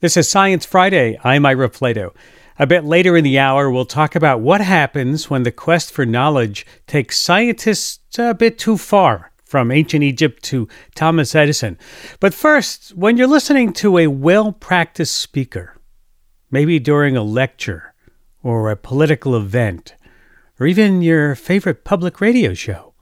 This 0.00 0.18
is 0.18 0.28
Science 0.28 0.66
Friday. 0.66 1.18
I'm 1.24 1.46
Ira 1.46 1.70
Flatow. 1.70 2.14
A 2.58 2.66
bit 2.66 2.84
later 2.84 3.16
in 3.16 3.24
the 3.24 3.38
hour, 3.38 3.70
we'll 3.70 3.86
talk 3.86 4.14
about 4.14 4.42
what 4.42 4.60
happens 4.60 5.30
when 5.30 5.42
the 5.42 5.50
quest 5.50 5.90
for 5.90 6.04
knowledge 6.04 6.66
takes 6.86 7.18
scientists 7.18 8.18
a 8.18 8.34
bit 8.34 8.58
too 8.58 8.76
far, 8.76 9.32
from 9.46 9.70
ancient 9.70 10.04
Egypt 10.04 10.42
to 10.42 10.68
Thomas 10.94 11.34
Edison. 11.34 11.78
But 12.20 12.34
first, 12.34 12.90
when 12.90 13.16
you're 13.16 13.26
listening 13.26 13.72
to 13.74 13.96
a 13.96 14.08
well 14.08 14.52
practiced 14.52 15.16
speaker, 15.16 15.80
maybe 16.50 16.78
during 16.78 17.16
a 17.16 17.22
lecture 17.22 17.94
or 18.42 18.70
a 18.70 18.76
political 18.76 19.34
event, 19.34 19.94
or 20.60 20.66
even 20.66 21.00
your 21.00 21.34
favorite 21.34 21.84
public 21.84 22.20
radio 22.20 22.52
show, 22.52 22.92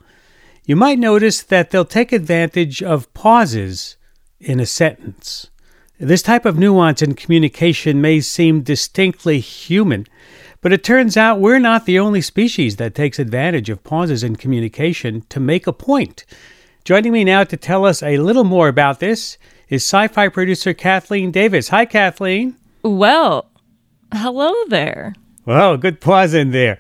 you 0.64 0.76
might 0.76 1.00
notice 1.00 1.42
that 1.42 1.72
they'll 1.72 1.84
take 1.84 2.12
advantage 2.12 2.84
of 2.84 3.12
pauses 3.14 3.96
in 4.38 4.60
a 4.60 4.66
sentence. 4.66 5.50
This 6.04 6.20
type 6.20 6.44
of 6.44 6.58
nuance 6.58 7.00
in 7.00 7.14
communication 7.14 7.98
may 8.02 8.20
seem 8.20 8.60
distinctly 8.60 9.40
human, 9.40 10.06
but 10.60 10.70
it 10.70 10.84
turns 10.84 11.16
out 11.16 11.40
we're 11.40 11.58
not 11.58 11.86
the 11.86 11.98
only 11.98 12.20
species 12.20 12.76
that 12.76 12.94
takes 12.94 13.18
advantage 13.18 13.70
of 13.70 13.82
pauses 13.82 14.22
in 14.22 14.36
communication 14.36 15.22
to 15.30 15.40
make 15.40 15.66
a 15.66 15.72
point. 15.72 16.26
Joining 16.84 17.10
me 17.10 17.24
now 17.24 17.42
to 17.44 17.56
tell 17.56 17.86
us 17.86 18.02
a 18.02 18.18
little 18.18 18.44
more 18.44 18.68
about 18.68 19.00
this 19.00 19.38
is 19.70 19.82
SciFri 19.82 20.30
producer 20.30 20.74
Kathleen 20.74 21.30
Davis. 21.30 21.68
Hi, 21.68 21.86
Kathleen. 21.86 22.58
Well, 22.82 23.50
hello 24.12 24.52
there. 24.68 25.14
Well, 25.46 25.78
good 25.78 26.02
pause 26.02 26.34
in 26.34 26.50
there. 26.50 26.76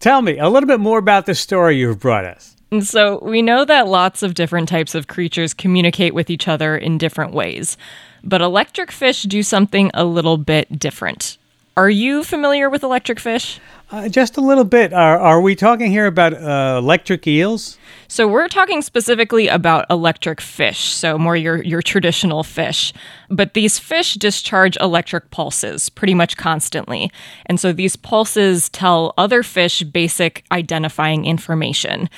Tell 0.00 0.20
me 0.20 0.36
a 0.36 0.50
little 0.50 0.66
bit 0.66 0.80
more 0.80 0.98
about 0.98 1.24
the 1.24 1.34
story 1.34 1.78
you've 1.78 2.00
brought 2.00 2.26
us. 2.26 2.56
So, 2.82 3.20
we 3.22 3.40
know 3.42 3.64
that 3.64 3.86
lots 3.86 4.22
of 4.22 4.34
different 4.34 4.68
types 4.68 4.94
of 4.94 5.06
creatures 5.06 5.54
communicate 5.54 6.14
with 6.14 6.28
each 6.28 6.48
other 6.48 6.76
in 6.76 6.98
different 6.98 7.32
ways 7.32 7.78
but 8.26 8.40
electric 8.40 8.92
fish 8.92 9.22
do 9.22 9.42
something 9.42 9.90
a 9.94 10.04
little 10.04 10.36
bit 10.36 10.78
different. 10.78 11.38
Are 11.76 11.90
you 11.90 12.24
familiar 12.24 12.70
with 12.70 12.82
electric 12.82 13.20
fish? 13.20 13.60
Uh, 13.90 14.08
just 14.08 14.36
a 14.36 14.40
little 14.40 14.64
bit. 14.64 14.92
Are, 14.92 15.18
are 15.18 15.40
we 15.40 15.54
talking 15.54 15.90
here 15.90 16.06
about 16.06 16.32
uh, 16.32 16.76
electric 16.78 17.26
eels? 17.26 17.78
So 18.08 18.26
we're 18.26 18.48
talking 18.48 18.82
specifically 18.82 19.46
about 19.46 19.84
electric 19.90 20.40
fish, 20.40 20.78
so 20.78 21.18
more 21.18 21.36
your 21.36 21.62
your 21.62 21.82
traditional 21.82 22.42
fish. 22.42 22.92
But 23.28 23.54
these 23.54 23.78
fish 23.78 24.14
discharge 24.14 24.76
electric 24.80 25.30
pulses 25.30 25.88
pretty 25.88 26.14
much 26.14 26.36
constantly. 26.36 27.12
And 27.44 27.60
so 27.60 27.72
these 27.72 27.94
pulses 27.94 28.68
tell 28.70 29.12
other 29.18 29.42
fish 29.42 29.82
basic 29.82 30.44
identifying 30.50 31.26
information. 31.26 32.08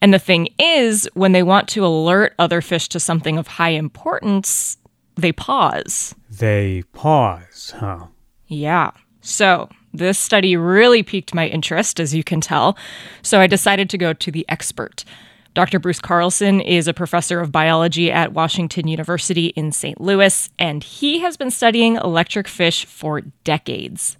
And 0.00 0.14
the 0.14 0.18
thing 0.18 0.48
is, 0.58 1.10
when 1.14 1.32
they 1.32 1.42
want 1.42 1.68
to 1.70 1.84
alert 1.84 2.34
other 2.38 2.60
fish 2.60 2.88
to 2.90 3.00
something 3.00 3.36
of 3.36 3.48
high 3.48 3.70
importance, 3.70 4.76
they 5.18 5.32
pause. 5.32 6.14
They 6.30 6.84
pause, 6.92 7.74
huh? 7.76 8.06
Yeah. 8.46 8.92
So, 9.20 9.68
this 9.92 10.18
study 10.18 10.56
really 10.56 11.02
piqued 11.02 11.34
my 11.34 11.48
interest, 11.48 11.98
as 11.98 12.14
you 12.14 12.22
can 12.22 12.40
tell. 12.40 12.78
So, 13.22 13.40
I 13.40 13.46
decided 13.46 13.90
to 13.90 13.98
go 13.98 14.12
to 14.12 14.30
the 14.30 14.46
expert. 14.48 15.04
Dr. 15.54 15.80
Bruce 15.80 16.00
Carlson 16.00 16.60
is 16.60 16.86
a 16.86 16.94
professor 16.94 17.40
of 17.40 17.50
biology 17.50 18.12
at 18.12 18.32
Washington 18.32 18.86
University 18.86 19.46
in 19.48 19.72
St. 19.72 20.00
Louis, 20.00 20.48
and 20.58 20.84
he 20.84 21.18
has 21.18 21.36
been 21.36 21.50
studying 21.50 21.96
electric 21.96 22.46
fish 22.46 22.84
for 22.84 23.22
decades. 23.42 24.16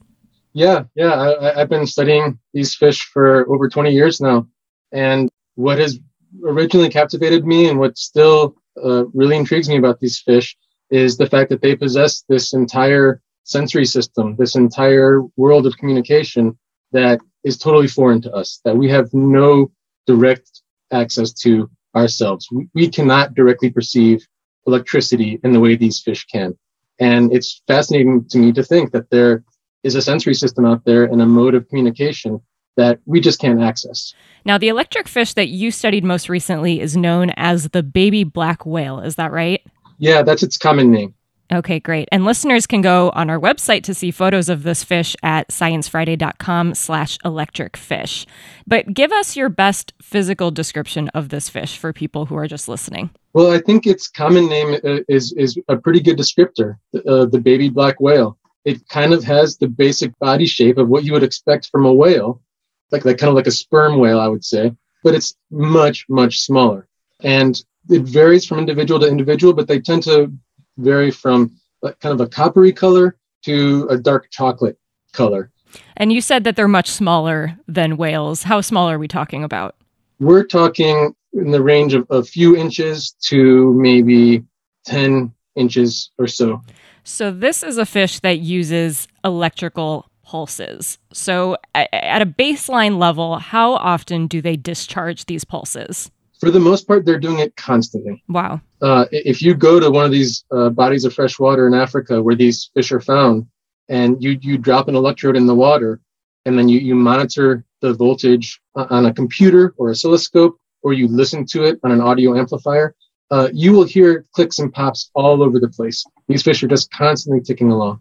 Yeah, 0.53 0.85
yeah. 0.97 1.13
I, 1.13 1.61
I've 1.61 1.69
been 1.69 1.87
studying 1.87 2.41
these 2.53 2.75
fish 2.75 3.05
for 3.05 3.49
over 3.49 3.69
20 3.69 3.93
years 3.93 4.21
now. 4.21 4.49
And 4.91 5.31
what 5.55 5.79
has 5.79 6.01
originally 6.45 6.89
captivated 6.89 7.47
me 7.47 7.69
and 7.69 7.79
what 7.79 7.97
still 7.97 8.57
uh, 8.83 9.05
really 9.15 9.37
intrigues 9.37 9.69
me 9.69 9.77
about 9.77 10.01
these 10.01 10.19
fish 10.19 10.57
is 10.91 11.17
the 11.17 11.27
fact 11.27 11.51
that 11.51 11.63
they 11.63 11.77
possess 11.77 12.25
this 12.29 12.53
entire 12.53 13.21
sensory 13.45 13.85
system, 13.85 14.37
this 14.37 14.57
entire 14.57 15.23
world 15.37 15.67
of 15.67 15.77
communication 15.79 16.59
that 16.93 17.21
is 17.45 17.59
totally 17.59 17.89
foreign 17.89 18.21
to 18.23 18.33
us, 18.33 18.61
that 18.65 18.77
we 18.77 18.89
have 18.89 19.13
no 19.13 19.71
direct 20.07 20.63
access 20.93 21.33
to 21.33 21.71
ourselves. 21.95 22.49
We, 22.51 22.69
we 22.75 22.89
cannot 22.89 23.35
directly 23.35 23.71
perceive 23.71 24.27
electricity 24.67 25.41
in 25.45 25.53
the 25.53 25.61
way 25.61 25.77
these 25.77 26.01
fish 26.01 26.27
can. 26.27 26.57
And 27.01 27.33
it's 27.33 27.63
fascinating 27.67 28.27
to 28.29 28.39
me 28.39 28.53
to 28.53 28.63
think 28.63 28.93
that 28.93 29.11
there 29.11 29.45
is 29.83 29.95
a 29.95 30.03
sensory 30.03 30.35
system 30.35 30.65
out 30.65 30.85
there 30.85 31.05
and 31.05 31.23
a 31.23 31.27
mode 31.27 31.55
of 31.55 31.69
communication 31.69 32.41
that 32.77 33.01
we 33.07 33.21
just 33.21 33.41
can't 33.41 33.61
access. 33.61 34.15
Now, 34.45 34.57
the 34.57 34.69
electric 34.69 35.09
fish 35.09 35.35
that 35.35 35.49
you 35.49 35.71
studied 35.71 36.05
most 36.05 36.29
recently 36.29 36.81
is 36.81 36.97
known 36.97 37.31
as 37.37 37.71
the 37.71 37.83
baby 37.83 38.25
black 38.25 38.65
whale. 38.65 39.01
Is 39.01 39.17
that 39.17 39.33
right? 39.33 39.63
Yeah, 39.99 40.23
that's 40.23 40.43
its 40.43 40.57
common 40.57 40.91
name. 40.91 41.15
Okay, 41.51 41.81
great. 41.81 42.09
And 42.13 42.27
listeners 42.27 42.67
can 42.67 42.83
go 42.83 43.11
on 43.15 43.31
our 43.31 43.41
website 43.41 43.83
to 43.85 43.95
see 43.95 44.11
photos 44.11 44.51
of 44.51 44.65
this 44.65 44.85
fish 44.85 45.17
at 45.23 45.49
sciencefriday.com 45.49 46.75
slash 46.75 47.17
electric 47.25 47.75
fish. 47.75 48.27
But 48.67 48.93
give 48.93 49.13
us 49.13 49.35
your 49.35 49.49
best 49.49 49.95
physical 50.03 50.51
description 50.51 51.09
of 51.11 51.31
this 51.31 51.49
fish 51.49 51.79
for 51.79 51.95
people 51.95 52.27
who 52.27 52.37
are 52.37 52.47
just 52.47 52.69
listening. 52.69 53.09
Well, 53.33 53.51
I 53.51 53.61
think 53.61 53.87
its 53.87 54.09
common 54.09 54.47
name 54.47 54.75
uh, 54.85 54.99
is, 55.09 55.33
is 55.33 55.59
a 55.69 55.77
pretty 55.77 56.01
good 56.01 56.19
descriptor, 56.19 56.77
uh, 56.95 57.25
the 57.25 57.41
baby 57.43 57.71
black 57.71 57.99
whale. 57.99 58.37
It 58.67 58.87
kind 58.91 59.15
of 59.15 59.25
has 59.25 59.57
the 59.57 59.69
basic 59.69 60.19
body 60.19 60.45
shape 60.45 60.77
of 60.77 60.89
what 60.89 61.05
you 61.05 61.15
would 61.15 61.23
expect 61.23 61.71
from 61.71 61.87
a 61.87 61.93
whale, 61.93 62.43
like, 62.91 63.07
like 63.07 63.17
kind 63.17 63.31
of 63.31 63.37
like 63.37 63.47
a 63.47 63.51
sperm 63.53 63.99
whale, 63.99 64.21
I 64.21 64.29
would 64.29 64.45
say, 64.45 64.73
but 65.03 65.15
it's 65.15 65.35
much, 65.51 66.05
much 66.11 66.41
smaller. 66.41 66.89
And 67.21 67.59
it 67.89 68.03
varies 68.03 68.45
from 68.45 68.59
individual 68.59 69.01
to 69.01 69.09
individual, 69.09 69.53
but 69.53 69.69
they 69.69 69.81
tend 69.81 70.03
to 70.05 70.33
vary 70.77 71.11
from 71.11 71.53
kind 71.83 72.13
of 72.13 72.21
a 72.21 72.29
coppery 72.29 72.73
color 72.73 73.17
to 73.45 73.87
a 73.91 73.97
dark 73.97 74.29
chocolate 74.31 74.79
color. 75.13 75.51
And 75.97 76.13
you 76.13 76.21
said 76.21 76.45
that 76.45 76.57
they're 76.57 76.69
much 76.69 76.91
smaller 76.91 77.59
than 77.67 77.97
whales. 77.97 78.43
How 78.43 78.61
small 78.61 78.89
are 78.89 78.99
we 78.99 79.09
talking 79.09 79.45
about? 79.45 79.77
We're 80.19 80.45
talking 80.45 81.15
in 81.33 81.51
the 81.51 81.63
range 81.63 81.95
of 81.95 82.07
a 82.11 82.23
few 82.23 82.57
inches 82.57 83.13
to 83.27 83.75
maybe 83.75 84.45
10 84.87 85.33
inches 85.57 86.11
or 86.19 86.27
so. 86.27 86.63
So, 87.05 87.31
this 87.31 87.63
is 87.63 87.79
a 87.79 87.87
fish 87.87 88.21
that 88.21 88.41
uses 88.41 89.09
electrical 89.25 90.11
pulses. 90.23 90.99
So, 91.13 91.57
at 91.75 92.21
a 92.21 92.27
baseline 92.27 92.99
level, 92.99 93.39
how 93.39 93.75
often 93.75 94.27
do 94.27 94.43
they 94.43 94.57
discharge 94.57 95.25
these 95.25 95.45
pulses? 95.45 96.11
For 96.41 96.51
the 96.51 96.61
most 96.61 96.87
part, 96.87 97.05
they're 97.05 97.19
doing 97.19 97.41
it 97.41 97.57
constantly. 97.57 98.23
Wow. 98.29 98.61
Uh, 98.81 99.07
if 99.11 99.43
you 99.43 99.55
go 99.55 99.81
to 99.81 99.91
one 99.91 100.05
of 100.05 100.13
these 100.13 100.45
uh, 100.51 100.71
bodies 100.71 101.05
of 101.05 101.15
fresh 101.15 101.39
water 101.39 101.67
in 101.67 101.75
Africa 101.75 102.23
where 102.23 102.37
these 102.37 102.71
fish 102.75 102.93
are 102.93 103.01
found, 103.01 103.47
and 103.89 104.23
you 104.23 104.39
you 104.41 104.59
drop 104.59 104.89
an 104.89 104.95
electrode 104.95 105.37
in 105.37 105.47
the 105.47 105.55
water, 105.55 106.01
and 106.45 106.59
then 106.59 106.69
you 106.69 106.79
you 106.79 106.95
monitor 106.95 107.65
the 107.81 107.95
voltage 107.95 108.61
on 108.75 109.07
a 109.07 109.15
computer 109.15 109.75
or 109.77 109.91
oscilloscope, 109.91 110.59
or 110.83 110.93
you 110.93 111.09
listen 111.09 111.47
to 111.47 111.65
it 111.65 111.79
on 111.85 111.93
an 111.93 112.01
audio 112.01 112.37
amplifier, 112.37 112.95
uh, 113.31 113.49
you 113.53 113.73
will 113.73 113.85
hear 113.85 114.25
clicks 114.33 114.59
and 114.59 114.73
pops 114.73 115.11
all 115.15 115.43
over 115.43 115.59
the 115.59 115.69
place. 115.69 116.05
These 116.29 116.43
fish 116.43 116.63
are 116.63 116.69
just 116.69 116.91
constantly 116.91 117.43
ticking 117.43 117.71
along. 117.71 118.01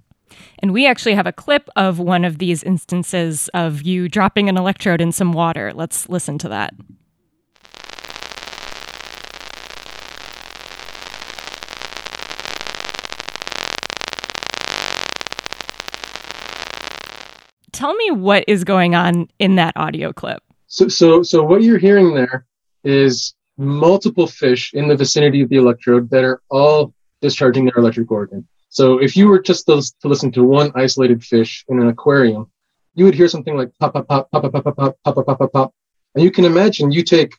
And 0.59 0.74
we 0.74 0.86
actually 0.88 1.16
have 1.16 1.28
a 1.28 1.31
clip 1.31 1.69
of 1.75 2.00
one 2.00 2.25
of 2.25 2.40
these 2.40 2.64
instances 2.64 3.50
of 3.54 3.84
you 3.84 4.09
dropping 4.09 4.50
an 4.50 4.58
electrode 4.58 5.02
in 5.02 5.12
some 5.12 5.31
water. 5.31 5.72
Let's 5.74 6.09
listen 6.09 6.38
to 6.40 6.50
that. 6.50 6.74
Tell 17.72 17.94
me 17.94 18.12
what 18.12 18.44
is 18.48 18.64
going 18.64 18.96
on 18.96 19.30
in 19.40 19.56
that 19.56 19.74
audio 19.76 20.14
clip. 20.14 20.42
So, 20.68 20.88
so, 20.88 21.24
so 21.24 21.44
what 21.44 21.64
you're 21.64 21.78
hearing 21.78 22.14
there 22.14 22.46
is 22.84 23.34
multiple 23.58 24.28
fish 24.28 24.74
in 24.74 24.88
the 24.88 24.96
vicinity 24.96 25.42
of 25.42 25.50
the 25.50 25.58
electrode 25.58 26.10
that 26.10 26.24
are 26.24 26.42
all 26.50 26.94
discharging 27.22 27.66
their 27.66 27.78
electric 27.78 28.12
organ. 28.12 28.48
So, 28.70 28.98
if 28.98 29.16
you 29.16 29.28
were 29.28 29.40
just 29.40 29.66
to, 29.68 29.82
to 30.02 30.08
listen 30.08 30.32
to 30.34 30.44
one 30.44 30.72
isolated 30.76 31.24
fish 31.24 31.66
in 31.69 31.80
an 31.80 31.88
aquarium, 31.88 32.52
you 32.96 33.06
would 33.06 33.16
hear 33.16 33.28
something 33.28 33.56
like 33.56 33.72
pop, 33.80 33.94
pop, 33.94 34.08
pop, 34.08 34.30
pop, 34.31 34.42
pop, 34.42 34.54
pop, 34.63 34.75
pop, 34.75 34.98
pop, 35.04 35.25
pop, 35.25 35.38
pop, 35.40 35.52
pop. 35.52 35.74
And 36.16 36.24
you 36.24 36.31
can 36.31 36.46
imagine 36.46 36.92
you 36.92 37.04
take 37.04 37.34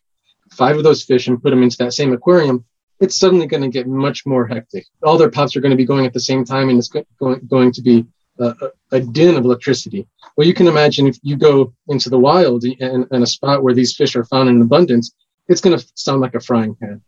five 0.50 0.76
of 0.76 0.84
those 0.84 1.02
fish 1.02 1.28
and 1.28 1.42
put 1.42 1.50
them 1.50 1.62
into 1.62 1.76
that 1.78 1.92
same 1.92 2.12
aquarium, 2.12 2.64
it's 3.00 3.18
suddenly 3.18 3.46
going 3.46 3.62
to 3.62 3.68
get 3.68 3.86
much 3.86 4.26
more 4.26 4.46
hectic. 4.46 4.86
All 5.02 5.18
their 5.18 5.30
pops 5.30 5.54
are 5.56 5.60
going 5.60 5.70
to 5.70 5.76
be 5.76 5.84
going 5.84 6.06
at 6.06 6.12
the 6.12 6.20
same 6.20 6.44
time, 6.44 6.68
and 6.68 6.78
it's 6.78 6.88
going, 6.88 7.40
going 7.46 7.72
to 7.72 7.82
be 7.82 8.06
a, 8.38 8.70
a 8.92 9.00
din 9.00 9.36
of 9.36 9.44
electricity. 9.44 10.06
Well, 10.36 10.46
you 10.46 10.54
can 10.54 10.66
imagine 10.66 11.06
if 11.06 11.18
you 11.22 11.36
go 11.36 11.72
into 11.88 12.10
the 12.10 12.18
wild 12.18 12.64
and, 12.64 13.06
and 13.10 13.22
a 13.22 13.26
spot 13.26 13.62
where 13.62 13.74
these 13.74 13.96
fish 13.96 14.16
are 14.16 14.24
found 14.24 14.48
in 14.48 14.60
abundance, 14.60 15.12
it's 15.48 15.60
going 15.60 15.78
to 15.78 15.86
sound 15.94 16.20
like 16.20 16.34
a 16.34 16.40
frying 16.40 16.74
pan. 16.74 17.00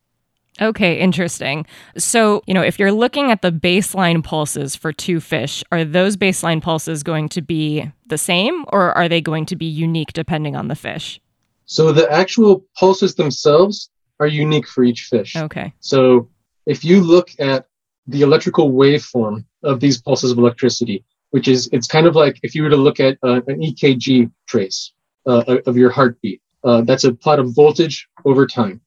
Okay, 0.60 0.98
interesting. 0.98 1.64
So, 1.96 2.42
you 2.46 2.52
know, 2.52 2.62
if 2.62 2.78
you're 2.78 2.92
looking 2.92 3.30
at 3.30 3.40
the 3.40 3.52
baseline 3.52 4.22
pulses 4.22 4.76
for 4.76 4.92
two 4.92 5.20
fish, 5.20 5.64
are 5.72 5.84
those 5.84 6.16
baseline 6.16 6.60
pulses 6.60 7.02
going 7.02 7.28
to 7.30 7.40
be 7.40 7.90
the 8.08 8.18
same 8.18 8.64
or 8.68 8.92
are 8.92 9.08
they 9.08 9.20
going 9.20 9.46
to 9.46 9.56
be 9.56 9.66
unique 9.66 10.12
depending 10.12 10.56
on 10.56 10.68
the 10.68 10.74
fish? 10.74 11.20
So, 11.64 11.92
the 11.92 12.10
actual 12.10 12.64
pulses 12.76 13.14
themselves 13.14 13.90
are 14.18 14.26
unique 14.26 14.66
for 14.66 14.82
each 14.84 15.02
fish. 15.02 15.36
Okay. 15.36 15.72
So, 15.80 16.28
if 16.66 16.84
you 16.84 17.00
look 17.00 17.30
at 17.38 17.66
the 18.06 18.22
electrical 18.22 18.72
waveform 18.72 19.44
of 19.62 19.80
these 19.80 20.00
pulses 20.00 20.32
of 20.32 20.38
electricity, 20.38 21.04
which 21.30 21.48
is, 21.48 21.68
it's 21.72 21.86
kind 21.86 22.06
of 22.06 22.16
like 22.16 22.38
if 22.42 22.54
you 22.54 22.62
were 22.62 22.70
to 22.70 22.76
look 22.76 23.00
at 23.00 23.18
uh, 23.22 23.40
an 23.46 23.60
EKG 23.60 24.30
trace 24.46 24.92
uh, 25.26 25.58
of 25.66 25.76
your 25.76 25.90
heartbeat. 25.90 26.40
Uh, 26.62 26.82
that's 26.82 27.04
a 27.04 27.12
plot 27.12 27.38
of 27.38 27.54
voltage 27.54 28.08
over 28.24 28.46
time. 28.46 28.80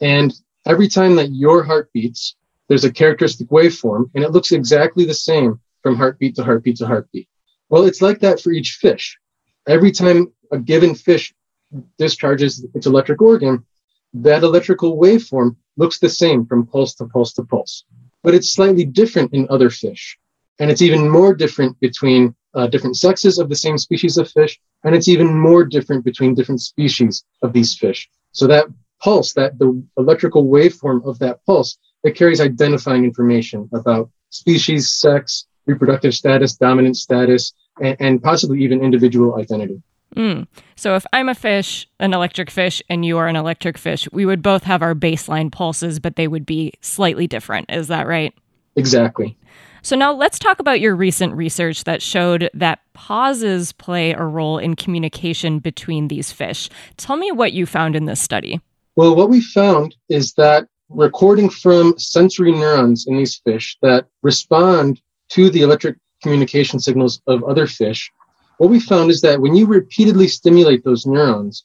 And 0.00 0.32
every 0.66 0.88
time 0.88 1.16
that 1.16 1.32
your 1.32 1.62
heart 1.62 1.90
beats, 1.92 2.36
there's 2.68 2.84
a 2.84 2.92
characteristic 2.92 3.48
waveform, 3.48 4.10
and 4.14 4.24
it 4.24 4.30
looks 4.30 4.52
exactly 4.52 5.04
the 5.04 5.14
same 5.14 5.60
from 5.82 5.96
heartbeat 5.96 6.36
to 6.36 6.44
heartbeat 6.44 6.76
to 6.76 6.86
heartbeat. 6.86 7.28
Well, 7.68 7.84
it's 7.84 8.00
like 8.00 8.20
that 8.20 8.40
for 8.40 8.52
each 8.52 8.78
fish. 8.80 9.18
Every 9.66 9.90
time 9.90 10.32
a 10.52 10.58
given 10.58 10.94
fish 10.94 11.34
discharges 11.98 12.64
its 12.74 12.86
electric 12.86 13.20
organ, 13.20 13.64
that 14.14 14.42
electrical 14.42 14.98
waveform 14.98 15.56
looks 15.76 15.98
the 15.98 16.08
same 16.08 16.46
from 16.46 16.66
pulse 16.66 16.94
to 16.96 17.06
pulse 17.06 17.32
to 17.34 17.44
pulse. 17.44 17.84
But 18.22 18.34
it's 18.34 18.52
slightly 18.52 18.84
different 18.84 19.32
in 19.32 19.46
other 19.50 19.70
fish. 19.70 20.18
And 20.60 20.70
it's 20.70 20.82
even 20.82 21.08
more 21.08 21.34
different 21.34 21.80
between 21.80 22.34
uh, 22.54 22.68
different 22.68 22.96
sexes 22.96 23.38
of 23.38 23.48
the 23.48 23.56
same 23.56 23.78
species 23.78 24.16
of 24.18 24.30
fish. 24.30 24.60
And 24.84 24.94
it's 24.94 25.08
even 25.08 25.34
more 25.34 25.64
different 25.64 26.04
between 26.04 26.34
different 26.34 26.60
species 26.60 27.24
of 27.42 27.52
these 27.52 27.76
fish. 27.76 28.08
So 28.32 28.46
that 28.46 28.66
pulse, 29.02 29.32
that 29.32 29.58
the 29.58 29.82
electrical 29.96 30.46
waveform 30.46 31.04
of 31.06 31.18
that 31.18 31.44
pulse, 31.46 31.78
it 32.04 32.14
carries 32.14 32.40
identifying 32.40 33.04
information 33.04 33.68
about 33.72 34.10
species, 34.30 34.92
sex, 34.92 35.46
reproductive 35.66 36.14
status, 36.14 36.56
dominant 36.56 36.96
status, 36.96 37.52
and, 37.82 37.96
and 37.98 38.22
possibly 38.22 38.62
even 38.62 38.82
individual 38.82 39.36
identity. 39.36 39.82
Mm. 40.16 40.46
So 40.76 40.96
if 40.96 41.06
I'm 41.12 41.28
a 41.28 41.34
fish, 41.34 41.88
an 42.00 42.12
electric 42.12 42.50
fish, 42.50 42.82
and 42.88 43.04
you 43.04 43.16
are 43.18 43.28
an 43.28 43.36
electric 43.36 43.78
fish, 43.78 44.08
we 44.12 44.26
would 44.26 44.42
both 44.42 44.64
have 44.64 44.82
our 44.82 44.94
baseline 44.94 45.52
pulses, 45.52 46.00
but 46.00 46.16
they 46.16 46.26
would 46.26 46.44
be 46.44 46.72
slightly 46.80 47.26
different. 47.26 47.70
Is 47.70 47.88
that 47.88 48.06
right? 48.06 48.34
Exactly. 48.76 49.36
So 49.82 49.96
now 49.96 50.12
let's 50.12 50.38
talk 50.38 50.60
about 50.60 50.80
your 50.80 50.94
recent 50.94 51.34
research 51.34 51.84
that 51.84 52.02
showed 52.02 52.50
that 52.54 52.80
pauses 52.92 53.72
play 53.72 54.12
a 54.12 54.22
role 54.22 54.58
in 54.58 54.76
communication 54.76 55.58
between 55.58 56.08
these 56.08 56.32
fish. 56.32 56.68
Tell 56.96 57.16
me 57.16 57.32
what 57.32 57.52
you 57.52 57.66
found 57.66 57.96
in 57.96 58.04
this 58.04 58.20
study. 58.20 58.60
Well, 58.96 59.16
what 59.16 59.30
we 59.30 59.40
found 59.40 59.96
is 60.08 60.34
that 60.34 60.66
recording 60.90 61.48
from 61.48 61.98
sensory 61.98 62.52
neurons 62.52 63.06
in 63.06 63.16
these 63.16 63.40
fish 63.44 63.78
that 63.82 64.06
respond 64.22 65.00
to 65.30 65.48
the 65.48 65.62
electric 65.62 65.96
communication 66.22 66.80
signals 66.80 67.22
of 67.26 67.42
other 67.44 67.66
fish, 67.66 68.10
what 68.58 68.68
we 68.68 68.80
found 68.80 69.10
is 69.10 69.22
that 69.22 69.40
when 69.40 69.54
you 69.54 69.66
repeatedly 69.66 70.28
stimulate 70.28 70.84
those 70.84 71.06
neurons 71.06 71.64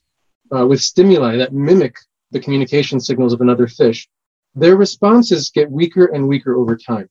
uh, 0.56 0.66
with 0.66 0.82
stimuli 0.82 1.36
that 1.36 1.54
mimic 1.54 1.98
the 2.32 2.40
communication 2.40 3.00
signals 3.00 3.34
of 3.34 3.42
another 3.42 3.68
fish, 3.68 4.08
their 4.54 4.78
responses 4.78 5.50
get 5.50 5.70
weaker 5.70 6.06
and 6.06 6.28
weaker 6.28 6.56
over 6.56 6.78
time. 6.78 7.10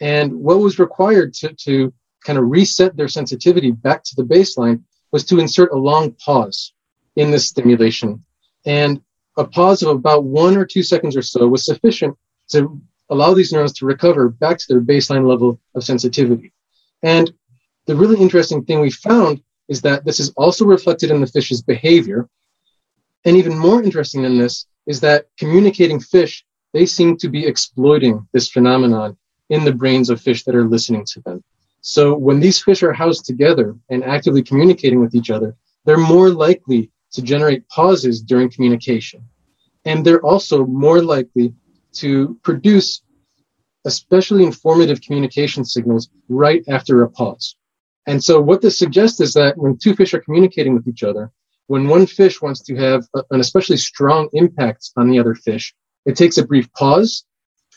And 0.00 0.32
what 0.32 0.60
was 0.60 0.78
required 0.78 1.34
to, 1.34 1.52
to 1.52 1.92
kind 2.24 2.38
of 2.38 2.48
reset 2.48 2.96
their 2.96 3.08
sensitivity 3.08 3.70
back 3.70 4.02
to 4.04 4.16
the 4.16 4.24
baseline 4.24 4.82
was 5.12 5.24
to 5.24 5.40
insert 5.40 5.72
a 5.72 5.78
long 5.78 6.12
pause 6.12 6.72
in 7.16 7.30
this 7.30 7.46
stimulation. 7.46 8.24
And 8.64 9.02
a 9.36 9.44
pause 9.44 9.82
of 9.82 9.90
about 9.90 10.24
one 10.24 10.56
or 10.56 10.64
two 10.64 10.82
seconds 10.82 11.16
or 11.16 11.22
so 11.22 11.48
was 11.48 11.64
sufficient 11.64 12.16
to 12.48 12.80
allow 13.08 13.34
these 13.34 13.52
neurons 13.52 13.72
to 13.74 13.86
recover 13.86 14.28
back 14.28 14.58
to 14.58 14.66
their 14.68 14.80
baseline 14.80 15.26
level 15.26 15.60
of 15.74 15.84
sensitivity. 15.84 16.52
And 17.02 17.32
the 17.86 17.96
really 17.96 18.20
interesting 18.20 18.64
thing 18.64 18.80
we 18.80 18.90
found 18.90 19.42
is 19.68 19.82
that 19.82 20.04
this 20.04 20.20
is 20.20 20.30
also 20.36 20.64
reflected 20.64 21.10
in 21.10 21.20
the 21.20 21.26
fish's 21.26 21.62
behavior. 21.62 22.28
And 23.24 23.36
even 23.36 23.58
more 23.58 23.82
interesting 23.82 24.22
than 24.22 24.38
this 24.38 24.66
is 24.86 25.00
that 25.00 25.26
communicating 25.38 26.00
fish, 26.00 26.44
they 26.72 26.86
seem 26.86 27.16
to 27.18 27.28
be 27.28 27.46
exploiting 27.46 28.26
this 28.32 28.48
phenomenon 28.48 29.16
in 29.50 29.64
the 29.64 29.72
brains 29.72 30.08
of 30.10 30.20
fish 30.20 30.44
that 30.44 30.54
are 30.54 30.66
listening 30.66 31.04
to 31.04 31.20
them. 31.20 31.44
So 31.82 32.16
when 32.16 32.40
these 32.40 32.62
fish 32.62 32.82
are 32.82 32.92
housed 32.92 33.26
together 33.26 33.76
and 33.90 34.04
actively 34.04 34.42
communicating 34.42 35.00
with 35.00 35.14
each 35.14 35.30
other, 35.30 35.56
they're 35.84 35.98
more 35.98 36.30
likely 36.30 36.90
to 37.12 37.22
generate 37.22 37.68
pauses 37.68 38.22
during 38.22 38.50
communication. 38.50 39.22
And 39.84 40.04
they're 40.04 40.24
also 40.24 40.64
more 40.66 41.02
likely 41.02 41.54
to 41.94 42.38
produce 42.42 43.02
especially 43.84 44.44
informative 44.44 45.00
communication 45.00 45.64
signals 45.64 46.10
right 46.28 46.62
after 46.68 47.02
a 47.02 47.10
pause. 47.10 47.56
And 48.06 48.22
so 48.22 48.40
what 48.40 48.60
this 48.60 48.78
suggests 48.78 49.20
is 49.20 49.32
that 49.34 49.56
when 49.56 49.78
two 49.78 49.94
fish 49.94 50.12
are 50.14 50.20
communicating 50.20 50.74
with 50.74 50.86
each 50.86 51.02
other, 51.02 51.30
when 51.66 51.88
one 51.88 52.06
fish 52.06 52.42
wants 52.42 52.60
to 52.62 52.76
have 52.76 53.06
a, 53.14 53.22
an 53.30 53.40
especially 53.40 53.76
strong 53.76 54.28
impact 54.32 54.90
on 54.96 55.08
the 55.08 55.18
other 55.18 55.34
fish, 55.34 55.74
it 56.04 56.16
takes 56.16 56.36
a 56.36 56.46
brief 56.46 56.70
pause 56.72 57.24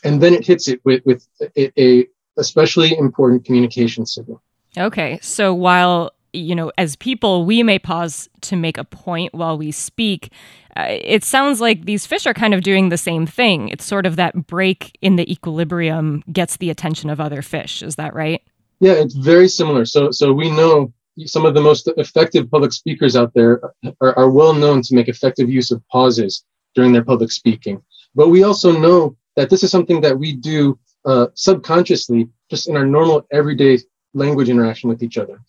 and 0.04 0.22
then 0.22 0.34
it 0.34 0.46
hits 0.46 0.68
it 0.68 0.80
with, 0.84 1.02
with 1.04 1.26
a, 1.56 1.72
a 1.80 2.06
especially 2.36 2.96
important 2.96 3.44
communication 3.44 4.06
signal. 4.06 4.42
Okay. 4.76 5.18
So 5.22 5.54
while 5.54 6.12
you 6.34 6.54
know, 6.54 6.72
as 6.76 6.96
people, 6.96 7.44
we 7.44 7.62
may 7.62 7.78
pause 7.78 8.28
to 8.42 8.56
make 8.56 8.76
a 8.76 8.84
point 8.84 9.32
while 9.34 9.56
we 9.56 9.70
speak. 9.70 10.32
Uh, 10.76 10.86
it 10.88 11.22
sounds 11.22 11.60
like 11.60 11.84
these 11.84 12.06
fish 12.06 12.26
are 12.26 12.34
kind 12.34 12.52
of 12.52 12.62
doing 12.62 12.88
the 12.88 12.98
same 12.98 13.26
thing. 13.26 13.68
It's 13.68 13.84
sort 13.84 14.04
of 14.04 14.16
that 14.16 14.46
break 14.46 14.98
in 15.00 15.16
the 15.16 15.30
equilibrium 15.30 16.24
gets 16.32 16.56
the 16.56 16.70
attention 16.70 17.08
of 17.08 17.20
other 17.20 17.40
fish. 17.40 17.82
Is 17.82 17.94
that 17.96 18.14
right? 18.14 18.42
Yeah, 18.80 18.92
it's 18.92 19.14
very 19.14 19.48
similar. 19.48 19.84
So, 19.84 20.10
so 20.10 20.32
we 20.32 20.50
know 20.50 20.92
some 21.24 21.46
of 21.46 21.54
the 21.54 21.60
most 21.60 21.88
effective 21.96 22.50
public 22.50 22.72
speakers 22.72 23.14
out 23.14 23.32
there 23.34 23.60
are, 24.00 24.18
are 24.18 24.30
well 24.30 24.52
known 24.52 24.82
to 24.82 24.94
make 24.94 25.08
effective 25.08 25.48
use 25.48 25.70
of 25.70 25.80
pauses 25.88 26.44
during 26.74 26.92
their 26.92 27.04
public 27.04 27.30
speaking. 27.30 27.80
But 28.16 28.30
we 28.30 28.42
also 28.42 28.76
know 28.76 29.16
that 29.36 29.50
this 29.50 29.62
is 29.62 29.70
something 29.70 30.00
that 30.00 30.18
we 30.18 30.34
do 30.34 30.78
uh, 31.04 31.26
subconsciously 31.34 32.28
just 32.50 32.68
in 32.68 32.76
our 32.76 32.86
normal 32.86 33.26
everyday 33.32 33.78
language 34.14 34.48
interaction 34.48 34.88
with 34.88 35.02
each 35.02 35.18
other. 35.18 35.40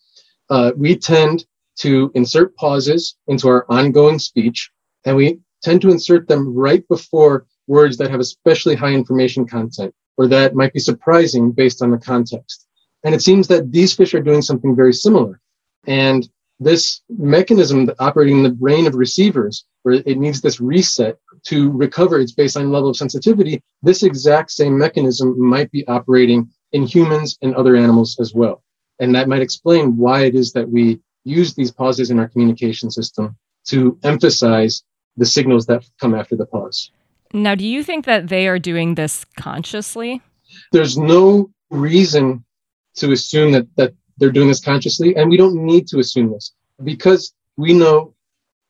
Uh, 0.50 0.72
we 0.76 0.96
tend 0.96 1.46
to 1.78 2.12
insert 2.16 2.56
pauses 2.56 3.16
into 3.28 3.48
our 3.48 3.66
ongoing 3.70 4.20
speech, 4.20 4.72
and 5.06 5.16
we 5.16 5.40
tend 5.62 5.82
to 5.82 5.90
insert 5.90 6.28
them 6.28 6.54
right 6.54 6.88
before 6.88 7.46
words 7.68 7.98
that 7.98 8.12
have 8.12 8.20
especially 8.20 8.76
high 8.76 8.94
information 8.94 9.46
content 9.46 9.94
or 10.18 10.28
that 10.28 10.56
might 10.56 10.74
be 10.74 10.80
surprising 10.80 11.52
based 11.52 11.82
on 11.82 11.92
the 11.92 11.98
context. 11.98 12.68
And 13.04 13.14
it 13.14 13.22
seems 13.22 13.48
that 13.48 13.72
these 13.72 13.94
fish 13.94 14.14
are 14.14 14.22
doing 14.22 14.42
something 14.42 14.76
very 14.76 14.94
similar. 14.94 15.40
And 15.88 16.28
this 16.60 17.02
mechanism 17.10 17.90
operating 18.00 18.38
in 18.38 18.44
the 18.44 18.50
brain 18.50 18.88
of 18.88 18.96
receivers, 18.96 19.66
where 19.84 19.96
it 20.06 20.18
needs 20.18 20.42
this 20.42 20.60
reset 20.60 21.18
to 21.44 21.72
recover 21.72 22.20
its 22.20 22.34
baseline 22.34 22.72
level 22.72 22.90
of 22.90 22.98
sensitivity, 22.98 23.62
this 23.84 24.04
exact 24.04 24.52
same 24.52 24.78
mechanism 24.78 25.36
might 25.40 25.72
be 25.72 25.88
operating 25.88 26.50
in 26.72 26.84
humans 26.84 27.38
and 27.42 27.56
other 27.56 27.76
animals 27.76 28.18
as 28.20 28.34
well. 28.34 28.64
And 29.00 29.14
that 29.16 29.28
might 29.28 29.42
explain 29.42 29.98
why 29.98 30.26
it 30.26 30.36
is 30.36 30.54
that 30.54 30.70
we 30.70 31.00
use 31.24 31.54
these 31.54 31.72
pauses 31.72 32.10
in 32.10 32.20
our 32.20 32.30
communication 32.30 32.90
system 32.90 33.36
to 33.66 33.98
emphasize 34.04 34.84
the 35.18 35.26
signals 35.26 35.66
that 35.66 35.84
come 36.00 36.16
after 36.16 36.36
the 36.36 36.46
pause. 36.46 36.92
Now, 37.34 37.56
do 37.56 37.66
you 37.66 37.84
think 37.84 38.06
that 38.06 38.30
they 38.30 38.48
are 38.48 38.60
doing 38.60 38.96
this 38.96 39.26
consciously? 39.38 40.22
There's 40.72 40.98
no 40.98 41.52
reason 41.70 42.46
to 42.96 43.12
assume 43.12 43.52
that, 43.52 43.68
that 43.76 43.94
they're 44.18 44.32
doing 44.32 44.48
this 44.48 44.64
consciously, 44.64 45.16
and 45.16 45.30
we 45.30 45.38
don't 45.38 45.56
need 45.56 45.88
to 45.88 46.00
assume 46.00 46.32
this 46.32 46.54
because 46.84 47.34
we 47.58 47.74
know 47.74 48.14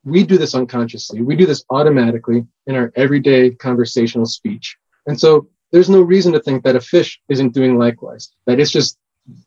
we 0.03 0.23
do 0.23 0.37
this 0.37 0.55
unconsciously. 0.55 1.21
We 1.21 1.35
do 1.35 1.45
this 1.45 1.65
automatically 1.69 2.45
in 2.67 2.75
our 2.75 2.91
everyday 2.95 3.51
conversational 3.51 4.27
speech. 4.27 4.77
And 5.07 5.19
so 5.19 5.49
there's 5.71 5.89
no 5.89 6.01
reason 6.01 6.31
to 6.33 6.39
think 6.39 6.63
that 6.63 6.75
a 6.75 6.81
fish 6.81 7.19
isn't 7.27 7.53
doing 7.53 7.77
likewise, 7.77 8.31
that 8.45 8.59
it's 8.59 8.71
just 8.71 8.97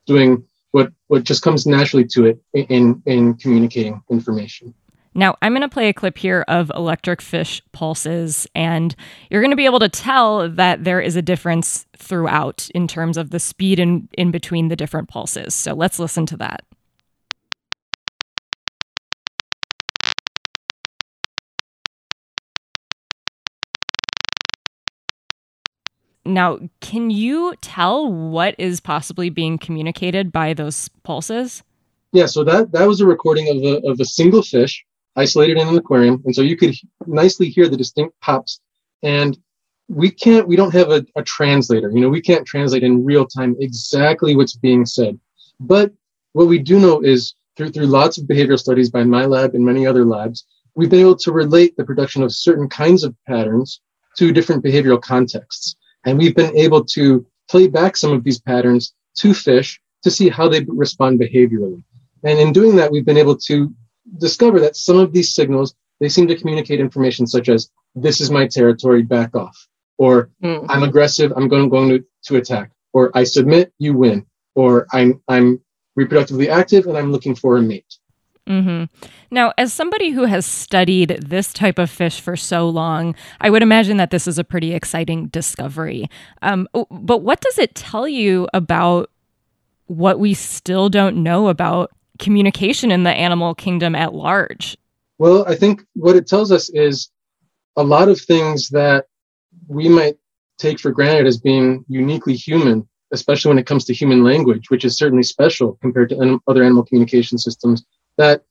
doing 0.07 0.45
what, 0.73 0.93
what 1.07 1.25
just 1.25 1.43
comes 1.43 1.67
naturally 1.67 2.07
to 2.09 2.27
it 2.27 2.41
in, 2.53 3.03
in 3.07 3.35
communicating 3.35 4.03
information. 4.11 4.75
Now, 5.19 5.35
I'm 5.43 5.51
going 5.51 5.63
to 5.63 5.69
play 5.69 5.89
a 5.89 5.93
clip 5.93 6.17
here 6.17 6.45
of 6.47 6.71
electric 6.77 7.21
fish 7.21 7.61
pulses, 7.73 8.47
and 8.55 8.95
you're 9.31 9.41
going 9.43 9.51
to 9.51 9.57
be 9.57 9.65
able 9.65 9.81
to 9.81 9.89
tell 9.89 10.49
that 10.49 10.85
there 10.85 11.01
is 11.01 11.17
a 11.17 11.23
difference 11.23 11.87
throughout 11.97 12.71
in 12.73 12.87
terms 12.87 13.17
of 13.17 13.31
the 13.31 13.41
speed 13.41 13.81
in, 13.81 14.09
in 14.17 14.31
between 14.31 14.69
the 14.69 14.77
different 14.77 15.09
pulses. 15.09 15.57
So 15.57 15.75
let's 15.75 15.99
listen 15.99 16.25
to 16.27 16.37
that. 16.37 16.63
Now, 26.25 26.61
can 26.81 27.11
you 27.11 27.57
tell 27.61 28.09
what 28.13 28.55
is 28.57 28.79
possibly 28.79 29.31
being 29.31 29.59
communicated 29.59 30.31
by 30.31 30.55
those 30.55 30.89
pulses? 31.03 31.65
Yeah, 32.13 32.27
so 32.27 32.45
that 32.45 32.71
that 32.71 32.87
was 32.87 33.01
a 33.01 33.07
recording 33.07 33.49
of 33.49 33.57
a 33.65 33.87
of 33.89 33.99
a 33.99 34.05
single 34.05 34.43
fish 34.43 34.85
isolated 35.19 35.59
in 35.59 35.69
an 35.69 35.77
aquarium, 35.77 36.23
and 36.25 36.35
so 36.35 36.43
you 36.43 36.57
could 36.57 36.75
nicely 37.07 37.49
hear 37.49 37.69
the 37.69 37.77
distinct 37.77 38.19
pops. 38.21 38.61
And 39.03 39.37
we 39.89 40.11
can't, 40.11 40.47
we 40.47 40.57
don't 40.57 40.75
have 40.75 40.91
a, 40.91 41.05
a 41.17 41.23
translator. 41.23 41.91
You 41.91 42.01
know, 42.01 42.09
we 42.09 42.21
can't 42.21 42.47
translate 42.47 42.83
in 42.83 43.05
real 43.05 43.27
time 43.27 43.57
exactly 43.59 44.37
what's 44.37 44.57
being 44.57 44.85
said. 44.87 45.19
But 45.61 45.93
what 46.33 46.47
we 46.47 46.59
do 46.59 46.79
know 46.79 47.01
is 47.03 47.35
through 47.57 47.71
through 47.71 47.87
lots 47.87 48.19
of 48.19 48.25
behavioral 48.25 48.59
studies 48.59 48.91
by 48.91 49.05
my 49.05 49.25
lab 49.25 49.55
and 49.55 49.65
many 49.65 49.87
other 49.87 50.05
labs, 50.05 50.45
we've 50.75 50.91
been 50.91 51.01
able 51.01 51.17
to 51.17 51.33
relate 51.33 51.77
the 51.77 51.85
production 51.85 52.23
of 52.23 52.33
certain 52.33 52.69
kinds 52.69 53.03
of 53.03 53.15
patterns 53.27 53.81
to 54.17 54.33
different 54.33 54.65
behavioral 54.65 55.01
contexts. 55.01 55.77
And 56.05 56.19
we've 56.19 56.37
been 56.37 56.57
able 56.57 56.85
to 56.97 57.27
play 57.51 57.67
back 57.67 57.97
some 57.97 58.13
of 58.13 58.23
these 58.25 58.41
patterns 58.41 58.95
to 59.19 59.35
fish 59.35 59.81
to 60.03 60.11
see 60.11 60.29
how 60.29 60.49
they 60.49 60.65
respond 60.69 61.19
behaviorally. 61.19 61.83
And 62.23 62.39
in 62.39 62.53
doing 62.53 62.77
that, 62.77 62.93
we've 62.93 63.05
been 63.05 63.17
able 63.17 63.37
to 63.37 63.75
discover 64.17 64.61
that 64.61 64.77
some 64.77 64.97
of 64.97 65.13
these 65.13 65.35
signals, 65.35 65.75
they 66.01 66.09
seem 66.09 66.27
to 66.29 66.37
communicate 66.37 66.81
information 66.81 67.27
such 67.27 67.49
as, 67.49 67.71
this 67.95 68.21
is 68.21 68.31
my 68.31 68.47
territory, 68.47 69.03
back 69.03 69.35
off. 69.35 69.57
Or 69.99 70.31
mm. 70.43 70.65
I'm 70.69 70.83
aggressive, 70.83 71.33
I'm 71.37 71.49
going, 71.49 71.69
going 71.69 71.89
to, 71.91 72.05
to 72.25 72.37
attack. 72.37 72.71
Or 72.93 73.11
I 73.15 73.25
submit, 73.25 73.73
you 73.79 73.95
win. 73.95 74.27
Or 74.55 74.87
I'm, 74.93 75.21
I'm 75.29 75.61
reproductively 75.99 76.49
active 76.49 76.87
and 76.87 76.97
I'm 76.97 77.13
looking 77.13 77.35
for 77.35 77.57
a 77.57 77.63
mate. 77.63 77.99
Mm-hmm. 78.47 78.85
Now, 79.31 79.53
as 79.59 79.75
somebody 79.75 80.11
who 80.11 80.25
has 80.25 80.47
studied 80.47 81.19
this 81.27 81.53
type 81.53 81.79
of 81.79 81.91
fish 81.91 82.19
for 82.19 82.35
so 82.35 82.67
long, 82.67 83.15
I 83.43 83.51
would 83.51 83.63
imagine 83.63 83.99
that 83.99 84.11
this 84.11 84.27
is 84.27 84.39
a 84.39 84.45
pretty 84.45 84.73
exciting 84.73 85.27
discovery. 85.27 86.09
Um, 86.41 86.67
but 86.91 87.19
what 87.19 87.43
does 87.43 87.59
it 87.59 87.75
tell 87.75 88.09
you 88.09 88.49
about 88.55 89.11
what 89.87 90.19
we 90.19 90.33
still 90.33 90.89
don't 90.89 91.23
know 91.23 91.49
about 91.49 91.91
communication 92.19 92.91
in 92.91 93.03
the 93.05 93.11
animal 93.11 93.55
kingdom 93.55 93.95
at 93.95 94.15
large? 94.15 94.77
Well, 95.19 95.45
I 95.47 95.55
think 95.55 95.85
what 95.95 96.17
it 96.17 96.27
tells 96.27 96.53
us 96.53 96.71
is 96.71 97.11
a 97.77 97.83
lot 97.83 98.09
of 98.09 98.21
things 98.21 98.69
that 98.71 99.07
we 99.67 99.89
might 99.89 100.17
take 100.59 100.81
for 100.81 100.91
granted 100.91 101.27
as 101.27 101.39
being 101.39 101.85
uniquely 101.89 102.35
human, 102.35 102.89
especially 103.13 103.51
when 103.51 103.59
it 103.59 103.67
comes 103.67 103.85
to 103.87 103.95
human 103.95 104.25
language, 104.25 104.71
which 104.71 104.85
is 104.85 104.97
certainly 104.97 105.23
special 105.23 105.79
compared 105.81 106.09
to 106.11 106.41
other 106.47 106.63
animal 106.63 106.85
communication 106.85 107.39
systems 107.39 107.85
that 108.17 108.43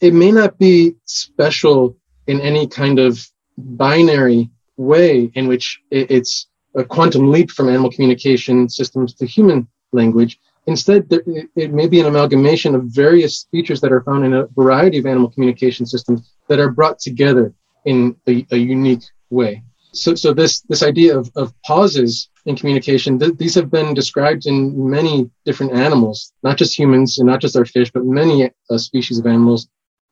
it 0.00 0.12
may 0.12 0.30
not 0.30 0.58
be 0.58 0.94
special 1.04 1.96
in 2.26 2.40
any 2.40 2.66
kind 2.66 2.98
of 2.98 3.26
binary 3.56 4.50
way 4.76 5.30
in 5.34 5.46
which 5.46 5.80
it's 5.90 6.48
a 6.74 6.84
quantum 6.84 7.30
leap 7.30 7.50
from 7.50 7.68
animal 7.68 7.90
communication 7.90 8.68
systems 8.68 9.14
to 9.14 9.24
human 9.24 9.68
language. 9.92 10.40
Instead, 10.66 11.06
it 11.10 11.72
may 11.72 11.86
be 11.86 12.00
an 12.00 12.06
amalgamation 12.06 12.74
of 12.74 12.84
various 12.84 13.46
features 13.50 13.80
that 13.82 13.92
are 13.92 14.02
found 14.02 14.24
in 14.24 14.32
a 14.32 14.46
variety 14.48 14.98
of 14.98 15.06
animal 15.06 15.30
communication 15.30 15.84
systems 15.84 16.32
that 16.48 16.58
are 16.58 16.70
brought 16.70 16.98
together 16.98 17.52
in 17.84 18.16
a, 18.26 18.46
a 18.50 18.56
unique 18.56 19.02
way. 19.30 19.62
So, 19.92 20.14
so 20.14 20.32
this 20.32 20.62
this 20.62 20.82
idea 20.82 21.16
of, 21.16 21.30
of 21.36 21.52
pauses 21.62 22.28
in 22.46 22.56
communication, 22.56 23.18
th- 23.18 23.36
these 23.36 23.54
have 23.54 23.70
been 23.70 23.94
described 23.94 24.46
in 24.46 24.90
many 24.90 25.30
different 25.44 25.72
animals, 25.72 26.32
not 26.42 26.56
just 26.56 26.76
humans 26.76 27.18
and 27.18 27.28
not 27.28 27.40
just 27.40 27.56
our 27.56 27.64
fish, 27.64 27.90
but 27.92 28.04
many 28.04 28.50
uh, 28.70 28.78
species 28.78 29.18
of 29.18 29.26
animals. 29.26 29.68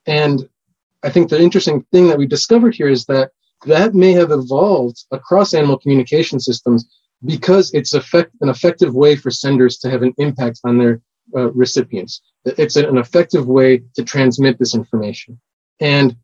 And 0.06 0.48
I 1.02 1.10
think 1.10 1.30
the 1.30 1.40
interesting 1.40 1.84
thing 1.92 2.08
that 2.08 2.18
we 2.18 2.26
discovered 2.26 2.74
here 2.74 2.88
is 2.88 3.06
that 3.06 3.30
that 3.66 3.94
may 3.94 4.12
have 4.12 4.30
evolved 4.30 5.04
across 5.10 5.54
animal 5.54 5.78
communication 5.78 6.38
systems 6.38 6.86
because 7.24 7.72
it's 7.72 7.94
effect- 7.94 8.32
an 8.40 8.48
effective 8.48 8.94
way 8.94 9.16
for 9.16 9.30
senders 9.30 9.78
to 9.78 9.90
have 9.90 10.02
an 10.02 10.14
impact 10.18 10.60
on 10.64 10.78
their 10.78 11.00
uh, 11.36 11.50
recipients. 11.52 12.20
It's 12.44 12.76
an 12.76 12.98
effective 12.98 13.46
way 13.46 13.82
to 13.94 14.02
transmit 14.02 14.58
this 14.58 14.74
information. 14.74 15.40
And 15.80 16.16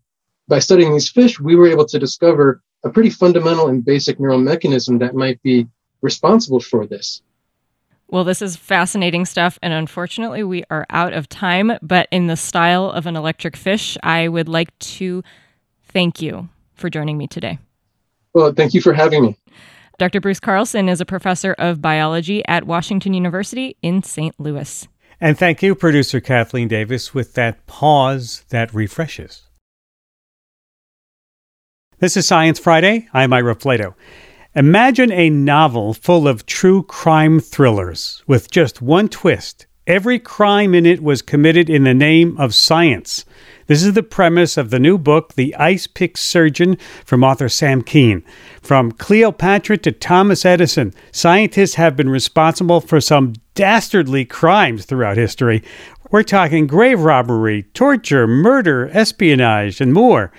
by 0.49 0.59
studying 0.59 0.93
these 0.93 1.09
fish, 1.09 1.39
we 1.39 1.57
were 1.57 1.69
able 1.69 1.87
to 1.87 1.99
discover 1.99 2.63
a 2.85 2.91
pretty 2.91 3.11
fundamental 3.11 3.69
and 3.69 3.85
basic 3.85 4.19
neural 4.19 4.39
mechanism 4.39 4.99
that 4.99 5.15
might 5.15 5.43
be 5.43 5.67
responsible 6.01 6.61
for 6.61 6.87
this. 6.87 7.23
Well, 8.11 8.25
this 8.25 8.41
is 8.41 8.57
fascinating 8.57 9.27
stuff, 9.27 9.59
and 9.63 9.73
unfortunately, 9.73 10.43
we 10.43 10.65
are 10.71 10.87
out 10.89 11.13
of 11.13 11.29
time. 11.29 11.73
But 11.83 12.09
in 12.11 12.27
the 12.27 12.37
style 12.37 12.91
of 12.91 13.07
an 13.07 13.17
electric 13.17 13.55
fish, 13.55 13.99
I 14.03 14.29
would 14.29 14.49
like 14.49 14.77
to 14.79 15.23
thank 15.89 16.23
you 16.23 16.49
for 16.75 16.89
joining 16.89 17.19
me 17.19 17.27
today. 17.27 17.59
Well, 18.33 18.53
thank 18.53 18.73
you 18.73 18.81
for 18.81 18.95
having 18.95 19.23
me. 19.23 19.37
Dr. 19.99 20.21
Bruce 20.21 20.39
Carlson 20.39 20.89
is 20.89 21.01
a 21.01 21.05
professor 21.05 21.55
of 21.59 21.83
biology 21.83 22.47
at 22.47 22.69
Washington 22.69 23.15
University 23.15 23.77
in 23.83 24.05
St. 24.05 24.33
Louis. 24.39 24.87
And 25.21 25.37
thank 25.37 25.61
you, 25.61 25.75
producer 25.75 26.21
Kathleen 26.21 26.69
Davis, 26.69 27.13
with 27.13 27.35
that 27.35 27.67
pause 27.67 28.45
that 28.51 28.73
refreshes. 28.73 29.49
This 31.99 32.17
is 32.17 32.29
Science 32.29 32.61
Friday. 32.61 33.09
I'm 33.13 33.33
Ira 33.33 33.57
Flatow. 33.57 33.95
Imagine 34.55 35.11
a 35.11 35.31
novel 35.31 35.95
full 35.95 36.29
of 36.29 36.47
true 36.47 36.85
crime 36.85 37.41
thrillers 37.41 38.23
with 38.29 38.53
just 38.53 38.81
one 38.81 39.09
twist. 39.09 39.67
Every 39.89 40.19
crime 40.19 40.75
in 40.75 40.85
it 40.85 41.03
was 41.03 41.23
committed 41.23 41.71
in 41.71 41.85
the 41.85 41.95
name 41.95 42.37
of 42.37 42.55
science. 42.55 43.25
This 43.69 43.83
is 43.83 43.95
the 43.95 44.03
premise 44.03 44.59
of 44.59 44.69
the 44.69 44.79
new 44.79 44.99
book, 44.99 45.33
The 45.33 45.57
Ice 45.57 45.87
Pick 45.87 46.19
Surgeon, 46.19 46.77
from 47.07 47.25
author 47.25 47.49
Sam 47.49 47.81
Kean. 47.81 48.23
From 48.61 48.93
Cleopatra 48.93 49.79
to 49.79 49.93
Thomas 49.93 50.45
Edison, 50.45 50.93
scientists 51.11 51.77
have 51.77 51.97
been 51.97 52.11
responsible 52.11 52.83
for 52.83 53.01
some 53.01 53.33
dastardly 53.55 54.27
crimes 54.27 54.85
throughout 54.85 55.17
history. 55.17 55.65
We're 56.11 56.23
talking 56.23 56.67
grave 56.67 57.01
robbery, 57.01 57.63
torture, 57.73 58.27
murder, 58.27 58.91
espionage, 58.93 59.81
and 59.81 59.95
more. 59.95 60.31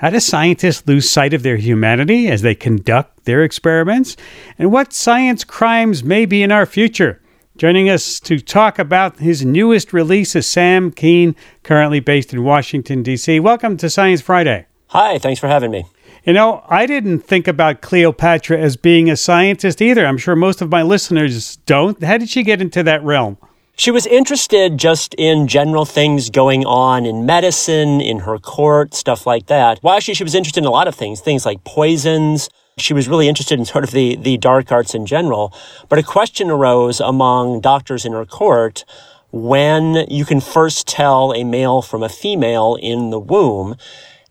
How 0.00 0.10
do 0.10 0.20
scientists 0.20 0.86
lose 0.86 1.08
sight 1.08 1.32
of 1.32 1.42
their 1.42 1.56
humanity 1.56 2.28
as 2.28 2.42
they 2.42 2.54
conduct 2.54 3.24
their 3.24 3.42
experiments? 3.42 4.18
And 4.58 4.70
what 4.70 4.92
science 4.92 5.44
crimes 5.44 6.04
may 6.04 6.26
be 6.26 6.42
in 6.42 6.52
our 6.52 6.66
future? 6.66 7.22
Joining 7.58 7.90
us 7.90 8.20
to 8.20 8.38
talk 8.38 8.78
about 8.78 9.18
his 9.18 9.44
newest 9.44 9.92
release 9.92 10.36
is 10.36 10.46
Sam 10.46 10.92
Kean, 10.92 11.34
currently 11.64 11.98
based 11.98 12.32
in 12.32 12.44
Washington, 12.44 13.02
D.C. 13.02 13.40
Welcome 13.40 13.76
to 13.78 13.90
Science 13.90 14.20
Friday. 14.20 14.66
Hi, 14.90 15.18
thanks 15.18 15.40
for 15.40 15.48
having 15.48 15.72
me. 15.72 15.84
You 16.22 16.34
know, 16.34 16.62
I 16.68 16.86
didn't 16.86 17.18
think 17.18 17.48
about 17.48 17.80
Cleopatra 17.80 18.60
as 18.60 18.76
being 18.76 19.10
a 19.10 19.16
scientist 19.16 19.82
either. 19.82 20.06
I'm 20.06 20.18
sure 20.18 20.36
most 20.36 20.62
of 20.62 20.70
my 20.70 20.82
listeners 20.82 21.56
don't. 21.66 22.00
How 22.00 22.16
did 22.18 22.28
she 22.28 22.44
get 22.44 22.62
into 22.62 22.84
that 22.84 23.02
realm? 23.02 23.38
She 23.76 23.90
was 23.90 24.06
interested 24.06 24.78
just 24.78 25.14
in 25.18 25.48
general 25.48 25.84
things 25.84 26.30
going 26.30 26.64
on 26.64 27.04
in 27.04 27.26
medicine, 27.26 28.00
in 28.00 28.20
her 28.20 28.38
court, 28.38 28.94
stuff 28.94 29.26
like 29.26 29.46
that. 29.46 29.80
Well, 29.82 29.96
actually, 29.96 30.14
she 30.14 30.22
was 30.22 30.36
interested 30.36 30.60
in 30.60 30.66
a 30.68 30.70
lot 30.70 30.86
of 30.86 30.94
things, 30.94 31.20
things 31.20 31.44
like 31.44 31.64
poisons. 31.64 32.50
She 32.80 32.94
was 32.94 33.08
really 33.08 33.28
interested 33.28 33.58
in 33.58 33.64
sort 33.64 33.84
of 33.84 33.90
the, 33.90 34.16
the 34.16 34.36
dark 34.36 34.70
arts 34.72 34.94
in 34.94 35.06
general. 35.06 35.52
But 35.88 35.98
a 35.98 36.02
question 36.02 36.50
arose 36.50 37.00
among 37.00 37.60
doctors 37.60 38.04
in 38.04 38.12
her 38.12 38.26
court 38.26 38.84
when 39.30 40.06
you 40.08 40.24
can 40.24 40.40
first 40.40 40.86
tell 40.86 41.32
a 41.34 41.44
male 41.44 41.82
from 41.82 42.02
a 42.02 42.08
female 42.08 42.76
in 42.80 43.10
the 43.10 43.20
womb. 43.20 43.76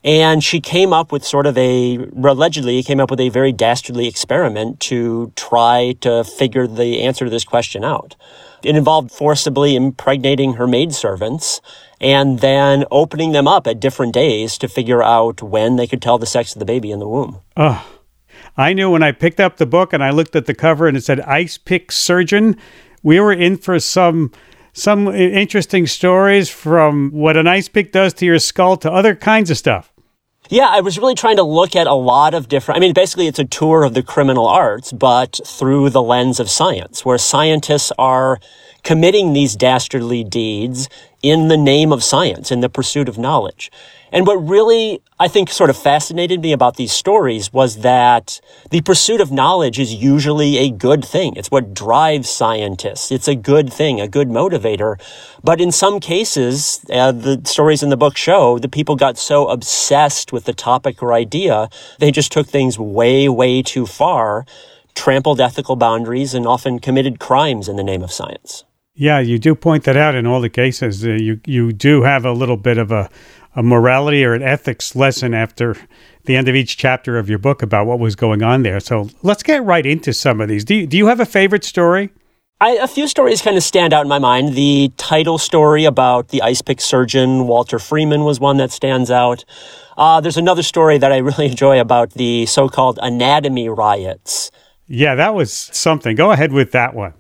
And 0.04 0.44
she 0.44 0.62
came 0.62 0.94
up 0.94 1.12
with 1.12 1.26
sort 1.26 1.46
of 1.46 1.58
a, 1.58 1.98
allegedly 2.16 2.82
came 2.84 3.00
up 3.00 3.10
with 3.10 3.20
a 3.20 3.30
very 3.30 3.52
dastardly 3.52 4.08
experiment 4.08 4.80
to 4.82 5.34
try 5.36 5.96
to 6.02 6.24
figure 6.24 6.66
the 6.68 7.02
answer 7.02 7.26
to 7.26 7.32
this 7.32 7.44
question 7.44 7.84
out. 7.84 8.16
It 8.64 8.76
involved 8.76 9.12
forcibly 9.12 9.76
impregnating 9.76 10.54
her 10.54 10.68
maidservants 10.68 11.62
and 12.00 12.40
then 12.40 12.86
opening 12.92 13.32
them 13.32 13.48
up 13.48 13.68
at 13.68 13.80
different 13.80 14.14
days 14.14 14.58
to 14.60 14.68
figure 14.68 15.04
out 15.04 15.42
when 15.42 15.76
they 15.76 15.88
could 15.88 16.02
tell 16.02 16.18
the 16.18 16.26
sex 16.26 16.56
of 16.56 16.60
the 16.60 16.66
baby 16.66 16.92
in 16.92 17.00
the 17.00 17.08
womb. 17.08 17.42
Oh, 17.56 17.86
I 18.58 18.74
knew 18.74 18.90
when 18.90 19.04
I 19.04 19.12
picked 19.12 19.40
up 19.40 19.58
the 19.58 19.68
book 19.68 19.94
and 19.94 20.04
I 20.04 20.10
looked 20.10 20.36
at 20.36 20.48
the 20.48 20.56
cover 20.56 20.88
and 20.88 20.98
it 20.98 21.04
said 21.04 21.22
Ice 21.22 21.58
Pick 21.58 21.92
Surgeon, 21.92 22.58
we 23.04 23.20
were 23.20 23.34
in 23.34 23.58
for 23.58 23.80
some 23.80 24.32
some 24.74 25.08
interesting 25.08 25.88
stories 25.88 26.50
from 26.50 27.10
what 27.10 27.36
an 27.36 27.48
ice 27.48 27.68
pick 27.68 27.92
does 27.92 28.14
to 28.14 28.26
your 28.26 28.38
skull 28.38 28.78
to 28.78 28.92
other 28.92 29.16
kinds 29.16 29.50
of 29.50 29.58
stuff. 29.58 29.92
Yeah, 30.50 30.68
I 30.70 30.82
was 30.82 30.98
really 31.00 31.16
trying 31.16 31.38
to 31.38 31.44
look 31.44 31.76
at 31.76 31.88
a 31.88 31.94
lot 31.94 32.34
of 32.34 32.48
different, 32.48 32.78
I 32.78 32.80
mean, 32.80 32.94
basically 32.94 33.28
it's 33.28 33.40
a 33.40 33.44
tour 33.44 33.84
of 33.84 33.96
the 33.96 34.04
criminal 34.04 34.48
arts, 34.48 34.94
but 34.94 35.40
through 35.46 35.90
the 35.90 36.02
lens 36.02 36.40
of 36.40 36.50
science, 36.50 37.04
where 37.04 37.18
scientists 37.18 37.92
are 37.98 38.40
committing 38.88 39.34
these 39.34 39.58
dastardly 39.58 40.24
deeds 40.24 40.88
in 41.22 41.50
the 41.50 41.58
name 41.58 41.92
of 41.92 42.02
science, 42.02 42.54
in 42.54 42.62
the 42.62 42.70
pursuit 42.70 43.10
of 43.10 43.18
knowledge. 43.18 43.70
And 44.14 44.26
what 44.26 44.36
really, 44.36 45.02
I 45.20 45.28
think, 45.28 45.50
sort 45.50 45.70
of 45.70 45.76
fascinated 45.76 46.40
me 46.40 46.54
about 46.54 46.78
these 46.78 46.94
stories 46.94 47.52
was 47.52 47.80
that 47.80 48.40
the 48.72 48.80
pursuit 48.80 49.20
of 49.20 49.30
knowledge 49.30 49.78
is 49.78 49.94
usually 49.94 50.58
a 50.60 50.70
good 50.70 51.04
thing. 51.04 51.36
It's 51.36 51.52
what 51.52 51.74
drives 51.74 52.30
scientists. 52.30 53.12
It's 53.12 53.28
a 53.28 53.36
good 53.36 53.74
thing, 53.74 54.00
a 54.00 54.08
good 54.08 54.30
motivator. 54.30 54.96
But 55.44 55.60
in 55.60 55.74
some 55.74 56.00
cases, 56.00 56.80
uh, 56.90 57.12
the 57.12 57.42
stories 57.44 57.84
in 57.84 57.90
the 57.90 57.98
book 57.98 58.16
show 58.16 58.58
the 58.58 58.70
people 58.70 58.96
got 58.96 59.18
so 59.18 59.50
obsessed 59.50 60.32
with 60.32 60.46
the 60.46 60.54
topic 60.54 61.04
or 61.04 61.12
idea, 61.12 61.70
they 62.00 62.10
just 62.10 62.32
took 62.32 62.48
things 62.48 62.80
way, 62.80 63.28
way 63.28 63.62
too 63.62 63.86
far, 63.86 64.46
trampled 64.96 65.42
ethical 65.42 65.76
boundaries, 65.76 66.34
and 66.34 66.48
often 66.48 66.80
committed 66.80 67.20
crimes 67.20 67.68
in 67.68 67.76
the 67.76 67.84
name 67.84 68.02
of 68.02 68.14
science. 68.14 68.64
Yeah, 69.00 69.20
you 69.20 69.38
do 69.38 69.54
point 69.54 69.84
that 69.84 69.96
out 69.96 70.16
in 70.16 70.26
all 70.26 70.42
the 70.42 70.50
cases. 70.50 71.06
Uh, 71.06 71.12
you 71.12 71.40
you 71.46 71.72
do 71.72 72.02
have 72.02 72.26
a 72.26 72.32
little 72.32 72.58
bit 72.58 72.78
of 72.78 72.92
a 72.92 73.10
a 73.56 73.64
morality 73.64 74.24
or 74.24 74.34
an 74.34 74.44
ethics 74.44 74.96
lesson 74.96 75.34
after 75.34 75.76
the 76.26 76.36
end 76.36 76.48
of 76.48 76.56
each 76.56 76.78
chapter 76.78 77.18
of 77.18 77.28
your 77.28 77.40
book 77.40 77.64
about 77.64 77.88
what 77.88 78.00
was 78.00 78.16
going 78.16 78.44
on 78.44 78.62
there. 78.62 78.80
So 78.80 79.10
let's 79.24 79.42
get 79.42 79.64
right 79.64 79.86
into 79.86 80.14
some 80.14 80.40
of 80.40 80.48
these. 80.48 80.64
Do 80.64 80.76
you, 80.76 80.86
do 80.86 80.96
you 80.96 81.08
have 81.08 81.20
a 81.20 81.26
favorite 81.26 81.64
story? 81.64 82.12
I, 82.62 82.72
a 82.72 82.88
few 82.88 83.08
stories 83.08 83.42
kind 83.42 83.58
of 83.58 83.64
stand 83.64 83.94
out 83.94 84.02
in 84.02 84.08
my 84.08 84.20
mind. 84.20 84.54
The 84.54 84.92
title 84.98 85.40
story 85.40 85.86
about 85.86 86.28
the 86.30 86.42
ice 86.44 86.62
pick 86.62 86.80
surgeon, 86.82 87.48
Walter 87.48 87.80
Freeman, 87.80 88.24
was 88.26 88.40
one 88.40 88.58
that 88.58 88.72
stands 88.72 89.10
out. 89.10 89.44
Uh, 89.98 90.22
there's 90.22 90.38
another 90.38 90.64
story 90.64 91.00
that 91.00 91.12
I 91.12 91.18
really 91.30 91.48
enjoy 91.48 91.80
about 91.80 92.12
the 92.12 92.46
so 92.46 92.70
called 92.70 93.00
anatomy 93.02 93.70
riots 93.70 94.52
Yeah, 94.88 95.16
that 95.16 95.34
was 95.34 95.52
something. 95.52 96.16
Go 96.16 96.32
ahead 96.32 96.52
with 96.52 96.72
that 96.74 96.94
one. 96.94 97.14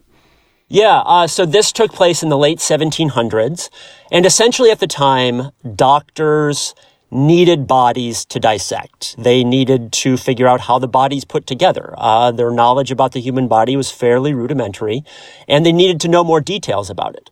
Yeah, 0.69 0.97
uh, 1.05 1.27
so 1.27 1.45
this 1.45 1.71
took 1.71 1.93
place 1.93 2.21
in 2.21 2.29
the 2.29 2.37
late 2.37 2.59
1700s. 2.59 3.69
And 4.11 4.25
essentially 4.25 4.69
at 4.69 4.79
the 4.79 4.87
time, 4.87 5.51
doctors 5.75 6.75
needed 7.09 7.67
bodies 7.67 8.25
to 8.25 8.39
dissect. 8.39 9.15
They 9.17 9.45
needed 9.45 9.93
to 9.93 10.17
figure 10.17 10.45
out 10.45 10.61
how 10.61 10.77
the 10.77 10.87
body's 10.89 11.23
put 11.23 11.47
together. 11.47 11.93
Uh, 11.97 12.31
their 12.31 12.51
knowledge 12.51 12.91
about 12.91 13.13
the 13.13 13.21
human 13.21 13.47
body 13.47 13.77
was 13.77 13.91
fairly 13.91 14.33
rudimentary, 14.33 15.03
and 15.47 15.65
they 15.65 15.71
needed 15.71 16.01
to 16.01 16.09
know 16.09 16.23
more 16.23 16.41
details 16.41 16.89
about 16.89 17.15
it. 17.15 17.29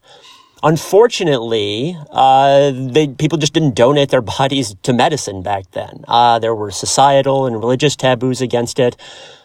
Unfortunately, 0.64 1.98
uh, 2.12 2.72
they, 2.74 3.08
people 3.08 3.38
just 3.38 3.54
didn't 3.54 3.76
donate 3.76 4.10
their 4.10 4.22
bodies 4.40 4.76
to 4.84 4.94
medicine 4.94 5.42
back 5.42 5.70
then. 5.72 6.04
Uh, 6.08 6.40
there 6.40 6.56
were 6.56 6.72
societal 6.72 7.46
and 7.46 7.58
religious 7.58 7.96
taboos 7.96 8.42
against 8.42 8.80
it. 8.80 8.96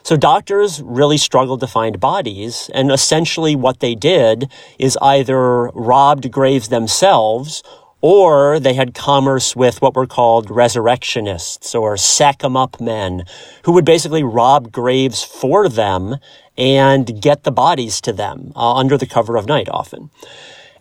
So 0.03 0.17
doctors 0.17 0.81
really 0.81 1.17
struggled 1.17 1.59
to 1.59 1.67
find 1.67 1.99
bodies. 1.99 2.69
And 2.73 2.91
essentially 2.91 3.55
what 3.55 3.81
they 3.81 3.93
did 3.93 4.51
is 4.79 4.97
either 5.01 5.67
robbed 5.67 6.31
graves 6.31 6.69
themselves 6.69 7.61
or 8.01 8.59
they 8.59 8.73
had 8.73 8.95
commerce 8.95 9.55
with 9.55 9.79
what 9.81 9.95
were 9.95 10.07
called 10.07 10.49
resurrectionists 10.49 11.75
or 11.75 11.95
sack 11.97 12.43
'em 12.43 12.57
up 12.57 12.81
men 12.81 13.23
who 13.63 13.71
would 13.71 13.85
basically 13.85 14.23
rob 14.23 14.71
graves 14.71 15.23
for 15.23 15.69
them 15.69 16.17
and 16.57 17.21
get 17.21 17.43
the 17.43 17.51
bodies 17.51 18.01
to 18.01 18.11
them 18.11 18.51
uh, 18.55 18.73
under 18.73 18.97
the 18.97 19.05
cover 19.05 19.37
of 19.37 19.45
night 19.45 19.69
often. 19.69 20.09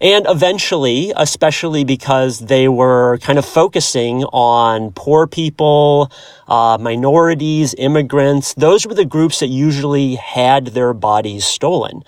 And 0.00 0.24
eventually, 0.28 1.12
especially 1.14 1.84
because 1.84 2.38
they 2.38 2.68
were 2.68 3.18
kind 3.18 3.38
of 3.38 3.44
focusing 3.44 4.24
on 4.24 4.92
poor 4.92 5.26
people, 5.26 6.10
uh, 6.48 6.78
minorities, 6.80 7.74
immigrants, 7.74 8.54
those 8.54 8.86
were 8.86 8.94
the 8.94 9.04
groups 9.04 9.40
that 9.40 9.48
usually 9.48 10.14
had 10.14 10.68
their 10.68 10.94
bodies 10.94 11.44
stolen. 11.44 12.02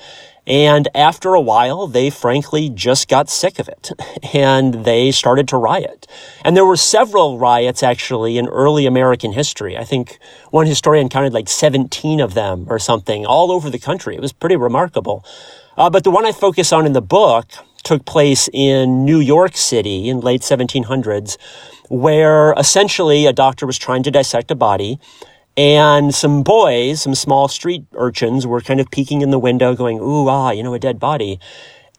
And 0.47 0.89
after 0.95 1.35
a 1.35 1.41
while, 1.41 1.87
they 1.87 2.11
frankly 2.11 2.69
just 2.69 3.09
got 3.09 3.29
sick 3.29 3.59
of 3.59 3.69
it 3.69 3.93
and 4.35 4.85
they 4.85 5.13
started 5.13 5.47
to 5.49 5.57
riot. 5.57 6.07
And 6.45 6.57
there 6.57 6.67
were 6.67 6.77
several 6.77 7.39
riots 7.39 7.83
actually 7.83 8.39
in 8.39 8.49
early 8.49 8.87
American 8.87 9.33
history. 9.33 9.77
I 9.77 9.85
think 9.85 10.19
one 10.51 10.67
historian 10.67 11.11
counted 11.11 11.33
like 11.33 11.49
17 11.49 12.21
of 12.21 12.35
them 12.35 12.67
or 12.69 12.79
something 12.79 13.25
all 13.25 13.53
over 13.53 13.71
the 13.71 13.79
country. 13.79 14.17
It 14.17 14.21
was 14.23 14.33
pretty 14.33 14.57
remarkable. 14.57 15.25
Uh, 15.77 15.91
but 15.91 16.05
the 16.05 16.11
one 16.11 16.27
I 16.27 16.33
focus 16.33 16.73
on 16.73 16.87
in 16.87 16.93
the 16.93 17.03
book 17.03 17.47
took 17.83 18.05
place 18.05 18.49
in 18.53 19.05
New 19.05 19.21
York 19.21 19.57
City 19.57 20.09
in 20.09 20.21
late 20.21 20.43
1700s, 20.43 21.37
where 21.89 22.53
essentially 22.57 23.27
a 23.27 23.33
doctor 23.33 23.67
was 23.67 23.79
trying 23.79 24.03
to 24.03 24.11
dissect 24.11 24.51
a 24.51 24.55
body. 24.55 24.99
And 25.57 26.15
some 26.15 26.43
boys, 26.43 27.03
some 27.03 27.15
small 27.15 27.47
street 27.49 27.85
urchins 27.95 28.47
were 28.47 28.63
kind 28.63 28.81
of 28.81 28.91
peeking 28.91 29.21
in 29.21 29.31
the 29.31 29.39
window 29.39 29.75
going, 29.75 29.99
ooh, 29.99 30.29
ah, 30.29 30.51
you 30.51 30.63
know, 30.63 30.73
a 30.73 30.79
dead 30.79 30.99
body. 30.99 31.39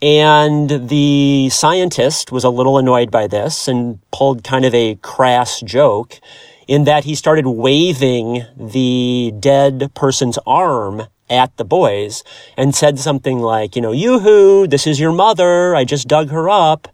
And 0.01 0.89
the 0.89 1.49
scientist 1.49 2.31
was 2.31 2.43
a 2.43 2.49
little 2.49 2.77
annoyed 2.77 3.11
by 3.11 3.27
this 3.27 3.67
and 3.67 3.99
pulled 4.11 4.43
kind 4.43 4.65
of 4.65 4.73
a 4.73 4.95
crass 4.95 5.61
joke 5.61 6.19
in 6.67 6.85
that 6.85 7.03
he 7.03 7.15
started 7.15 7.45
waving 7.45 8.43
the 8.57 9.33
dead 9.39 9.91
person's 9.93 10.39
arm 10.45 11.03
at 11.29 11.55
the 11.57 11.65
boys 11.65 12.23
and 12.57 12.75
said 12.75 12.99
something 12.99 13.39
like, 13.39 13.75
you 13.75 13.81
know, 13.81 13.91
yoo-hoo, 13.91 14.67
this 14.67 14.87
is 14.87 14.99
your 14.99 15.11
mother. 15.11 15.75
I 15.75 15.83
just 15.85 16.07
dug 16.07 16.29
her 16.29 16.49
up. 16.49 16.87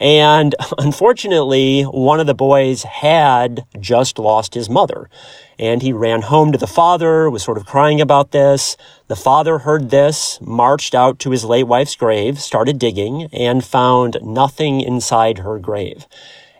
And 0.00 0.54
unfortunately, 0.78 1.82
one 1.82 2.20
of 2.20 2.26
the 2.26 2.34
boys 2.34 2.82
had 2.82 3.64
just 3.80 4.18
lost 4.18 4.54
his 4.54 4.68
mother. 4.68 5.08
And 5.58 5.82
he 5.82 5.92
ran 5.92 6.22
home 6.22 6.50
to 6.52 6.58
the 6.58 6.66
father, 6.66 7.30
was 7.30 7.44
sort 7.44 7.58
of 7.58 7.66
crying 7.66 8.00
about 8.00 8.32
this. 8.32 8.76
The 9.06 9.16
father 9.16 9.58
heard 9.58 9.90
this, 9.90 10.40
marched 10.40 10.94
out 10.94 11.18
to 11.20 11.30
his 11.30 11.44
late 11.44 11.68
wife's 11.68 11.94
grave, 11.94 12.40
started 12.40 12.78
digging, 12.78 13.28
and 13.32 13.64
found 13.64 14.18
nothing 14.20 14.80
inside 14.80 15.38
her 15.38 15.58
grave. 15.58 16.06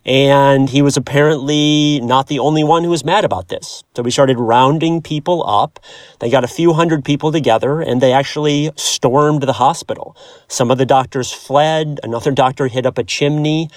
And 0.06 0.68
he 0.68 0.82
was 0.82 0.96
apparently 0.96 2.00
not 2.00 2.26
the 2.26 2.38
only 2.38 2.62
one 2.62 2.84
who 2.84 2.90
was 2.90 3.04
mad 3.04 3.24
about 3.24 3.48
this. 3.48 3.82
So 3.96 4.02
we 4.02 4.10
started 4.10 4.38
rounding 4.38 5.00
people 5.00 5.48
up. 5.48 5.80
They 6.20 6.28
got 6.28 6.44
a 6.44 6.48
few 6.48 6.74
hundred 6.74 7.04
people 7.04 7.32
together 7.32 7.80
and 7.80 8.00
they 8.00 8.12
actually 8.12 8.70
stormed 8.76 9.44
the 9.44 9.54
hospital. 9.54 10.16
Some 10.46 10.70
of 10.70 10.78
the 10.78 10.86
doctors 10.86 11.32
fled. 11.32 12.00
Another 12.02 12.32
doctor 12.32 12.68
hid 12.68 12.86
up 12.86 12.98
a 12.98 13.04
chimney 13.04 13.70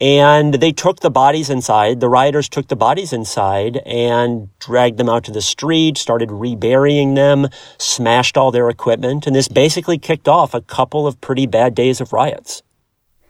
and 0.00 0.54
they 0.54 0.72
took 0.72 1.00
the 1.00 1.10
bodies 1.10 1.50
inside. 1.50 2.00
The 2.00 2.08
rioters 2.08 2.48
took 2.48 2.68
the 2.68 2.76
bodies 2.76 3.12
inside 3.12 3.78
and 3.78 4.48
dragged 4.60 4.96
them 4.96 5.08
out 5.08 5.24
to 5.24 5.32
the 5.32 5.42
street, 5.42 5.98
started 5.98 6.30
reburying 6.30 7.14
them, 7.14 7.48
smashed 7.78 8.36
all 8.36 8.50
their 8.50 8.68
equipment. 8.68 9.26
And 9.26 9.34
this 9.34 9.48
basically 9.48 9.98
kicked 9.98 10.28
off 10.28 10.54
a 10.54 10.60
couple 10.60 11.06
of 11.06 11.20
pretty 11.20 11.46
bad 11.46 11.74
days 11.74 12.00
of 12.00 12.12
riots. 12.12 12.62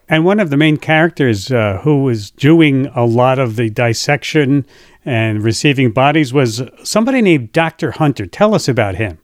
And 0.09 0.25
one 0.25 0.41
of 0.41 0.51
the 0.51 0.57
main 0.57 0.79
characters 0.79 1.53
uh, 1.53 1.81
who 1.83 2.03
was 2.03 2.31
doing 2.31 2.87
a 2.95 3.05
lot 3.05 3.39
of 3.39 3.57
the 3.57 3.69
dissection 3.69 4.65
and 5.05 5.43
receiving 5.43 5.91
bodies 5.93 6.33
was 6.33 6.63
somebody 6.83 7.21
named 7.21 7.53
Dr. 7.53 7.93
Hunter. 7.93 8.27
Tell 8.27 8.55
us 8.55 8.69
about 8.69 8.95
him. 8.95 9.19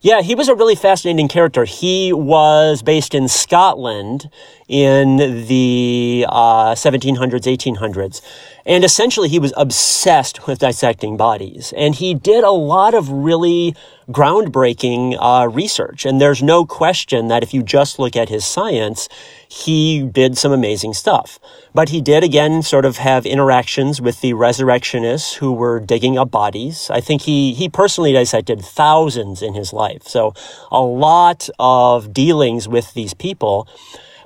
Yeah, 0.00 0.20
he 0.20 0.34
was 0.34 0.48
a 0.48 0.54
really 0.54 0.74
fascinating 0.74 1.26
character. 1.26 1.64
He 1.64 2.12
was 2.12 2.82
based 2.82 3.14
in 3.14 3.28
Scotland 3.28 4.30
in 4.68 5.16
the 5.16 6.26
uh, 6.28 6.74
1700s, 6.74 7.16
1800s. 7.16 8.20
And 8.66 8.84
essentially, 8.84 9.28
he 9.28 9.38
was 9.38 9.54
obsessed 9.56 10.46
with 10.46 10.58
dissecting 10.58 11.16
bodies. 11.16 11.72
And 11.76 11.94
he 11.94 12.12
did 12.12 12.44
a 12.44 12.50
lot 12.50 12.92
of 12.92 13.08
really 13.08 13.74
groundbreaking 14.10 15.16
uh, 15.18 15.48
research. 15.48 16.06
And 16.06 16.20
there's 16.20 16.42
no 16.42 16.64
question 16.64 17.28
that 17.28 17.42
if 17.42 17.52
you 17.52 17.62
just 17.62 17.98
look 17.98 18.14
at 18.16 18.28
his 18.28 18.46
science, 18.46 19.08
he 19.48 20.02
did 20.02 20.38
some 20.38 20.52
amazing 20.52 20.94
stuff. 20.94 21.38
But 21.74 21.88
he 21.88 22.00
did 22.00 22.22
again 22.22 22.62
sort 22.62 22.84
of 22.84 22.98
have 22.98 23.26
interactions 23.26 24.00
with 24.00 24.20
the 24.20 24.32
resurrectionists 24.34 25.34
who 25.34 25.52
were 25.52 25.80
digging 25.80 26.18
up 26.18 26.30
bodies. 26.30 26.88
I 26.90 27.00
think 27.00 27.22
he, 27.22 27.54
he 27.54 27.68
personally 27.68 28.12
dissected 28.12 28.62
thousands 28.62 29.42
in 29.42 29.54
his 29.54 29.72
life. 29.72 30.04
So 30.04 30.34
a 30.70 30.80
lot 30.80 31.48
of 31.58 32.12
dealings 32.12 32.68
with 32.68 32.94
these 32.94 33.14
people. 33.14 33.68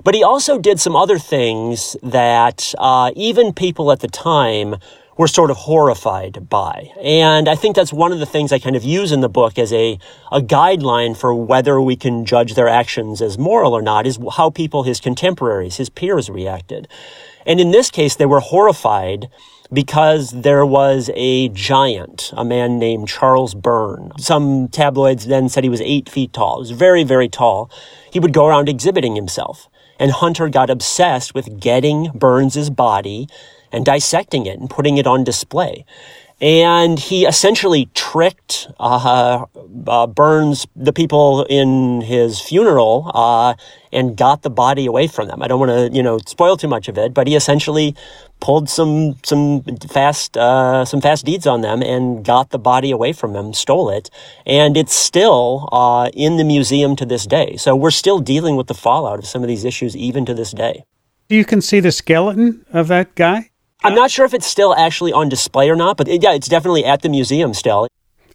But 0.03 0.15
he 0.15 0.23
also 0.23 0.57
did 0.57 0.79
some 0.79 0.95
other 0.95 1.19
things 1.19 1.95
that 2.01 2.73
uh, 2.77 3.11
even 3.15 3.53
people 3.53 3.91
at 3.91 3.99
the 3.99 4.07
time 4.07 4.77
were 5.21 5.27
sort 5.27 5.51
of 5.51 5.57
horrified 5.57 6.49
by. 6.49 6.91
And 6.99 7.47
I 7.47 7.53
think 7.53 7.75
that's 7.75 7.93
one 7.93 8.11
of 8.11 8.17
the 8.17 8.25
things 8.25 8.51
I 8.51 8.57
kind 8.57 8.75
of 8.75 8.83
use 8.83 9.11
in 9.11 9.21
the 9.21 9.29
book 9.29 9.59
as 9.59 9.71
a, 9.71 9.99
a 10.31 10.41
guideline 10.41 11.15
for 11.15 11.31
whether 11.35 11.79
we 11.79 11.95
can 11.95 12.25
judge 12.25 12.55
their 12.55 12.67
actions 12.67 13.21
as 13.21 13.37
moral 13.37 13.75
or 13.75 13.83
not 13.83 14.07
is 14.07 14.17
how 14.35 14.49
people, 14.49 14.81
his 14.81 14.99
contemporaries, 14.99 15.75
his 15.75 15.91
peers 15.91 16.27
reacted. 16.27 16.87
And 17.45 17.59
in 17.59 17.69
this 17.69 17.91
case, 17.91 18.15
they 18.15 18.25
were 18.25 18.39
horrified 18.39 19.29
because 19.71 20.31
there 20.31 20.65
was 20.65 21.11
a 21.13 21.49
giant, 21.49 22.33
a 22.35 22.43
man 22.43 22.79
named 22.79 23.07
Charles 23.07 23.53
Byrne. 23.53 24.13
Some 24.17 24.69
tabloids 24.69 25.27
then 25.27 25.49
said 25.49 25.63
he 25.63 25.69
was 25.69 25.81
eight 25.81 26.09
feet 26.09 26.33
tall. 26.33 26.55
He 26.55 26.61
was 26.61 26.71
very, 26.71 27.03
very 27.03 27.29
tall. 27.29 27.69
He 28.11 28.19
would 28.19 28.33
go 28.33 28.47
around 28.47 28.69
exhibiting 28.69 29.15
himself. 29.15 29.69
And 29.99 30.09
Hunter 30.09 30.49
got 30.49 30.71
obsessed 30.71 31.35
with 31.35 31.59
getting 31.59 32.09
Byrne's 32.15 32.71
body 32.71 33.27
and 33.71 33.85
dissecting 33.85 34.45
it 34.45 34.59
and 34.59 34.69
putting 34.69 34.97
it 34.97 35.07
on 35.07 35.23
display. 35.23 35.85
And 36.41 36.97
he 36.97 37.27
essentially 37.27 37.87
tricked 37.93 38.67
uh, 38.79 39.45
uh, 39.85 40.07
Burns, 40.07 40.65
the 40.75 40.91
people 40.91 41.45
in 41.45 42.01
his 42.01 42.41
funeral, 42.41 43.11
uh, 43.13 43.53
and 43.93 44.17
got 44.17 44.41
the 44.41 44.49
body 44.49 44.87
away 44.87 45.05
from 45.05 45.27
them. 45.27 45.43
I 45.43 45.47
don't 45.47 45.59
want 45.59 45.69
to, 45.69 45.95
you 45.95 46.01
know, 46.01 46.17
spoil 46.25 46.57
too 46.57 46.67
much 46.67 46.87
of 46.87 46.97
it, 46.97 47.13
but 47.13 47.27
he 47.27 47.35
essentially 47.35 47.95
pulled 48.39 48.69
some 48.69 49.17
some 49.21 49.61
fast 49.87 50.35
uh, 50.35 50.83
some 50.83 50.99
fast 50.99 51.25
deeds 51.25 51.45
on 51.45 51.61
them 51.61 51.83
and 51.83 52.25
got 52.25 52.49
the 52.49 52.57
body 52.57 52.89
away 52.89 53.13
from 53.13 53.33
them, 53.33 53.53
stole 53.53 53.91
it, 53.91 54.09
and 54.47 54.75
it's 54.75 54.95
still 54.95 55.69
uh, 55.71 56.09
in 56.15 56.37
the 56.37 56.43
museum 56.43 56.95
to 56.95 57.05
this 57.05 57.27
day. 57.27 57.55
So 57.57 57.75
we're 57.75 57.91
still 57.91 58.17
dealing 58.17 58.55
with 58.55 58.65
the 58.65 58.73
fallout 58.73 59.19
of 59.19 59.27
some 59.27 59.43
of 59.43 59.47
these 59.47 59.63
issues 59.63 59.95
even 59.95 60.25
to 60.25 60.33
this 60.33 60.51
day. 60.51 60.85
You 61.29 61.45
can 61.45 61.61
see 61.61 61.79
the 61.79 61.91
skeleton 61.91 62.65
of 62.73 62.87
that 62.87 63.13
guy. 63.13 63.50
I'm 63.83 63.95
not 63.95 64.11
sure 64.11 64.25
if 64.25 64.33
it's 64.33 64.45
still 64.45 64.75
actually 64.75 65.11
on 65.11 65.27
display 65.27 65.69
or 65.69 65.75
not, 65.75 65.97
but 65.97 66.07
it, 66.07 66.21
yeah, 66.21 66.33
it's 66.33 66.47
definitely 66.47 66.85
at 66.85 67.01
the 67.01 67.09
museum 67.09 67.53
still. 67.53 67.87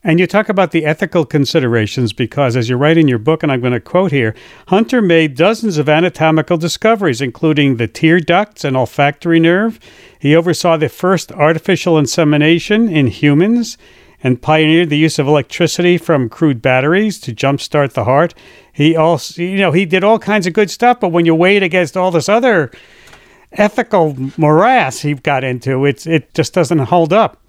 And 0.02 0.18
you 0.18 0.26
talk 0.26 0.48
about 0.48 0.72
the 0.72 0.84
ethical 0.84 1.24
considerations 1.24 2.12
because, 2.12 2.56
as 2.56 2.68
you 2.68 2.76
write 2.76 2.98
in 2.98 3.06
your 3.06 3.18
book, 3.18 3.42
and 3.42 3.50
I'm 3.50 3.60
going 3.60 3.72
to 3.72 3.80
quote 3.80 4.12
here 4.12 4.34
Hunter 4.68 5.00
made 5.00 5.36
dozens 5.36 5.78
of 5.78 5.88
anatomical 5.88 6.56
discoveries, 6.56 7.20
including 7.20 7.76
the 7.76 7.86
tear 7.86 8.18
ducts 8.18 8.64
and 8.64 8.76
olfactory 8.76 9.38
nerve. 9.38 9.78
He 10.18 10.34
oversaw 10.34 10.76
the 10.76 10.88
first 10.88 11.30
artificial 11.32 11.96
insemination 11.96 12.88
in 12.88 13.06
humans 13.06 13.78
and 14.22 14.42
pioneered 14.42 14.90
the 14.90 14.98
use 14.98 15.18
of 15.18 15.28
electricity 15.28 15.98
from 15.98 16.28
crude 16.28 16.60
batteries 16.60 17.20
to 17.20 17.32
jumpstart 17.32 17.92
the 17.92 18.04
heart. 18.04 18.34
He 18.72 18.96
also, 18.96 19.42
you 19.42 19.58
know, 19.58 19.72
he 19.72 19.86
did 19.86 20.02
all 20.02 20.18
kinds 20.18 20.46
of 20.46 20.52
good 20.52 20.70
stuff, 20.70 20.98
but 21.00 21.08
when 21.08 21.26
you 21.26 21.34
weigh 21.34 21.56
it 21.56 21.62
against 21.62 21.96
all 21.96 22.10
this 22.10 22.28
other 22.28 22.70
ethical 23.52 24.16
morass 24.36 25.00
he 25.00 25.14
got 25.14 25.44
into, 25.44 25.84
it's 25.84 26.06
it 26.06 26.32
just 26.34 26.52
doesn't 26.52 26.78
hold 26.78 27.12
up. 27.12 27.40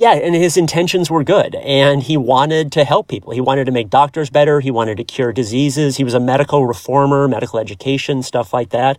Yeah, 0.00 0.12
and 0.12 0.32
his 0.32 0.56
intentions 0.56 1.10
were 1.10 1.24
good, 1.24 1.56
and 1.56 2.04
he 2.04 2.16
wanted 2.16 2.70
to 2.70 2.84
help 2.84 3.08
people. 3.08 3.32
He 3.32 3.40
wanted 3.40 3.64
to 3.64 3.72
make 3.72 3.90
doctors 3.90 4.30
better. 4.30 4.60
He 4.60 4.70
wanted 4.70 4.96
to 4.98 5.02
cure 5.02 5.32
diseases. 5.32 5.96
He 5.96 6.04
was 6.04 6.14
a 6.14 6.20
medical 6.20 6.68
reformer, 6.68 7.26
medical 7.26 7.58
education, 7.58 8.22
stuff 8.22 8.52
like 8.52 8.68
that. 8.70 8.96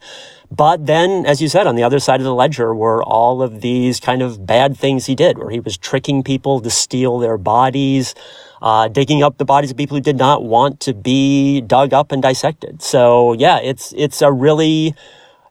But 0.52 0.88
then, 0.88 1.26
as 1.26 1.42
you 1.42 1.48
said, 1.48 1.68
on 1.68 1.76
the 1.76 1.84
other 1.84 2.00
side 2.00 2.20
of 2.20 2.26
the 2.26 2.36
ledger 2.36 2.76
were 2.76 3.02
all 3.02 3.42
of 3.42 3.62
these 3.62 4.02
kind 4.02 4.22
of 4.22 4.46
bad 4.46 4.76
things 4.76 5.06
he 5.06 5.16
did, 5.16 5.38
where 5.38 5.50
he 5.50 5.62
was 5.62 5.78
tricking 5.78 6.22
people 6.22 6.60
to 6.60 6.70
steal 6.70 7.18
their 7.18 7.38
bodies, 7.38 8.14
uh, 8.62 8.90
digging 8.90 9.24
up 9.24 9.38
the 9.38 9.46
bodies 9.46 9.72
of 9.72 9.78
people 9.78 9.96
who 9.96 10.04
did 10.04 10.18
not 10.18 10.44
want 10.44 10.82
to 10.82 10.94
be 10.94 11.62
dug 11.62 11.94
up 11.94 12.12
and 12.12 12.22
dissected. 12.22 12.82
So, 12.82 13.32
yeah, 13.32 13.60
it's 13.60 13.94
it's 13.96 14.22
a 14.22 14.34
really 14.34 14.96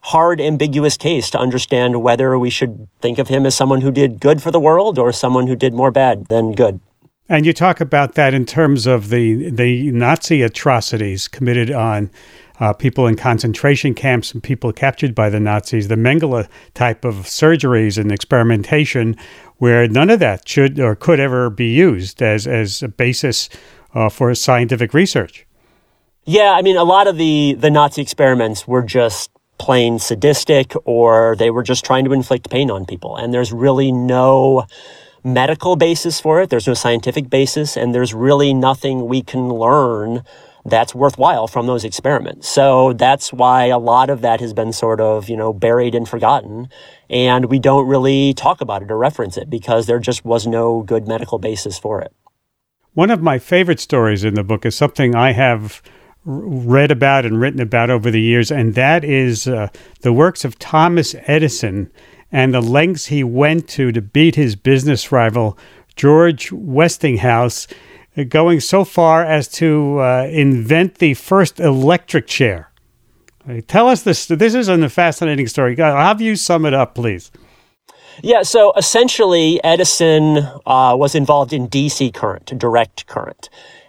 hard, 0.09 0.41
ambiguous 0.41 0.97
case 0.97 1.31
to 1.31 1.39
understand 1.39 2.03
whether 2.03 2.39
we 2.39 2.51
should 2.51 2.89
think 3.01 3.19
of 3.19 3.29
him 3.29 3.45
as 3.47 3.55
someone 3.55 3.83
who 3.83 3.91
did 3.91 4.21
good 4.21 4.43
for 4.43 4.51
the 4.51 4.61
world 4.61 4.99
or 4.99 5.13
someone 5.13 5.47
who 5.47 5.57
did 5.57 5.75
more 5.75 5.91
bad 5.91 6.27
than 6.27 6.53
good. 6.53 6.81
And 7.29 7.45
you 7.45 7.53
talk 7.53 7.81
about 7.81 8.15
that 8.15 8.33
in 8.33 8.47
terms 8.47 8.87
of 8.87 9.11
the 9.11 9.51
the 9.51 9.93
Nazi 9.93 10.41
atrocities 10.41 11.29
committed 11.29 11.71
on 11.71 12.11
uh, 12.59 12.73
people 12.73 13.07
in 13.07 13.17
concentration 13.17 13.95
camps 13.95 14.33
and 14.33 14.43
people 14.43 14.73
captured 14.73 15.15
by 15.15 15.29
the 15.29 15.39
Nazis, 15.39 15.89
the 15.89 15.95
Mengele 15.97 16.49
type 16.73 17.05
of 17.05 17.27
surgeries 17.27 17.99
and 17.99 18.11
experimentation, 18.11 19.15
where 19.59 19.87
none 19.87 20.09
of 20.09 20.21
that 20.21 20.49
should 20.49 20.81
or 20.81 20.97
could 20.97 21.21
ever 21.21 21.51
be 21.51 21.69
used 21.69 22.23
as 22.23 22.47
as 22.47 22.83
a 22.83 22.89
basis 22.89 23.51
uh, 23.95 24.09
for 24.09 24.35
scientific 24.35 24.95
research. 24.95 25.47
Yeah, 26.25 26.53
I 26.53 26.63
mean, 26.63 26.79
a 26.79 26.85
lot 26.85 27.07
of 27.07 27.19
the 27.19 27.57
the 27.59 27.71
Nazi 27.71 28.01
experiments 28.01 28.67
were 28.67 28.83
just 28.83 29.31
plain 29.59 29.99
sadistic 29.99 30.75
or 30.85 31.37
they 31.37 31.51
were 31.51 31.63
just 31.63 31.85
trying 31.85 32.05
to 32.05 32.13
inflict 32.13 32.51
pain 32.51 32.71
on 32.71 32.87
people. 32.87 33.17
And 33.17 33.33
there's 33.33 33.53
really 33.53 33.93
no 33.93 34.67
medical 35.25 35.77
basis 35.77 36.21
for 36.21 36.41
it. 36.41 36.51
There's 36.51 36.67
no 36.67 36.75
scientific 36.75 37.29
basis 37.29 37.77
and 37.77 37.95
there's 37.95 38.15
really 38.15 38.55
nothing 38.55 39.07
we 39.07 39.23
can 39.23 39.49
learn 39.49 40.23
that's 40.65 40.95
worthwhile 40.95 41.47
from 41.47 41.67
those 41.67 41.85
experiments. 41.85 42.49
So 42.49 42.93
that's 42.93 43.33
why 43.33 43.67
a 43.67 43.79
lot 43.79 44.11
of 44.11 44.21
that 44.21 44.41
has 44.41 44.53
been 44.53 44.73
sort 44.73 45.01
of, 45.01 45.29
you 45.29 45.37
know, 45.37 45.53
buried 45.53 45.95
and 45.95 46.09
forgotten. 46.09 46.69
And 47.09 47.47
we 47.47 47.59
don't 47.59 47.89
really 47.89 48.35
talk 48.35 48.61
about 48.61 48.83
it 48.83 48.91
or 48.91 48.99
reference 48.99 49.37
it 49.37 49.49
because 49.49 49.87
there 49.87 49.99
just 49.99 50.25
was 50.25 50.47
no 50.47 50.83
good 50.83 51.09
medical 51.09 51.39
basis 51.39 51.79
for 51.79 52.01
it. 52.01 52.13
One 52.95 53.11
of 53.11 53.23
my 53.23 53.39
favorite 53.39 53.81
stories 53.81 54.25
in 54.25 54.35
the 54.35 54.45
book 54.45 54.67
is 54.67 54.75
something 54.75 55.15
I 55.15 55.33
have 55.33 55.83
read 56.29 56.91
about 56.91 57.25
and 57.25 57.41
written 57.41 57.61
about 57.61 57.89
over 57.89 58.11
the 58.11 58.21
years, 58.21 58.51
and 58.51 58.75
that 58.75 59.03
is 59.03 59.49
uh, 59.49 59.69
the 60.03 60.13
works 60.13 60.45
of 60.45 60.59
Thomas 60.59 61.15
Edison 61.27 61.91
and 62.31 62.53
the 62.53 62.61
lengths 62.61 63.07
he 63.07 63.25
went 63.25 63.67
to 63.71 63.93
to 63.93 64.03
beat 64.03 64.35
his 64.35 64.55
business 64.55 65.11
rival, 65.11 65.57
George 65.97 66.53
Westinghouse, 66.53 67.67
going 68.29 68.61
so 68.61 68.85
far 68.85 69.25
as 69.25 69.49
to 69.49 70.01
uh, 70.01 70.29
invent 70.31 70.97
the 70.97 71.15
first 71.15 71.61
electric 71.61 72.27
chair. 72.27 72.71
Tell 73.67 73.89
us 73.89 74.03
this. 74.03 74.27
This 74.27 74.55
is 74.55 74.69
a 74.69 74.89
fascinating 74.91 75.47
story. 75.47 75.75
Have 75.77 76.21
you 76.21 76.37
sum 76.37 76.67
it 76.67 76.75
up, 76.75 76.95
please? 76.95 77.31
Yeah, 78.23 78.43
so 78.43 78.73
essentially, 78.77 79.63
Edison 79.65 80.39
uh, 80.67 80.95
was 80.95 81.15
involved 81.15 81.55
in 81.55 81.69
DC 81.69 82.13
current, 82.13 82.53
direct 82.59 83.07
current. 83.07 83.49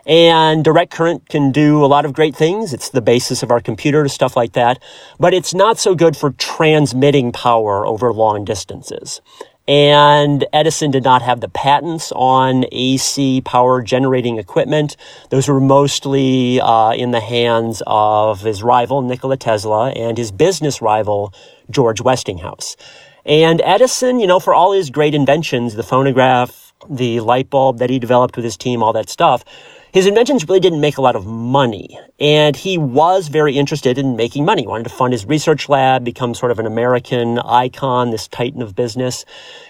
And 0.10 0.64
direct 0.64 0.92
current 0.92 1.30
can 1.30 1.52
do 1.52 1.86
a 1.86 1.88
lot 1.88 2.04
of 2.04 2.14
great 2.14 2.36
things. 2.36 2.74
It's 2.74 2.90
the 2.90 3.00
basis 3.00 3.44
of 3.44 3.52
our 3.52 3.60
computer, 3.60 4.08
stuff 4.08 4.36
like 4.36 4.54
that. 4.54 4.82
But 5.20 5.36
it's 5.36 5.54
not 5.54 5.78
so 5.78 5.94
good 5.94 6.18
for 6.18 6.32
transmitting 6.32 7.32
power 7.32 7.86
over 7.86 8.12
long 8.12 8.44
distances. 8.44 9.22
And 9.68 10.48
Edison 10.52 10.90
did 10.90 11.04
not 11.04 11.22
have 11.22 11.42
the 11.42 11.48
patents 11.48 12.12
on 12.16 12.66
AC 12.72 13.42
power 13.42 13.84
generating 13.84 14.40
equipment. 14.40 14.98
Those 15.30 15.48
were 15.48 15.60
mostly 15.60 16.60
uh, 16.60 16.94
in 16.94 17.12
the 17.12 17.20
hands 17.20 17.84
of 17.86 18.42
his 18.42 18.64
rival, 18.64 19.04
Nikola 19.04 19.38
Tesla, 19.38 19.92
and 19.92 20.18
his 20.18 20.32
business 20.32 20.82
rival, 20.82 21.32
George 21.70 22.02
Westinghouse. 22.02 22.76
And 23.26 23.62
Edison, 23.64 24.20
you 24.20 24.26
know, 24.26 24.40
for 24.40 24.56
all 24.56 24.72
his 24.72 24.90
great 24.90 25.14
inventions, 25.14 25.76
the 25.76 25.84
phonograph, 25.84 26.74
the 26.90 27.20
light 27.20 27.52
bulb 27.52 27.78
that 27.78 27.92
he 27.92 28.00
developed 28.00 28.36
with 28.36 28.46
his 28.46 28.58
team, 28.58 28.82
all 28.82 28.94
that 28.94 29.08
stuff, 29.08 29.46
his 29.92 30.06
inventions 30.06 30.48
really 30.48 30.60
didn't 30.60 30.82
make 30.82 30.98
a 30.98 31.02
lot 31.02 31.16
of 31.16 31.26
money, 31.26 31.98
and 32.20 32.56
he 32.56 32.78
was 32.78 33.28
very 33.28 33.58
interested 33.58 33.98
in 33.98 34.16
making 34.16 34.46
money. 34.46 34.64
He 34.64 34.68
wanted 34.68 34.84
to 34.84 34.90
fund 34.90 35.14
his 35.14 35.26
research 35.26 35.70
lab, 35.70 36.04
become 36.04 36.34
sort 36.34 36.52
of 36.52 36.60
an 36.60 36.66
American 36.66 37.40
icon, 37.40 38.12
this 38.12 38.28
titan 38.28 38.62
of 38.62 38.76
business. 38.76 39.26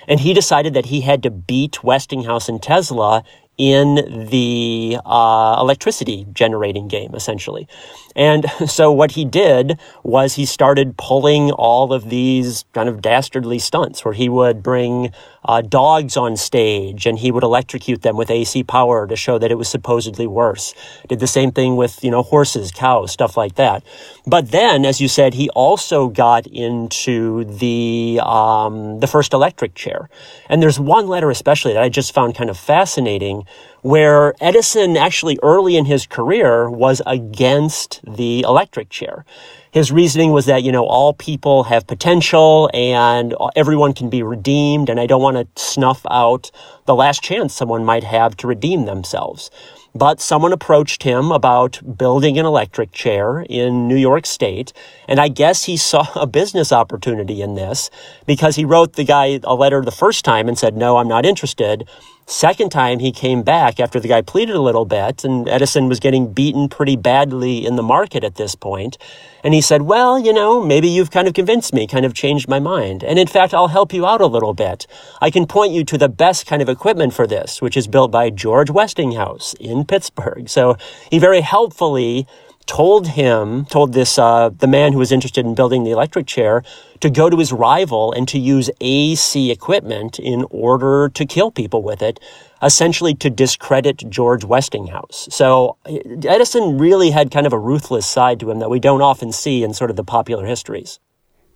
And 0.07 0.19
he 0.19 0.33
decided 0.33 0.73
that 0.73 0.87
he 0.87 1.01
had 1.01 1.23
to 1.23 1.29
beat 1.29 1.83
Westinghouse 1.83 2.49
and 2.49 2.61
Tesla 2.61 3.23
in 3.59 4.27
the 4.29 4.97
uh, 5.05 5.57
electricity 5.59 6.25
generating 6.31 6.87
game, 6.87 7.13
essentially. 7.13 7.67
And 8.15 8.45
so 8.67 8.91
what 8.91 9.11
he 9.11 9.25
did 9.25 9.77
was 10.01 10.35
he 10.35 10.45
started 10.45 10.97
pulling 10.97 11.51
all 11.51 11.93
of 11.93 12.09
these 12.09 12.63
kind 12.73 12.89
of 12.89 13.01
dastardly 13.01 13.59
stunts 13.59 14.03
where 14.03 14.13
he 14.13 14.29
would 14.29 14.63
bring 14.63 15.11
uh, 15.45 15.61
dogs 15.61 16.17
on 16.17 16.35
stage 16.35 17.05
and 17.05 17.19
he 17.19 17.31
would 17.31 17.43
electrocute 17.43 18.01
them 18.01 18.17
with 18.17 18.29
AC 18.29 18.63
power 18.63 19.07
to 19.07 19.15
show 19.15 19.37
that 19.37 19.51
it 19.51 19.55
was 19.55 19.67
supposedly 19.67 20.27
worse. 20.27 20.73
Did 21.07 21.19
the 21.19 21.27
same 21.27 21.51
thing 21.51 21.75
with, 21.75 22.03
you 22.03 22.11
know, 22.11 22.23
horses, 22.23 22.71
cows, 22.71 23.11
stuff 23.11 23.37
like 23.37 23.55
that. 23.55 23.83
But 24.25 24.51
then, 24.51 24.85
as 24.85 24.99
you 24.99 25.07
said, 25.07 25.33
he 25.33 25.49
also 25.51 26.07
got 26.09 26.45
into 26.47 27.45
the, 27.45 28.19
um, 28.23 28.99
the 28.99 29.07
first 29.07 29.33
electric 29.33 29.75
chair. 29.75 30.09
And 30.49 30.61
there's 30.61 30.79
one 30.79 31.07
letter 31.07 31.29
especially 31.29 31.73
that 31.73 31.83
I 31.83 31.89
just 31.89 32.13
found 32.13 32.35
kind 32.35 32.49
of 32.49 32.57
fascinating 32.57 33.45
where 33.81 34.33
Edison 34.41 34.97
actually 34.97 35.37
early 35.41 35.77
in 35.77 35.85
his 35.85 36.05
career 36.05 36.69
was 36.69 37.01
against 37.05 38.01
the 38.03 38.41
electric 38.41 38.89
chair. 38.89 39.25
His 39.71 39.91
reasoning 39.91 40.31
was 40.31 40.47
that, 40.47 40.63
you 40.63 40.71
know, 40.71 40.85
all 40.85 41.13
people 41.13 41.65
have 41.65 41.85
potential 41.85 42.71
and 42.73 43.35
everyone 43.55 43.93
can 43.93 44.09
be 44.09 44.23
redeemed, 44.23 44.89
and 44.89 44.99
I 44.99 45.05
don't 45.05 45.21
want 45.21 45.37
to 45.37 45.61
snuff 45.61 46.01
out 46.09 46.49
the 46.85 46.95
last 46.95 47.21
chance 47.21 47.53
someone 47.53 47.85
might 47.85 48.03
have 48.03 48.35
to 48.37 48.47
redeem 48.47 48.85
themselves. 48.85 49.51
But 49.93 50.21
someone 50.21 50.53
approached 50.53 51.03
him 51.03 51.31
about 51.31 51.97
building 51.97 52.37
an 52.37 52.45
electric 52.45 52.91
chair 52.91 53.41
in 53.49 53.87
New 53.87 53.95
York 53.95 54.25
State. 54.25 54.71
And 55.07 55.19
I 55.19 55.29
guess 55.29 55.63
he 55.63 55.77
saw 55.77 56.07
a 56.15 56.27
business 56.27 56.71
opportunity 56.71 57.41
in 57.41 57.55
this 57.55 57.89
because 58.27 58.55
he 58.55 58.65
wrote 58.65 58.93
the 58.93 59.03
guy 59.03 59.39
a 59.43 59.55
letter 59.55 59.81
the 59.81 59.91
first 59.91 60.23
time 60.23 60.47
and 60.47 60.57
said, 60.57 60.77
no, 60.77 60.97
I'm 60.97 61.07
not 61.07 61.25
interested. 61.25 61.87
Second 62.29 62.69
time 62.69 62.99
he 62.99 63.11
came 63.11 63.41
back 63.41 63.79
after 63.79 63.99
the 63.99 64.07
guy 64.07 64.21
pleaded 64.21 64.55
a 64.55 64.61
little 64.61 64.85
bit 64.85 65.23
and 65.23 65.49
Edison 65.49 65.89
was 65.89 65.99
getting 65.99 66.31
beaten 66.31 66.69
pretty 66.69 66.95
badly 66.95 67.65
in 67.65 67.75
the 67.75 67.81
market 67.81 68.23
at 68.23 68.35
this 68.35 68.53
point. 68.53 68.99
And 69.43 69.55
he 69.55 69.61
said, 69.61 69.81
well, 69.81 70.19
you 70.19 70.31
know, 70.31 70.63
maybe 70.63 70.87
you've 70.87 71.09
kind 71.09 71.27
of 71.27 71.33
convinced 71.33 71.73
me, 71.73 71.87
kind 71.87 72.05
of 72.05 72.13
changed 72.13 72.47
my 72.47 72.59
mind. 72.59 73.03
And 73.03 73.17
in 73.17 73.25
fact, 73.25 73.51
I'll 73.55 73.69
help 73.69 73.93
you 73.93 74.05
out 74.05 74.21
a 74.21 74.27
little 74.27 74.53
bit. 74.53 74.85
I 75.19 75.31
can 75.31 75.47
point 75.47 75.73
you 75.73 75.83
to 75.85 75.97
the 75.97 76.07
best 76.07 76.45
kind 76.45 76.61
of 76.61 76.69
equipment 76.69 77.15
for 77.15 77.25
this, 77.25 77.63
which 77.63 77.75
is 77.75 77.87
built 77.87 78.11
by 78.11 78.29
George 78.29 78.69
Westinghouse 78.69 79.55
in 79.55 79.83
Pittsburgh. 79.83 80.47
So 80.49 80.77
he 81.09 81.17
very 81.17 81.41
helpfully 81.41 82.27
told 82.69 83.07
him, 83.07 83.65
told 83.65 83.93
this, 83.93 84.19
uh, 84.19 84.49
the 84.49 84.67
man 84.67 84.93
who 84.93 84.99
was 84.99 85.11
interested 85.11 85.43
in 85.43 85.55
building 85.55 85.83
the 85.83 85.89
electric 85.89 86.27
chair 86.27 86.63
to 86.99 87.09
go 87.09 87.27
to 87.27 87.35
his 87.37 87.51
rival 87.51 88.11
and 88.11 88.27
to 88.27 88.37
use 88.37 88.69
AC 88.79 89.49
equipment 89.49 90.19
in 90.19 90.45
order 90.51 91.09
to 91.09 91.25
kill 91.25 91.49
people 91.49 91.81
with 91.81 92.03
it, 92.03 92.19
essentially 92.61 93.15
to 93.15 93.27
discredit 93.31 94.07
George 94.07 94.45
Westinghouse. 94.45 95.27
So 95.31 95.77
Edison 95.87 96.77
really 96.77 97.09
had 97.09 97.31
kind 97.31 97.47
of 97.47 97.53
a 97.53 97.57
ruthless 97.57 98.05
side 98.05 98.39
to 98.41 98.51
him 98.51 98.59
that 98.59 98.69
we 98.69 98.79
don't 98.79 99.01
often 99.01 99.31
see 99.31 99.63
in 99.63 99.73
sort 99.73 99.89
of 99.89 99.95
the 99.95 100.03
popular 100.03 100.45
histories. 100.45 100.99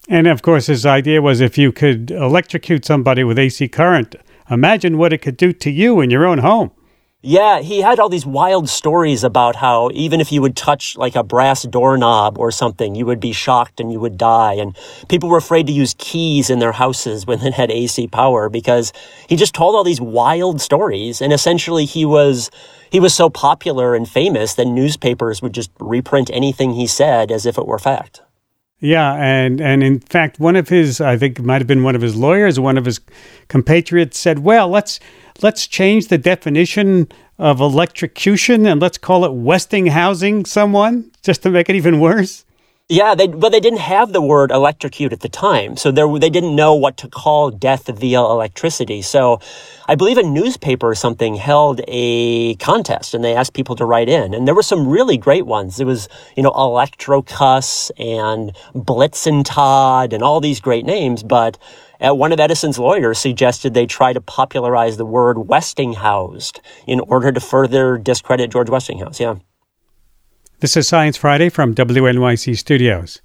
And 0.09 0.25
of 0.25 0.41
course, 0.41 0.65
his 0.65 0.83
idea 0.83 1.21
was 1.21 1.41
if 1.41 1.59
you 1.59 1.71
could 1.71 2.09
electrocute 2.09 2.85
somebody 2.85 3.23
with 3.23 3.37
AC 3.37 3.67
current, 3.67 4.15
imagine 4.49 4.97
what 4.97 5.13
it 5.13 5.19
could 5.19 5.37
do 5.37 5.53
to 5.53 5.69
you 5.69 6.01
in 6.01 6.09
your 6.09 6.25
own 6.25 6.39
home. 6.39 6.71
Yeah, 7.25 7.61
he 7.61 7.79
had 7.79 8.01
all 8.01 8.09
these 8.09 8.25
wild 8.25 8.67
stories 8.67 9.23
about 9.23 9.55
how 9.55 9.89
even 9.93 10.19
if 10.19 10.29
you 10.29 10.41
would 10.41 10.57
touch 10.57 10.97
like 10.97 11.15
a 11.15 11.23
brass 11.23 11.63
doorknob 11.63 12.37
or 12.37 12.51
something, 12.51 12.95
you 12.95 13.05
would 13.05 13.21
be 13.21 13.31
shocked 13.31 13.79
and 13.79 13.93
you 13.93 13.99
would 14.01 14.17
die. 14.17 14.55
And 14.55 14.75
people 15.07 15.29
were 15.29 15.37
afraid 15.37 15.65
to 15.67 15.71
use 15.71 15.95
keys 15.97 16.49
in 16.49 16.59
their 16.59 16.73
houses 16.73 17.25
when 17.25 17.39
it 17.39 17.53
had 17.53 17.71
AC 17.71 18.07
power 18.07 18.49
because 18.49 18.91
he 19.29 19.37
just 19.37 19.55
told 19.55 19.73
all 19.73 19.85
these 19.85 20.01
wild 20.01 20.59
stories. 20.59 21.21
And 21.21 21.31
essentially 21.31 21.85
he 21.85 22.03
was, 22.03 22.51
he 22.91 22.99
was 22.99 23.13
so 23.13 23.29
popular 23.29 23.95
and 23.95 24.07
famous 24.07 24.55
that 24.55 24.65
newspapers 24.65 25.41
would 25.41 25.53
just 25.53 25.71
reprint 25.79 26.29
anything 26.33 26.73
he 26.73 26.87
said 26.87 27.31
as 27.31 27.45
if 27.45 27.57
it 27.57 27.65
were 27.65 27.79
fact. 27.79 28.21
Yeah, 28.81 29.13
and 29.13 29.61
and 29.61 29.81
in 29.81 30.01
fact, 30.01 30.41
one 30.41 30.57
of 30.57 30.67
his, 30.67 30.99
I 30.99 31.15
think 31.15 31.39
it 31.39 31.45
might 31.45 31.61
have 31.61 31.67
been 31.67 31.83
one 31.83 31.95
of 31.95 32.01
his 32.01 32.17
lawyers, 32.17 32.59
one 32.59 32.77
of 32.77 32.83
his 32.83 32.99
compatriots 33.47 34.19
said, 34.19 34.39
"Well, 34.39 34.67
let's 34.67 34.99
let's 35.41 35.67
change 35.67 36.07
the 36.07 36.17
definition 36.17 37.07
of 37.39 37.59
electrocution 37.59 38.65
and 38.65 38.81
let's 38.81 38.97
call 38.97 39.25
it 39.25 39.31
Westinghousing 39.31 40.45
someone 40.45 41.11
just 41.23 41.43
to 41.43 41.49
make 41.49 41.69
it 41.69 41.75
even 41.75 41.99
worse." 41.99 42.45
Yeah, 42.89 43.15
they, 43.15 43.27
but 43.27 43.53
they 43.53 43.61
didn't 43.61 43.79
have 43.79 44.11
the 44.11 44.21
word 44.21 44.51
electrocute 44.51 45.13
at 45.13 45.21
the 45.21 45.29
time. 45.29 45.77
So 45.77 45.89
there, 45.89 46.07
they 46.19 46.29
didn't 46.29 46.53
know 46.53 46.75
what 46.75 46.97
to 46.97 47.07
call 47.07 47.49
death 47.49 47.87
via 47.87 48.19
electricity. 48.19 49.01
So 49.01 49.39
I 49.87 49.95
believe 49.95 50.17
a 50.17 50.23
newspaper 50.23 50.89
or 50.89 50.95
something 50.95 51.35
held 51.35 51.79
a 51.87 52.55
contest 52.55 53.13
and 53.13 53.23
they 53.23 53.35
asked 53.35 53.53
people 53.53 53.77
to 53.77 53.85
write 53.85 54.09
in. 54.09 54.33
And 54.33 54.45
there 54.45 54.53
were 54.53 54.61
some 54.61 54.85
really 54.85 55.17
great 55.17 55.45
ones. 55.45 55.79
It 55.79 55.85
was, 55.85 56.09
you 56.35 56.43
know, 56.43 56.51
Electrocuss 56.51 57.89
and 57.97 58.51
Blitzentod 58.75 60.11
and 60.11 60.21
all 60.21 60.41
these 60.41 60.59
great 60.59 60.85
names. 60.85 61.23
But 61.23 61.57
uh, 62.03 62.13
one 62.13 62.31
of 62.31 62.39
Edison's 62.39 62.77
lawyers 62.77 63.19
suggested 63.19 63.73
they 63.73 63.85
try 63.85 64.13
to 64.13 64.21
popularize 64.21 64.97
the 64.97 65.05
word 65.05 65.47
Westinghoused 65.47 66.59
in 66.85 66.99
order 67.01 67.31
to 67.31 67.39
further 67.39 67.97
discredit 67.97 68.51
George 68.51 68.69
Westinghouse. 68.69 69.19
Yeah. 69.19 69.35
This 70.59 70.77
is 70.77 70.87
Science 70.87 71.17
Friday 71.17 71.49
from 71.49 71.75
WNYC 71.75 72.57
Studios. 72.57 73.21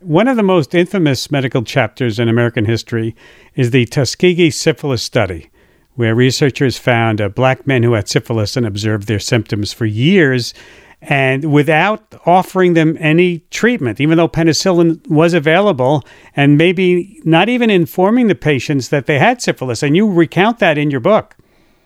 One 0.00 0.26
of 0.26 0.36
the 0.36 0.42
most 0.42 0.74
infamous 0.74 1.30
medical 1.30 1.62
chapters 1.62 2.18
in 2.18 2.28
American 2.28 2.64
history 2.64 3.14
is 3.54 3.70
the 3.70 3.86
Tuskegee 3.86 4.50
syphilis 4.50 5.02
study, 5.02 5.50
where 5.94 6.14
researchers 6.14 6.76
found 6.76 7.20
uh, 7.20 7.28
black 7.28 7.66
men 7.66 7.84
who 7.84 7.92
had 7.92 8.08
syphilis 8.08 8.56
and 8.56 8.66
observed 8.66 9.06
their 9.06 9.20
symptoms 9.20 9.72
for 9.72 9.86
years 9.86 10.54
and 11.02 11.52
without 11.52 12.14
offering 12.26 12.74
them 12.74 12.96
any 13.00 13.40
treatment, 13.50 14.00
even 14.00 14.16
though 14.16 14.28
penicillin 14.28 15.04
was 15.08 15.34
available, 15.34 16.04
and 16.36 16.56
maybe 16.56 17.20
not 17.24 17.48
even 17.48 17.70
informing 17.70 18.28
the 18.28 18.36
patients 18.36 18.90
that 18.90 19.06
they 19.06 19.18
had 19.18 19.42
syphilis. 19.42 19.82
And 19.82 19.96
you 19.96 20.10
recount 20.10 20.60
that 20.60 20.78
in 20.78 20.90
your 20.90 21.00
book. 21.00 21.36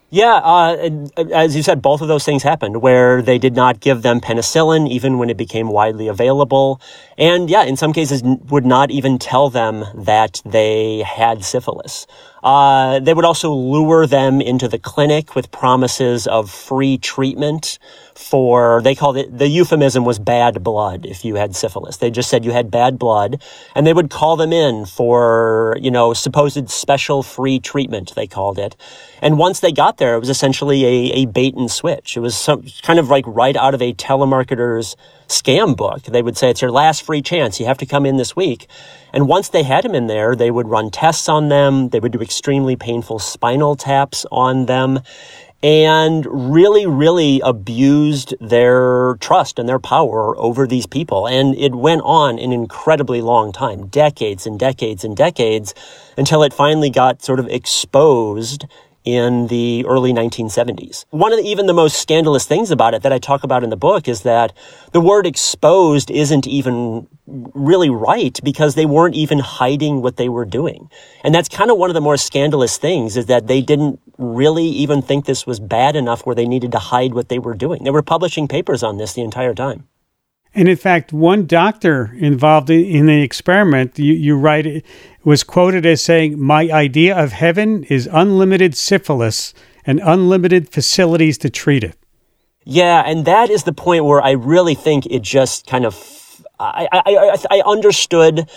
Yeah, 0.09 0.35
uh, 0.37 1.09
as 1.33 1.57
you 1.57 1.65
said, 1.65 1.83
both 1.83 2.01
of 2.01 2.07
those 2.07 2.25
things 2.25 2.45
happened 2.45 2.81
where 2.81 3.21
they 3.23 3.39
did 3.39 3.57
not 3.57 3.81
give 3.81 4.03
them 4.03 4.21
penicillin 4.21 4.89
even 4.89 5.19
when 5.19 5.31
it 5.31 5.37
became 5.37 5.69
widely 5.69 6.07
available. 6.07 6.81
And 7.19 7.51
yeah, 7.51 7.65
in 7.65 7.77
some 7.77 7.93
cases 7.93 8.23
would 8.23 8.65
not 8.65 8.93
even 8.93 9.19
tell 9.19 9.51
them 9.51 9.85
that 9.95 10.41
they 10.45 11.01
had 11.01 11.45
syphilis. 11.45 12.07
Uh, 12.45 13.01
they 13.01 13.15
would 13.15 13.25
also 13.25 13.53
lure 13.53 14.07
them 14.07 14.41
into 14.41 14.69
the 14.69 14.79
clinic 14.79 15.35
with 15.35 15.51
promises 15.51 16.29
of 16.29 16.53
free 16.53 16.99
treatment 16.99 17.81
for, 18.19 18.81
they 18.83 18.95
called 18.95 19.17
it, 19.17 19.37
the 19.37 19.49
euphemism 19.49 20.05
was 20.05 20.19
bad 20.19 20.63
blood 20.63 21.07
if 21.07 21.25
you 21.25 21.37
had 21.37 21.55
syphilis. 21.55 21.99
They 21.99 22.11
just 22.11 22.29
said 22.29 22.45
you 22.45 22.53
had 22.53 22.71
bad 22.71 22.99
blood 22.99 23.43
and 23.75 23.87
they 23.87 23.93
would 23.93 24.11
call 24.11 24.37
them 24.37 24.53
in 24.53 24.87
for, 24.87 25.77
you 25.81 25.91
know, 25.91 26.15
supposed 26.15 26.71
special 26.71 27.23
free 27.23 27.59
treatment, 27.59 28.15
they 28.15 28.27
called 28.27 28.59
it. 28.59 28.77
And 29.21 29.39
once 29.39 29.61
they 29.61 29.73
got 29.73 29.99
there, 29.99 30.15
it 30.15 30.21
was 30.21 30.31
essentially 30.31 30.85
a, 30.85 31.23
a 31.23 31.27
bait 31.27 31.55
and 31.55 31.71
switch. 31.71 32.17
It 32.17 32.21
was 32.21 32.37
some, 32.37 32.65
kind 32.83 32.99
of 32.99 33.09
like 33.09 33.25
right 33.27 33.57
out 33.57 33.75
of 33.75 33.83
a 33.83 33.93
telemarketer's 33.93 34.97
scam 35.29 35.77
book. 35.77 36.03
They 36.05 36.23
would 36.23 36.37
say, 36.37 36.51
it's 36.51 36.63
your 36.63 36.71
last 36.71 37.03
free 37.03 37.23
chance. 37.23 37.59
You 37.59 37.67
have 37.67 37.79
to 37.79 37.87
come 37.87 38.07
in 38.07 38.17
this 38.17 38.37
week. 38.37 38.67
And 39.13 39.29
once 39.29 39.49
they 39.49 39.63
had 39.63 39.85
him 39.85 39.95
in 39.95 40.09
there, 40.09 40.37
they 40.37 40.51
would 40.51 40.69
run 40.69 40.91
tests 40.91 41.29
on 41.29 41.49
them. 41.49 41.89
They 41.89 42.01
would 42.01 42.13
do 42.13 42.21
extremely 42.21 42.77
painful 42.77 43.19
spinal 43.19 43.75
taps 43.75 44.27
on 44.31 44.67
them 44.67 45.01
and 45.63 46.27
really, 46.27 46.87
really 46.87 47.41
abused 47.41 48.35
their 48.41 49.17
trust 49.21 49.59
and 49.59 49.69
their 49.69 49.79
power 49.79 50.37
over 50.39 50.67
these 50.67 50.87
people. 50.87 51.27
And 51.27 51.55
it 51.57 51.75
went 51.75 52.03
on 52.05 52.39
an 52.39 52.53
incredibly 52.53 53.23
long 53.23 53.53
time, 53.53 53.87
decades 53.87 54.47
and 54.47 54.59
decades 54.59 55.05
and 55.05 55.17
decades, 55.17 55.75
until 56.17 56.43
it 56.43 56.53
finally 56.53 56.91
got 56.91 57.23
sort 57.23 57.41
of 57.41 57.49
exposed 57.49 58.67
in 59.07 59.47
the 59.47 59.87
early 59.87 60.13
1970s. 60.13 61.05
One 61.11 61.33
of 61.33 61.39
the, 61.39 61.49
even 61.49 61.67
the 61.67 61.73
most 61.73 62.03
scandalous 62.03 62.45
things 62.45 62.73
about 62.73 62.93
it 62.93 63.03
that 63.03 63.13
I 63.13 63.19
talk 63.19 63.45
about 63.45 63.63
in 63.63 63.71
the 63.71 63.77
book 63.77 64.09
is 64.09 64.23
that 64.23 64.53
the 64.93 65.01
word 65.01 65.27
exposed 65.27 66.11
isn't 66.11 66.47
even 66.47 67.07
really 67.27 67.89
right 67.89 68.39
because 68.43 68.75
they 68.75 68.85
weren't 68.85 69.15
even 69.15 69.39
hiding 69.39 70.03
what 70.03 70.17
they 70.17 70.29
were 70.29 70.45
doing. 70.45 70.91
And 71.23 71.33
that's 71.33 71.49
kind 71.49 71.71
of 71.71 71.79
one 71.79 71.89
of 71.89 71.95
the 71.95 72.01
more 72.01 72.17
scandalous 72.17 72.77
things 72.79 73.17
is 73.17 73.27
that 73.27 73.47
they 73.47 73.63
didn't 73.63 74.01
really 74.19 74.67
even 74.67 75.03
think 75.03 75.25
this 75.25 75.47
was 75.47 75.61
bad 75.61 75.95
enough 75.95 76.27
where 76.27 76.35
they 76.35 76.47
needed 76.47 76.73
to 76.73 76.79
hide 76.79 77.15
what 77.15 77.29
they 77.29 77.39
were 77.39 77.55
doing. 77.55 77.85
They 77.85 77.91
were 77.91 78.03
publishing 78.03 78.49
papers 78.49 78.83
on 78.83 78.99
this 78.99 79.13
the 79.13 79.23
entire 79.23 79.55
time. 79.55 79.87
And 80.57 80.69
in 80.69 80.77
fact, 80.77 81.13
one 81.13 81.47
doctor 81.47 82.15
involved 82.17 82.71
in 82.71 83.07
the 83.07 83.21
experiment, 83.21 83.99
you, 83.99 84.15
you 84.15 84.39
write, 84.39 84.87
was 85.27 85.43
quoted 85.43 85.85
as 85.85 86.01
saying, 86.01 86.41
My 86.41 86.71
idea 86.71 87.17
of 87.17 87.33
heaven 87.33 87.83
is 87.85 88.09
unlimited 88.13 88.77
syphilis 88.77 89.53
and 89.85 90.01
unlimited 90.05 90.69
facilities 90.69 91.37
to 91.39 91.51
treat 91.51 91.83
it. 91.83 91.97
Yeah, 92.65 93.03
and 93.05 93.25
that 93.25 93.51
is 93.51 93.65
the 93.65 93.73
point 93.73 94.05
where 94.05 94.23
I 94.23 94.31
really 94.31 94.77
think 94.77 95.05
it 95.07 95.23
just 95.23 95.67
kind 95.67 95.85
of, 95.85 95.97
I, 96.61 96.89
I, 96.93 97.03
I, 97.05 97.37
I 97.51 97.63
understood 97.67 98.49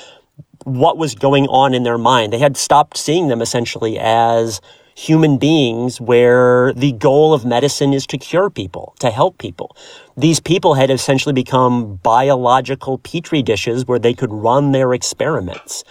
what 0.64 0.96
was 0.96 1.16
going 1.16 1.48
on 1.48 1.74
in 1.74 1.82
their 1.82 1.98
mind. 1.98 2.32
They 2.32 2.38
had 2.38 2.56
stopped 2.56 2.98
seeing 2.98 3.30
them 3.30 3.42
essentially 3.42 3.98
as 3.98 4.62
human 4.96 5.40
beings 5.40 6.00
where 6.00 6.72
the 6.74 6.92
goal 6.92 7.34
of 7.34 7.46
medicine 7.46 7.94
is 7.94 8.06
to 8.06 8.18
cure 8.20 8.52
people, 8.52 8.94
to 9.00 9.10
help 9.10 9.40
people. 9.40 9.76
These 10.16 10.40
people 10.40 10.76
had 10.76 10.92
essentially 10.92 11.34
become 11.34 11.96
biological 11.96 13.00
petri 13.00 13.42
dishes 13.42 13.88
where 13.88 13.98
they 13.98 14.14
could 14.14 14.32
run 14.32 14.72
their 14.72 14.94
experiments. 14.94 15.84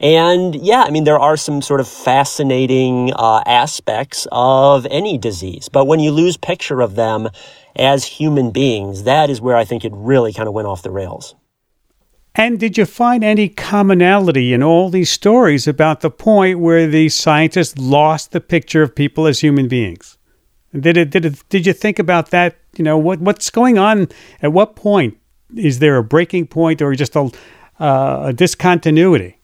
And 0.00 0.54
yeah, 0.56 0.82
I 0.86 0.90
mean, 0.90 1.04
there 1.04 1.18
are 1.18 1.36
some 1.36 1.62
sort 1.62 1.80
of 1.80 1.88
fascinating 1.88 3.12
uh, 3.14 3.42
aspects 3.46 4.26
of 4.32 4.86
any 4.90 5.18
disease, 5.18 5.68
but 5.68 5.86
when 5.86 6.00
you 6.00 6.10
lose 6.10 6.36
picture 6.36 6.80
of 6.80 6.94
them 6.94 7.28
as 7.76 8.04
human 8.04 8.50
beings, 8.50 9.04
that 9.04 9.30
is 9.30 9.40
where 9.40 9.56
I 9.56 9.64
think 9.64 9.84
it 9.84 9.92
really 9.94 10.32
kind 10.32 10.48
of 10.48 10.54
went 10.54 10.68
off 10.68 10.82
the 10.82 10.90
rails. 10.90 11.34
And 12.36 12.58
did 12.58 12.76
you 12.76 12.84
find 12.84 13.22
any 13.22 13.48
commonality 13.48 14.52
in 14.52 14.62
all 14.62 14.90
these 14.90 15.10
stories 15.10 15.68
about 15.68 16.00
the 16.00 16.10
point 16.10 16.58
where 16.58 16.88
the 16.88 17.08
scientists 17.08 17.78
lost 17.78 18.32
the 18.32 18.40
picture 18.40 18.82
of 18.82 18.94
people 18.94 19.28
as 19.28 19.40
human 19.40 19.68
beings? 19.68 20.18
Did 20.78 20.96
it, 20.96 21.10
did 21.10 21.24
it, 21.24 21.48
did 21.48 21.64
you 21.64 21.72
think 21.72 22.00
about 22.00 22.30
that? 22.30 22.56
You 22.76 22.82
know, 22.82 22.98
what, 22.98 23.20
what's 23.20 23.50
going 23.50 23.78
on? 23.78 24.08
At 24.42 24.52
what 24.52 24.74
point 24.74 25.16
is 25.56 25.78
there 25.78 25.96
a 25.96 26.02
breaking 26.02 26.48
point 26.48 26.82
or 26.82 26.92
just 26.96 27.14
a, 27.14 27.30
uh, 27.78 28.24
a 28.26 28.32
discontinuity? 28.32 29.38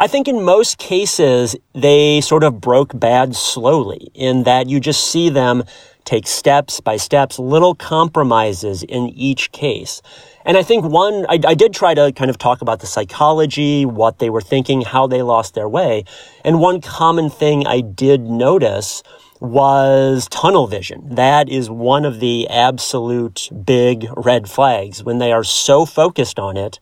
I 0.00 0.06
think 0.06 0.28
in 0.28 0.42
most 0.42 0.78
cases, 0.78 1.54
they 1.74 2.22
sort 2.22 2.42
of 2.42 2.58
broke 2.58 2.98
bad 2.98 3.36
slowly 3.36 4.10
in 4.14 4.44
that 4.44 4.66
you 4.66 4.80
just 4.80 5.10
see 5.12 5.28
them 5.28 5.62
take 6.06 6.26
steps 6.26 6.80
by 6.80 6.96
steps, 6.96 7.38
little 7.38 7.74
compromises 7.74 8.82
in 8.82 9.10
each 9.10 9.52
case. 9.52 10.00
And 10.46 10.56
I 10.56 10.62
think 10.62 10.86
one, 10.86 11.26
I, 11.28 11.38
I, 11.46 11.52
did 11.52 11.74
try 11.74 11.92
to 11.92 12.12
kind 12.12 12.30
of 12.30 12.38
talk 12.38 12.62
about 12.62 12.80
the 12.80 12.86
psychology, 12.86 13.84
what 13.84 14.20
they 14.20 14.30
were 14.30 14.40
thinking, 14.40 14.80
how 14.80 15.06
they 15.06 15.20
lost 15.20 15.52
their 15.52 15.68
way. 15.68 16.04
And 16.46 16.60
one 16.60 16.80
common 16.80 17.28
thing 17.28 17.66
I 17.66 17.82
did 17.82 18.22
notice 18.22 19.02
was 19.38 20.28
tunnel 20.30 20.66
vision. 20.66 21.14
That 21.14 21.50
is 21.50 21.68
one 21.68 22.06
of 22.06 22.20
the 22.20 22.48
absolute 22.48 23.50
big 23.66 24.06
red 24.16 24.48
flags 24.48 25.04
when 25.04 25.18
they 25.18 25.30
are 25.30 25.44
so 25.44 25.84
focused 25.84 26.38
on 26.38 26.56
it 26.56 26.80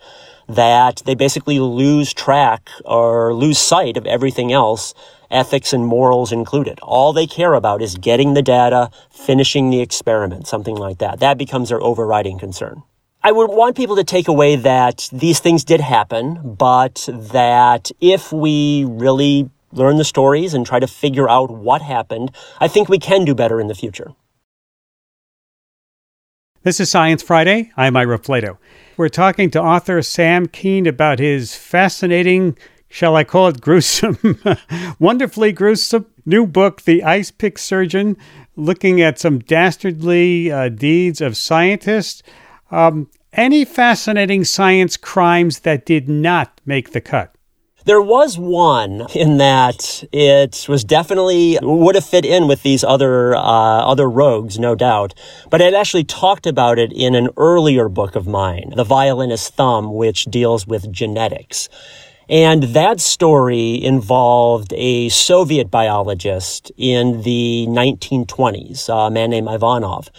that 0.48 1.02
they 1.04 1.14
basically 1.14 1.60
lose 1.60 2.12
track 2.12 2.70
or 2.84 3.34
lose 3.34 3.58
sight 3.58 3.96
of 3.96 4.06
everything 4.06 4.52
else 4.52 4.94
ethics 5.30 5.72
and 5.72 5.86
morals 5.86 6.32
included. 6.32 6.78
All 6.80 7.12
they 7.12 7.26
care 7.26 7.54
about 7.54 7.82
is 7.82 7.96
getting 7.96 8.34
the 8.34 8.42
data, 8.42 8.90
finishing 9.10 9.70
the 9.70 9.80
experiment, 9.80 10.46
something 10.46 10.74
like 10.74 10.98
that. 10.98 11.20
That 11.20 11.38
becomes 11.38 11.68
their 11.68 11.82
overriding 11.82 12.38
concern. 12.38 12.82
I 13.22 13.32
would 13.32 13.50
want 13.50 13.76
people 13.76 13.96
to 13.96 14.04
take 14.04 14.28
away 14.28 14.56
that 14.56 15.08
these 15.12 15.40
things 15.40 15.64
did 15.64 15.80
happen, 15.80 16.54
but 16.54 17.08
that 17.12 17.90
if 18.00 18.32
we 18.32 18.84
really 18.88 19.50
learn 19.72 19.96
the 19.96 20.04
stories 20.04 20.54
and 20.54 20.64
try 20.64 20.78
to 20.78 20.86
figure 20.86 21.28
out 21.28 21.50
what 21.50 21.82
happened, 21.82 22.30
I 22.60 22.68
think 22.68 22.88
we 22.88 22.98
can 22.98 23.24
do 23.24 23.34
better 23.34 23.60
in 23.60 23.66
the 23.66 23.74
future. 23.74 24.14
This 26.62 26.80
is 26.80 26.90
Science 26.90 27.22
Friday. 27.22 27.70
I'm 27.76 27.96
Ira 27.96 28.18
Flatow. 28.18 28.58
We're 28.98 29.08
talking 29.08 29.48
to 29.52 29.62
author 29.62 30.02
Sam 30.02 30.46
Kean 30.46 30.84
about 30.84 31.20
his 31.20 31.54
fascinating, 31.54 32.58
shall 32.88 33.14
I 33.14 33.22
call 33.22 33.46
it 33.46 33.60
gruesome, 33.60 34.40
wonderfully 34.98 35.52
gruesome 35.52 36.06
new 36.26 36.48
book, 36.48 36.82
The 36.82 37.04
Ice 37.04 37.30
Pick 37.30 37.58
Surgeon, 37.58 38.16
looking 38.56 39.00
at 39.00 39.20
some 39.20 39.38
dastardly 39.38 40.50
uh, 40.50 40.70
deeds 40.70 41.20
of 41.20 41.36
scientists. 41.36 42.24
Um, 42.72 43.08
any 43.32 43.64
fascinating 43.64 44.42
science 44.42 44.96
crimes 44.96 45.60
that 45.60 45.86
did 45.86 46.08
not 46.08 46.60
make 46.66 46.90
the 46.90 47.00
cut? 47.00 47.32
There 47.88 48.02
was 48.02 48.38
one 48.38 49.06
in 49.14 49.38
that 49.38 50.04
it 50.12 50.66
was 50.68 50.84
definitely 50.84 51.58
would 51.62 51.94
have 51.94 52.04
fit 52.04 52.26
in 52.26 52.46
with 52.46 52.62
these 52.62 52.84
other 52.84 53.34
uh, 53.34 53.40
other 53.40 54.10
rogues, 54.10 54.58
no 54.58 54.74
doubt. 54.74 55.14
But 55.48 55.62
I 55.62 55.70
actually 55.70 56.04
talked 56.04 56.46
about 56.46 56.78
it 56.78 56.92
in 56.92 57.14
an 57.14 57.30
earlier 57.38 57.88
book 57.88 58.14
of 58.14 58.26
mine, 58.26 58.74
The 58.76 58.84
Violinist's 58.84 59.48
Thumb, 59.48 59.94
which 59.94 60.26
deals 60.26 60.66
with 60.66 60.92
genetics. 60.92 61.70
And 62.28 62.64
that 62.74 63.00
story 63.00 63.82
involved 63.82 64.74
a 64.76 65.08
Soviet 65.08 65.70
biologist 65.70 66.70
in 66.76 67.22
the 67.22 67.64
1920s, 67.70 68.90
a 68.90 69.10
man 69.10 69.30
named 69.30 69.48
Ivanov. 69.48 70.10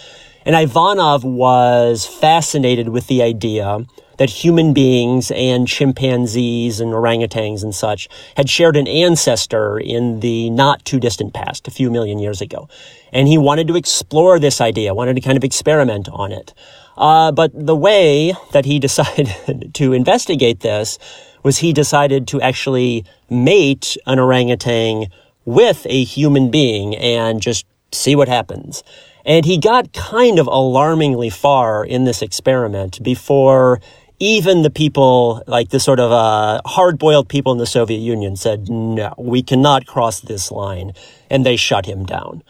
And 0.44 0.56
Ivanov 0.56 1.24
was 1.24 2.08
fascinated 2.08 2.90
with 2.90 3.06
the 3.06 3.22
idea 3.22 3.86
that 4.20 4.30
human 4.30 4.74
beings 4.74 5.32
and 5.32 5.66
chimpanzees 5.66 6.82
and 6.82 6.92
orangutans 6.92 7.64
and 7.64 7.74
such 7.74 8.10
had 8.36 8.50
shared 8.50 8.76
an 8.76 8.86
ancestor 8.86 9.80
in 9.80 10.20
the 10.20 10.50
not 10.50 10.84
too 10.84 11.00
distant 11.00 11.34
past, 11.34 11.70
a 11.70 11.72
few 11.72 11.90
million 11.90 12.20
years 12.20 12.42
ago. 12.42 12.68
And 13.14 13.30
he 13.30 13.38
wanted 13.38 13.68
to 13.70 13.78
explore 13.78 14.38
this 14.38 14.60
idea, 14.60 14.94
wanted 14.94 15.16
to 15.16 15.22
kind 15.22 15.38
of 15.38 15.46
experiment 15.46 16.10
on 16.10 16.34
it. 16.34 16.54
Uh, 16.98 17.32
but 17.32 17.52
the 17.54 17.78
way 17.78 18.34
that 18.52 18.66
he 18.66 18.78
decided 18.88 19.74
to 19.74 19.94
investigate 19.94 20.60
this 20.60 21.00
was 21.42 21.60
he 21.60 21.72
decided 21.72 22.28
to 22.28 22.42
actually 22.42 23.06
mate 23.30 23.96
an 24.06 24.20
orangutan 24.20 25.08
with 25.46 25.88
a 25.90 26.04
human 26.04 26.52
being 26.52 26.94
and 26.98 27.42
just 27.42 27.66
see 27.94 28.18
what 28.18 28.28
happens. 28.28 28.84
And 29.26 29.46
he 29.46 29.58
got 29.58 29.94
kind 29.94 30.40
of 30.40 30.48
alarmingly 30.48 31.30
far 31.30 31.86
in 31.86 32.04
this 32.04 32.22
experiment 32.22 33.02
before 33.02 33.80
even 34.20 34.62
the 34.62 34.70
people, 34.70 35.44
like 35.48 35.70
the 35.70 35.80
sort 35.80 36.00
of 36.00 36.12
uh, 36.12 36.62
hard 36.66 37.00
boiled 37.00 37.30
people 37.30 37.52
in 37.52 37.58
the 37.58 37.66
Soviet 37.66 38.00
Union, 38.00 38.36
said, 38.36 38.70
no, 38.70 39.14
we 39.18 39.42
cannot 39.42 39.86
cross 39.86 40.20
this 40.20 40.52
line. 40.52 40.94
And 41.30 41.46
they 41.46 41.56
shut 41.56 41.86
him 41.86 42.06
down. 42.06 42.44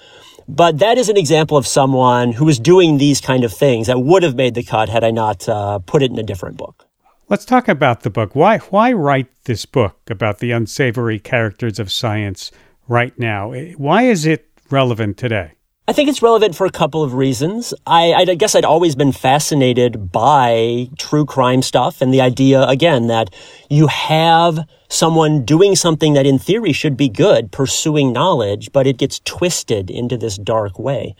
But 0.47 0.79
that 0.79 0.97
is 0.97 1.09
an 1.09 1.17
example 1.17 1.57
of 1.57 1.67
someone 1.67 2.31
who 2.33 2.45
was 2.45 2.57
doing 2.57 2.97
these 2.97 3.21
kind 3.21 3.43
of 3.43 3.53
things 3.53 3.85
that 3.85 3.99
would 3.99 4.23
have 4.23 4.35
made 4.35 4.55
the 4.55 4.63
cut 4.63 4.89
had 4.89 5.03
I 5.03 5.11
not 5.11 5.47
uh, 5.47 5.77
put 5.79 6.01
it 6.01 6.09
in 6.09 6.17
a 6.17 6.23
different 6.23 6.57
book. 6.57 6.87
Let's 7.27 7.45
talk 7.45 7.67
about 7.67 8.01
the 8.01 8.09
book. 8.09 8.33
Why 8.33 8.57
why 8.57 8.91
write 8.91 9.27
this 9.43 9.67
book 9.67 10.09
about 10.09 10.39
the 10.39 10.49
unsavory 10.49 11.19
characters 11.19 11.77
of 11.77 11.91
science 11.91 12.51
right 12.87 13.17
now? 13.19 13.53
Why 13.77 14.03
is 14.03 14.25
it 14.25 14.49
relevant 14.71 15.17
today? 15.17 15.51
I 15.89 15.91
think 15.91 16.07
it's 16.07 16.21
relevant 16.21 16.55
for 16.55 16.67
a 16.67 16.71
couple 16.71 17.01
of 17.01 17.15
reasons. 17.15 17.73
I, 17.87 18.13
I, 18.13 18.35
guess 18.35 18.53
I'd 18.53 18.63
always 18.63 18.93
been 18.93 19.11
fascinated 19.11 20.11
by 20.11 20.87
true 20.99 21.25
crime 21.25 21.63
stuff 21.63 21.99
and 21.99 22.13
the 22.13 22.21
idea, 22.21 22.61
again, 22.61 23.07
that 23.07 23.33
you 23.71 23.87
have 23.87 24.67
someone 24.87 25.43
doing 25.45 25.75
something 25.75 26.13
that 26.13 26.27
in 26.27 26.37
theory 26.37 26.73
should 26.73 26.95
be 26.95 27.09
good, 27.09 27.51
pursuing 27.51 28.13
knowledge, 28.13 28.71
but 28.71 28.85
it 28.85 28.99
gets 28.99 29.19
twisted 29.21 29.89
into 29.89 30.15
this 30.15 30.37
dark 30.37 30.77
way. 30.77 31.15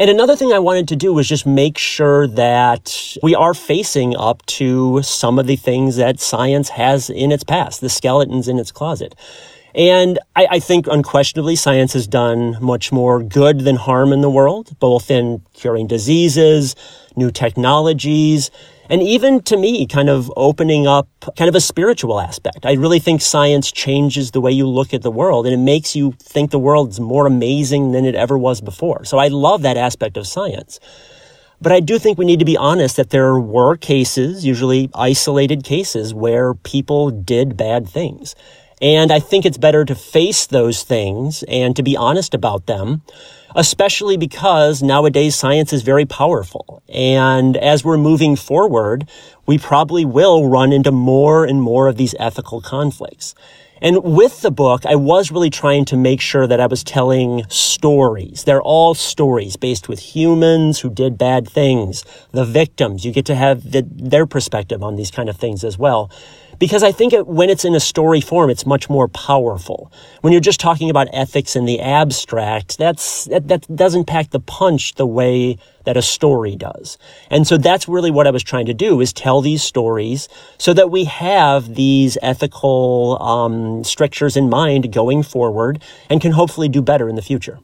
And 0.00 0.08
another 0.08 0.36
thing 0.36 0.54
I 0.54 0.58
wanted 0.58 0.88
to 0.88 0.96
do 0.96 1.12
was 1.12 1.28
just 1.28 1.44
make 1.44 1.76
sure 1.76 2.26
that 2.28 3.14
we 3.22 3.34
are 3.34 3.52
facing 3.52 4.16
up 4.16 4.46
to 4.46 5.02
some 5.02 5.38
of 5.38 5.46
the 5.46 5.56
things 5.56 5.96
that 5.96 6.18
science 6.18 6.70
has 6.70 7.10
in 7.10 7.30
its 7.30 7.44
past, 7.44 7.82
the 7.82 7.90
skeletons 7.90 8.48
in 8.48 8.58
its 8.58 8.72
closet. 8.72 9.14
And 9.74 10.18
I, 10.34 10.46
I, 10.52 10.60
think 10.60 10.86
unquestionably 10.86 11.54
science 11.54 11.92
has 11.92 12.06
done 12.06 12.56
much 12.60 12.90
more 12.90 13.22
good 13.22 13.60
than 13.60 13.76
harm 13.76 14.12
in 14.12 14.22
the 14.22 14.30
world, 14.30 14.76
both 14.78 15.10
in 15.10 15.42
curing 15.52 15.86
diseases, 15.86 16.74
new 17.16 17.30
technologies, 17.30 18.50
and 18.90 19.02
even 19.02 19.42
to 19.42 19.56
me, 19.56 19.86
kind 19.86 20.08
of 20.08 20.32
opening 20.36 20.86
up 20.86 21.08
kind 21.36 21.48
of 21.48 21.54
a 21.54 21.60
spiritual 21.60 22.20
aspect. 22.20 22.64
I 22.64 22.72
really 22.72 22.98
think 22.98 23.20
science 23.20 23.70
changes 23.70 24.30
the 24.30 24.40
way 24.40 24.50
you 24.50 24.66
look 24.66 24.94
at 24.94 25.02
the 25.02 25.10
world 25.10 25.46
and 25.46 25.54
it 25.54 25.58
makes 25.58 25.94
you 25.94 26.12
think 26.18 26.50
the 26.50 26.58
world's 26.58 26.98
more 26.98 27.26
amazing 27.26 27.92
than 27.92 28.06
it 28.06 28.14
ever 28.14 28.38
was 28.38 28.60
before. 28.62 29.04
So 29.04 29.18
I 29.18 29.28
love 29.28 29.62
that 29.62 29.76
aspect 29.76 30.16
of 30.16 30.26
science. 30.26 30.80
But 31.60 31.72
I 31.72 31.80
do 31.80 31.98
think 31.98 32.18
we 32.18 32.24
need 32.24 32.38
to 32.38 32.44
be 32.44 32.56
honest 32.56 32.96
that 32.96 33.10
there 33.10 33.38
were 33.38 33.76
cases, 33.76 34.44
usually 34.44 34.88
isolated 34.94 35.64
cases, 35.64 36.14
where 36.14 36.54
people 36.54 37.10
did 37.10 37.56
bad 37.56 37.88
things. 37.88 38.34
And 38.80 39.10
I 39.10 39.20
think 39.20 39.44
it's 39.44 39.58
better 39.58 39.84
to 39.84 39.94
face 39.94 40.46
those 40.46 40.82
things 40.82 41.42
and 41.44 41.74
to 41.76 41.82
be 41.82 41.96
honest 41.96 42.34
about 42.34 42.66
them, 42.66 43.02
especially 43.56 44.16
because 44.16 44.82
nowadays 44.82 45.34
science 45.34 45.72
is 45.72 45.82
very 45.82 46.06
powerful. 46.06 46.82
And 46.88 47.56
as 47.56 47.84
we're 47.84 47.98
moving 47.98 48.36
forward, 48.36 49.08
we 49.46 49.58
probably 49.58 50.04
will 50.04 50.48
run 50.48 50.72
into 50.72 50.92
more 50.92 51.44
and 51.44 51.60
more 51.60 51.88
of 51.88 51.96
these 51.96 52.14
ethical 52.18 52.60
conflicts. 52.60 53.34
And 53.80 54.02
with 54.02 54.42
the 54.42 54.50
book, 54.50 54.84
I 54.86 54.96
was 54.96 55.30
really 55.30 55.50
trying 55.50 55.84
to 55.86 55.96
make 55.96 56.20
sure 56.20 56.48
that 56.48 56.60
I 56.60 56.66
was 56.66 56.82
telling 56.82 57.44
stories. 57.48 58.42
They're 58.42 58.62
all 58.62 58.94
stories 58.94 59.56
based 59.56 59.88
with 59.88 60.00
humans 60.00 60.80
who 60.80 60.90
did 60.90 61.16
bad 61.16 61.48
things, 61.48 62.04
the 62.32 62.44
victims. 62.44 63.04
You 63.04 63.12
get 63.12 63.26
to 63.26 63.36
have 63.36 63.70
the, 63.70 63.86
their 63.88 64.26
perspective 64.26 64.82
on 64.82 64.96
these 64.96 65.12
kind 65.12 65.28
of 65.28 65.36
things 65.36 65.62
as 65.62 65.78
well 65.78 66.10
because 66.58 66.82
I 66.82 66.92
think 66.92 67.12
it, 67.12 67.26
when 67.26 67.50
it's 67.50 67.64
in 67.64 67.74
a 67.74 67.80
story 67.80 68.20
form, 68.20 68.50
it's 68.50 68.66
much 68.66 68.90
more 68.90 69.08
powerful. 69.08 69.92
When 70.20 70.32
you're 70.32 70.40
just 70.40 70.60
talking 70.60 70.90
about 70.90 71.08
ethics 71.12 71.56
in 71.56 71.64
the 71.64 71.80
abstract, 71.80 72.78
that's, 72.78 73.24
that, 73.26 73.48
that 73.48 73.74
doesn't 73.74 74.06
pack 74.06 74.30
the 74.30 74.40
punch 74.40 74.94
the 74.94 75.06
way 75.06 75.58
that 75.84 75.96
a 75.96 76.02
story 76.02 76.56
does. 76.56 76.98
And 77.30 77.46
so 77.46 77.56
that's 77.56 77.88
really 77.88 78.10
what 78.10 78.26
I 78.26 78.30
was 78.30 78.42
trying 78.42 78.66
to 78.66 78.74
do 78.74 79.00
is 79.00 79.12
tell 79.12 79.40
these 79.40 79.62
stories 79.62 80.28
so 80.58 80.74
that 80.74 80.90
we 80.90 81.04
have 81.04 81.74
these 81.74 82.18
ethical 82.22 83.16
um, 83.22 83.84
strictures 83.84 84.36
in 84.36 84.50
mind 84.50 84.92
going 84.92 85.22
forward 85.22 85.82
and 86.10 86.20
can 86.20 86.32
hopefully 86.32 86.68
do 86.68 86.82
better 86.82 87.08
in 87.08 87.16
the 87.16 87.22
future. 87.22 87.60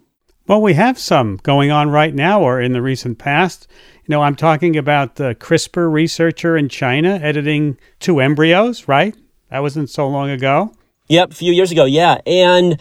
Well, 0.46 0.60
we 0.60 0.74
have 0.74 0.98
some 0.98 1.38
going 1.42 1.70
on 1.70 1.88
right 1.88 2.14
now 2.14 2.42
or 2.42 2.60
in 2.60 2.74
the 2.74 2.82
recent 2.82 3.18
past. 3.18 3.66
You 4.06 4.12
know, 4.12 4.22
I'm 4.22 4.36
talking 4.36 4.76
about 4.76 5.14
the 5.16 5.34
CRISPR 5.34 5.90
researcher 5.90 6.58
in 6.58 6.68
China 6.68 7.18
editing 7.22 7.78
two 8.00 8.20
embryos, 8.20 8.86
right? 8.86 9.16
That 9.48 9.60
wasn't 9.60 9.88
so 9.88 10.06
long 10.08 10.28
ago. 10.28 10.74
Yep, 11.08 11.30
a 11.30 11.34
few 11.34 11.52
years 11.54 11.72
ago, 11.72 11.86
yeah. 11.86 12.18
And 12.26 12.78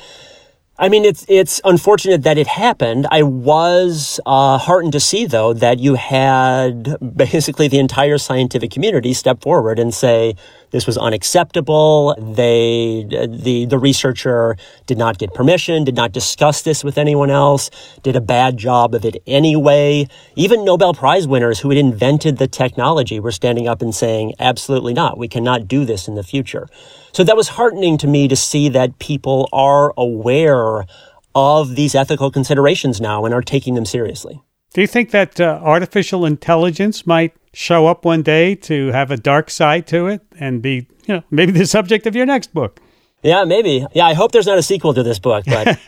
I 0.78 0.90
mean, 0.90 1.06
it's 1.06 1.26
it's 1.30 1.62
unfortunate 1.64 2.24
that 2.24 2.38
it 2.38 2.48
happened. 2.48 3.08
I 3.10 3.24
was 3.24 4.20
uh, 4.26 4.58
heartened 4.58 4.92
to 4.94 5.00
see, 5.00 5.26
though, 5.26 5.54
that 5.54 5.80
you 5.80 5.96
had 5.96 6.98
basically 7.16 7.70
the 7.70 7.80
entire 7.80 8.18
scientific 8.18 8.72
community 8.72 9.14
step 9.14 9.42
forward 9.42 9.80
and 9.80 9.94
say 9.94 10.36
this 10.74 10.88
was 10.88 10.98
unacceptable. 10.98 12.16
They 12.18 13.06
the 13.08 13.66
the 13.66 13.78
researcher 13.78 14.58
did 14.88 14.98
not 14.98 15.20
get 15.20 15.34
permission, 15.34 15.86
did 15.86 15.96
not 15.96 16.12
discuss 16.12 16.64
this 16.64 16.84
with 16.84 16.98
anyone 16.98 17.30
else, 17.30 17.70
did 18.02 18.16
a 18.18 18.22
bad 18.22 18.58
job 18.58 18.94
of 18.96 19.06
it 19.06 19.22
anyway. 19.28 20.08
Even 20.36 20.66
Nobel 20.66 20.94
Prize 20.94 21.28
winners 21.28 21.60
who 21.60 21.70
had 21.70 21.78
invented 21.78 22.38
the 22.38 22.48
technology 22.48 23.20
were 23.20 23.32
standing 23.32 23.68
up 23.68 23.82
and 23.82 23.94
saying, 23.94 24.34
"Absolutely 24.40 24.94
not. 24.94 25.18
We 25.18 25.28
cannot 25.28 25.68
do 25.68 25.86
this 25.86 26.08
in 26.08 26.16
the 26.16 26.24
future." 26.24 26.68
So 27.14 27.24
that 27.24 27.38
was 27.38 27.50
heartening 27.50 28.00
to 28.00 28.08
me 28.08 28.28
to 28.28 28.36
see 28.36 28.68
that 28.70 28.98
people 28.98 29.48
are 29.54 29.94
aware 29.96 30.86
of 31.36 31.76
these 31.76 31.94
ethical 31.94 32.32
considerations 32.32 33.00
now 33.00 33.26
and 33.26 33.34
are 33.34 33.42
taking 33.42 33.76
them 33.76 33.86
seriously. 33.86 34.42
Do 34.74 34.82
you 34.82 34.88
think 34.88 35.12
that 35.12 35.40
uh, 35.40 35.60
artificial 35.62 36.26
intelligence 36.26 37.06
might 37.06 37.34
show 37.54 37.88
up 37.88 38.04
one 38.04 38.24
day 38.24 38.56
to 38.56 38.88
have 38.88 39.12
a 39.12 39.18
dark 39.18 39.50
side 39.50 39.88
to 39.88 40.08
it 40.08 40.22
and 40.40 40.62
be, 40.62 40.88
you 41.06 41.16
know, 41.16 41.24
maybe 41.32 41.52
the 41.52 41.66
subject 41.66 42.06
of 42.06 42.16
your 42.16 42.26
next 42.26 42.54
book? 42.54 42.80
Yeah, 43.24 43.46
maybe. 43.46 43.86
Yeah, 43.94 44.06
I 44.06 44.14
hope 44.14 44.34
there's 44.34 44.48
not 44.48 44.58
a 44.58 44.64
sequel 44.64 44.94
to 44.96 45.02
this 45.02 45.18
book, 45.18 45.46
but 45.46 45.80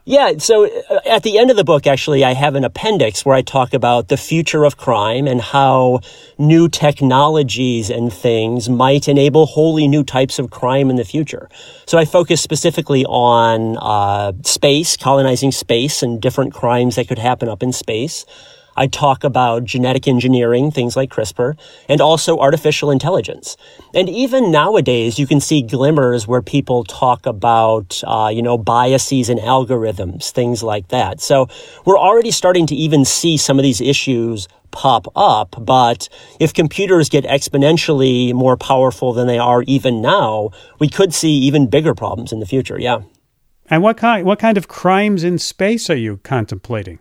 yeah. 0.06 0.38
So 0.38 0.64
uh, 0.64 1.00
at 1.04 1.22
the 1.22 1.36
end 1.36 1.50
of 1.50 1.58
the 1.58 1.64
book, 1.64 1.86
actually, 1.86 2.24
I 2.24 2.32
have 2.32 2.54
an 2.54 2.64
appendix 2.64 3.26
where 3.26 3.36
I 3.36 3.42
talk 3.42 3.74
about 3.74 4.08
the 4.08 4.16
future 4.16 4.64
of 4.64 4.78
crime 4.78 5.26
and 5.26 5.38
how 5.38 6.00
new 6.38 6.70
technologies 6.70 7.90
and 7.90 8.10
things 8.10 8.70
might 8.70 9.06
enable 9.06 9.44
wholly 9.44 9.86
new 9.86 10.02
types 10.02 10.38
of 10.38 10.48
crime 10.48 10.88
in 10.88 10.96
the 10.96 11.04
future. 11.04 11.50
So 11.84 11.98
I 11.98 12.06
focus 12.06 12.40
specifically 12.40 13.04
on 13.04 13.76
uh, 13.76 14.32
space, 14.44 14.96
colonizing 14.96 15.52
space, 15.52 16.02
and 16.02 16.22
different 16.22 16.54
crimes 16.54 16.96
that 16.96 17.06
could 17.08 17.18
happen 17.18 17.50
up 17.50 17.62
in 17.62 17.70
space. 17.70 18.24
I 18.78 18.86
talk 18.86 19.24
about 19.24 19.64
genetic 19.64 20.06
engineering, 20.06 20.70
things 20.70 20.96
like 20.96 21.10
CRISPR, 21.10 21.58
and 21.88 22.00
also 22.00 22.38
artificial 22.38 22.92
intelligence. 22.92 23.56
And 23.92 24.08
even 24.08 24.52
nowadays, 24.52 25.18
you 25.18 25.26
can 25.26 25.40
see 25.40 25.62
glimmers 25.62 26.28
where 26.28 26.42
people 26.42 26.84
talk 26.84 27.26
about, 27.26 28.00
uh, 28.06 28.30
you 28.32 28.40
know, 28.40 28.56
biases 28.56 29.28
and 29.28 29.40
algorithms, 29.40 30.30
things 30.30 30.62
like 30.62 30.88
that. 30.88 31.20
So 31.20 31.48
we're 31.84 31.98
already 31.98 32.30
starting 32.30 32.66
to 32.68 32.76
even 32.76 33.04
see 33.04 33.36
some 33.36 33.58
of 33.58 33.64
these 33.64 33.80
issues 33.80 34.46
pop 34.70 35.08
up. 35.16 35.56
But 35.58 36.08
if 36.38 36.54
computers 36.54 37.08
get 37.08 37.24
exponentially 37.24 38.32
more 38.32 38.56
powerful 38.56 39.12
than 39.12 39.26
they 39.26 39.38
are 39.38 39.62
even 39.62 40.00
now, 40.00 40.50
we 40.78 40.88
could 40.88 41.12
see 41.12 41.32
even 41.32 41.66
bigger 41.66 41.94
problems 41.94 42.32
in 42.32 42.38
the 42.38 42.46
future. 42.46 42.78
Yeah. 42.78 43.00
And 43.70 43.82
what 43.82 43.96
kind 43.96 44.24
what 44.24 44.38
kind 44.38 44.56
of 44.56 44.68
crimes 44.68 45.24
in 45.24 45.38
space 45.38 45.90
are 45.90 45.96
you 45.96 46.18
contemplating? 46.18 47.00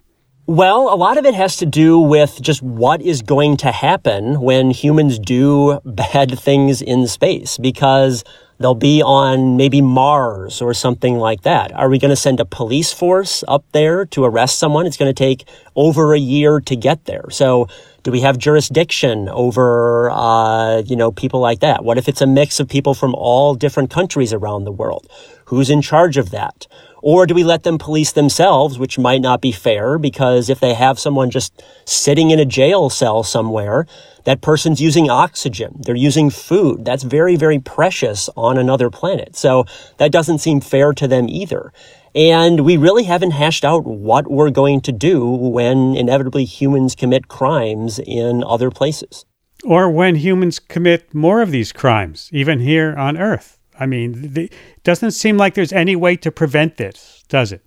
Well, 0.49 0.93
a 0.93 0.95
lot 0.95 1.17
of 1.17 1.25
it 1.25 1.33
has 1.33 1.57
to 1.57 1.65
do 1.65 1.99
with 1.99 2.41
just 2.41 2.61
what 2.61 3.01
is 3.01 3.21
going 3.21 3.57
to 3.57 3.71
happen 3.73 4.39
when 4.39 4.71
humans 4.71 5.19
do 5.19 5.81
bad 5.83 6.39
things 6.39 6.81
in 6.81 7.05
space 7.07 7.57
because 7.57 8.23
they'll 8.57 8.73
be 8.73 9.03
on 9.03 9.57
maybe 9.57 9.81
Mars 9.81 10.61
or 10.61 10.73
something 10.73 11.17
like 11.17 11.41
that. 11.41 11.73
Are 11.73 11.89
we 11.89 11.99
going 11.99 12.11
to 12.11 12.15
send 12.15 12.39
a 12.39 12.45
police 12.45 12.93
force 12.93 13.43
up 13.45 13.65
there 13.73 14.05
to 14.05 14.23
arrest 14.23 14.57
someone? 14.57 14.85
It's 14.85 14.95
going 14.95 15.13
to 15.13 15.23
take 15.23 15.43
over 15.75 16.13
a 16.13 16.17
year 16.17 16.61
to 16.61 16.77
get 16.77 17.03
there. 17.03 17.25
So 17.29 17.67
Do 18.07 18.11
we 18.11 18.21
have 18.21 18.37
jurisdiction 18.37 19.27
over, 19.27 20.09
uh, 20.11 20.77
you 20.77 20.95
know, 20.95 21.11
people 21.11 21.41
like 21.41 21.59
that? 21.59 21.83
What 21.83 21.97
if 21.97 22.07
it's 22.07 22.21
a 22.21 22.25
mix 22.25 22.57
of 22.61 22.69
people 22.69 22.93
from 22.93 23.13
all 23.13 23.53
different 23.53 23.89
countries 23.89 24.31
around 24.31 24.63
the 24.63 24.71
world? 24.71 25.11
Who's 25.47 25.69
in 25.69 25.81
charge 25.81 26.15
of 26.15 26.29
that? 26.31 26.67
Or 27.01 27.25
do 27.25 27.33
we 27.33 27.43
let 27.43 27.63
them 27.63 27.77
police 27.77 28.11
themselves, 28.11 28.79
which 28.79 28.97
might 28.97 29.21
not 29.21 29.41
be 29.41 29.51
fair 29.51 29.97
because 29.97 30.49
if 30.49 30.59
they 30.59 30.73
have 30.73 30.99
someone 30.99 31.29
just 31.29 31.63
sitting 31.85 32.31
in 32.31 32.39
a 32.39 32.45
jail 32.45 32.89
cell 32.89 33.23
somewhere, 33.23 33.85
that 34.23 34.41
person's 34.41 34.81
using 34.81 35.09
oxygen. 35.09 35.75
They're 35.79 35.95
using 35.95 36.29
food. 36.29 36.83
That's 36.83 37.03
very, 37.03 37.35
very 37.35 37.59
precious 37.59 38.29
on 38.35 38.57
another 38.57 38.89
planet. 38.89 39.35
So 39.35 39.65
that 39.97 40.11
doesn't 40.11 40.39
seem 40.39 40.59
fair 40.59 40.91
to 40.93 41.07
them 41.07 41.29
either. 41.29 41.71
And 42.15 42.65
we 42.65 42.77
really 42.77 43.03
haven't 43.03 43.31
hashed 43.31 43.63
out 43.63 43.85
what 43.85 44.29
we're 44.29 44.49
going 44.49 44.81
to 44.81 44.91
do 44.91 45.25
when 45.29 45.95
inevitably 45.95 46.45
humans 46.45 46.95
commit 46.95 47.27
crimes 47.27 47.99
in 47.99 48.43
other 48.43 48.71
places. 48.71 49.25
Or 49.63 49.89
when 49.89 50.15
humans 50.15 50.59
commit 50.59 51.13
more 51.13 51.41
of 51.41 51.51
these 51.51 51.71
crimes, 51.71 52.29
even 52.33 52.59
here 52.59 52.95
on 52.95 53.17
Earth. 53.17 53.56
I 53.79 53.85
mean, 53.85 54.33
it 54.35 54.53
doesn't 54.83 55.11
seem 55.11 55.37
like 55.37 55.53
there's 55.53 55.73
any 55.73 55.95
way 55.95 56.15
to 56.17 56.31
prevent 56.31 56.77
this, 56.77 57.23
does 57.27 57.51
it? 57.51 57.61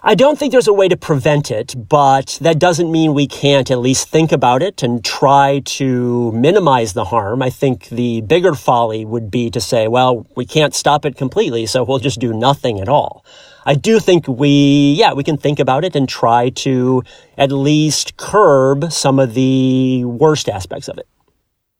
I 0.00 0.14
don't 0.14 0.38
think 0.38 0.52
there's 0.52 0.68
a 0.68 0.72
way 0.72 0.86
to 0.86 0.96
prevent 0.96 1.50
it, 1.50 1.74
but 1.88 2.38
that 2.40 2.60
doesn't 2.60 2.92
mean 2.92 3.14
we 3.14 3.26
can't 3.26 3.68
at 3.68 3.80
least 3.80 4.08
think 4.08 4.30
about 4.30 4.62
it 4.62 4.84
and 4.84 5.04
try 5.04 5.60
to 5.64 6.30
minimize 6.30 6.92
the 6.92 7.06
harm. 7.06 7.42
I 7.42 7.50
think 7.50 7.88
the 7.88 8.20
bigger 8.20 8.54
folly 8.54 9.04
would 9.04 9.28
be 9.28 9.50
to 9.50 9.60
say, 9.60 9.88
well, 9.88 10.24
we 10.36 10.46
can't 10.46 10.72
stop 10.72 11.04
it 11.04 11.16
completely, 11.16 11.66
so 11.66 11.82
we'll 11.82 11.98
just 11.98 12.20
do 12.20 12.32
nothing 12.32 12.80
at 12.80 12.88
all. 12.88 13.24
I 13.66 13.74
do 13.74 13.98
think 13.98 14.28
we, 14.28 14.94
yeah, 14.96 15.14
we 15.14 15.24
can 15.24 15.36
think 15.36 15.58
about 15.58 15.84
it 15.84 15.96
and 15.96 16.08
try 16.08 16.50
to 16.50 17.02
at 17.36 17.50
least 17.50 18.16
curb 18.16 18.92
some 18.92 19.18
of 19.18 19.34
the 19.34 20.04
worst 20.04 20.48
aspects 20.48 20.86
of 20.86 20.98
it. 20.98 21.08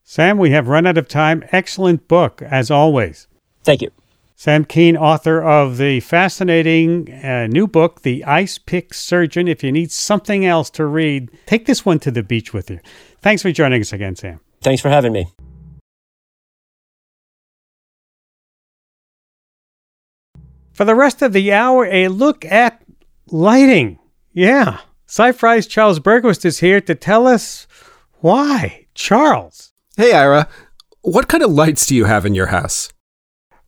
Sam, 0.03 0.37
we 0.37 0.49
have 0.49 0.67
run 0.67 0.85
out 0.85 0.97
of 0.97 1.07
time. 1.07 1.45
Excellent 1.53 2.09
book, 2.09 2.41
as 2.41 2.69
always. 2.69 3.28
Thank 3.63 3.81
you. 3.81 3.91
Sam 4.35 4.63
Kean, 4.63 4.95
author 4.95 5.43
of 5.43 5.77
the 5.77 5.99
fascinating 5.99 7.11
uh, 7.11 7.47
new 7.47 7.67
book, 7.67 8.03
The 8.03 8.23
Icepick 8.25 8.93
Surgeon. 8.93 9.49
If 9.49 9.65
you 9.65 9.71
need 9.73 9.91
something 9.91 10.45
else 10.45 10.69
to 10.71 10.85
read, 10.85 11.29
take 11.45 11.65
this 11.65 11.85
one 11.85 11.99
to 11.99 12.09
the 12.09 12.23
beach 12.23 12.53
with 12.53 12.69
you. 12.69 12.79
Thanks 13.21 13.41
for 13.41 13.51
joining 13.51 13.81
us 13.81 13.91
again, 13.91 14.15
Sam. 14.15 14.39
Thanks 14.61 14.81
for 14.81 14.87
having 14.87 15.11
me. 15.11 15.27
For 20.71 20.85
the 20.85 20.95
rest 20.95 21.21
of 21.21 21.33
the 21.33 21.51
hour, 21.51 21.85
a 21.87 22.07
look 22.07 22.45
at 22.45 22.81
lighting. 23.27 23.99
Yeah. 24.31 24.79
SciFri's 25.05 25.67
Charles 25.67 25.99
Bergquist 25.99 26.45
is 26.45 26.59
here 26.59 26.79
to 26.79 26.95
tell 26.95 27.27
us 27.27 27.67
why. 28.21 28.85
Charles. 28.93 29.73
Hey, 29.97 30.13
Ira. 30.13 30.47
What 31.01 31.27
kind 31.27 31.43
of 31.43 31.51
lights 31.51 31.87
do 31.87 31.93
you 31.93 32.05
have 32.05 32.25
in 32.25 32.35
your 32.35 32.47
house? 32.47 32.93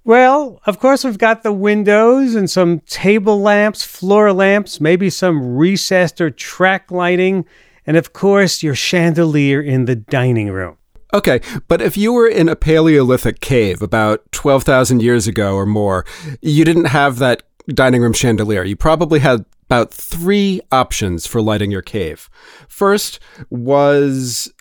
Well, 0.04 0.60
of 0.66 0.80
course, 0.80 1.04
we've 1.04 1.18
got 1.18 1.44
the 1.44 1.54
windows 1.54 2.34
and 2.34 2.50
some 2.50 2.80
table 2.82 3.40
lamps, 3.40 3.84
floor 3.84 4.34
lamps, 4.34 4.82
maybe 4.82 5.10
some 5.10 5.56
recessed 5.56 6.20
or 6.20 6.32
track 6.32 6.90
lighting, 6.92 7.46
and 7.86 7.98
of 7.98 8.12
course, 8.12 8.64
your 8.64 8.74
chandelier 8.74 9.62
in 9.62 9.86
the 9.86 9.96
dining 9.96 10.50
room. 10.50 10.78
Okay, 11.14 11.42
but 11.68 11.82
if 11.82 11.98
you 11.98 12.14
were 12.14 12.28
in 12.28 12.48
a 12.50 12.56
Paleolithic 12.56 13.42
cave 13.42 13.82
about 13.82 14.32
12,000 14.32 15.02
years 15.02 15.28
ago 15.28 15.56
or 15.56 15.66
more, 15.66 16.06
you 16.42 16.64
didn't 16.64 16.86
have 16.86 17.20
that 17.20 17.44
dining 17.68 18.02
room 18.02 18.14
chandelier. 18.14 18.64
You 18.64 18.78
probably 18.78 19.20
had 19.20 19.46
about 19.66 19.94
three 19.94 20.62
options 20.72 21.28
for 21.28 21.42
lighting 21.42 21.70
your 21.70 21.82
cave. 21.82 22.30
First 22.68 23.20
was 23.50 24.52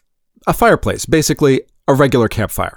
a 0.46 0.52
fireplace, 0.52 1.06
basically 1.06 1.62
a 1.88 1.94
regular 1.94 2.28
campfire. 2.28 2.76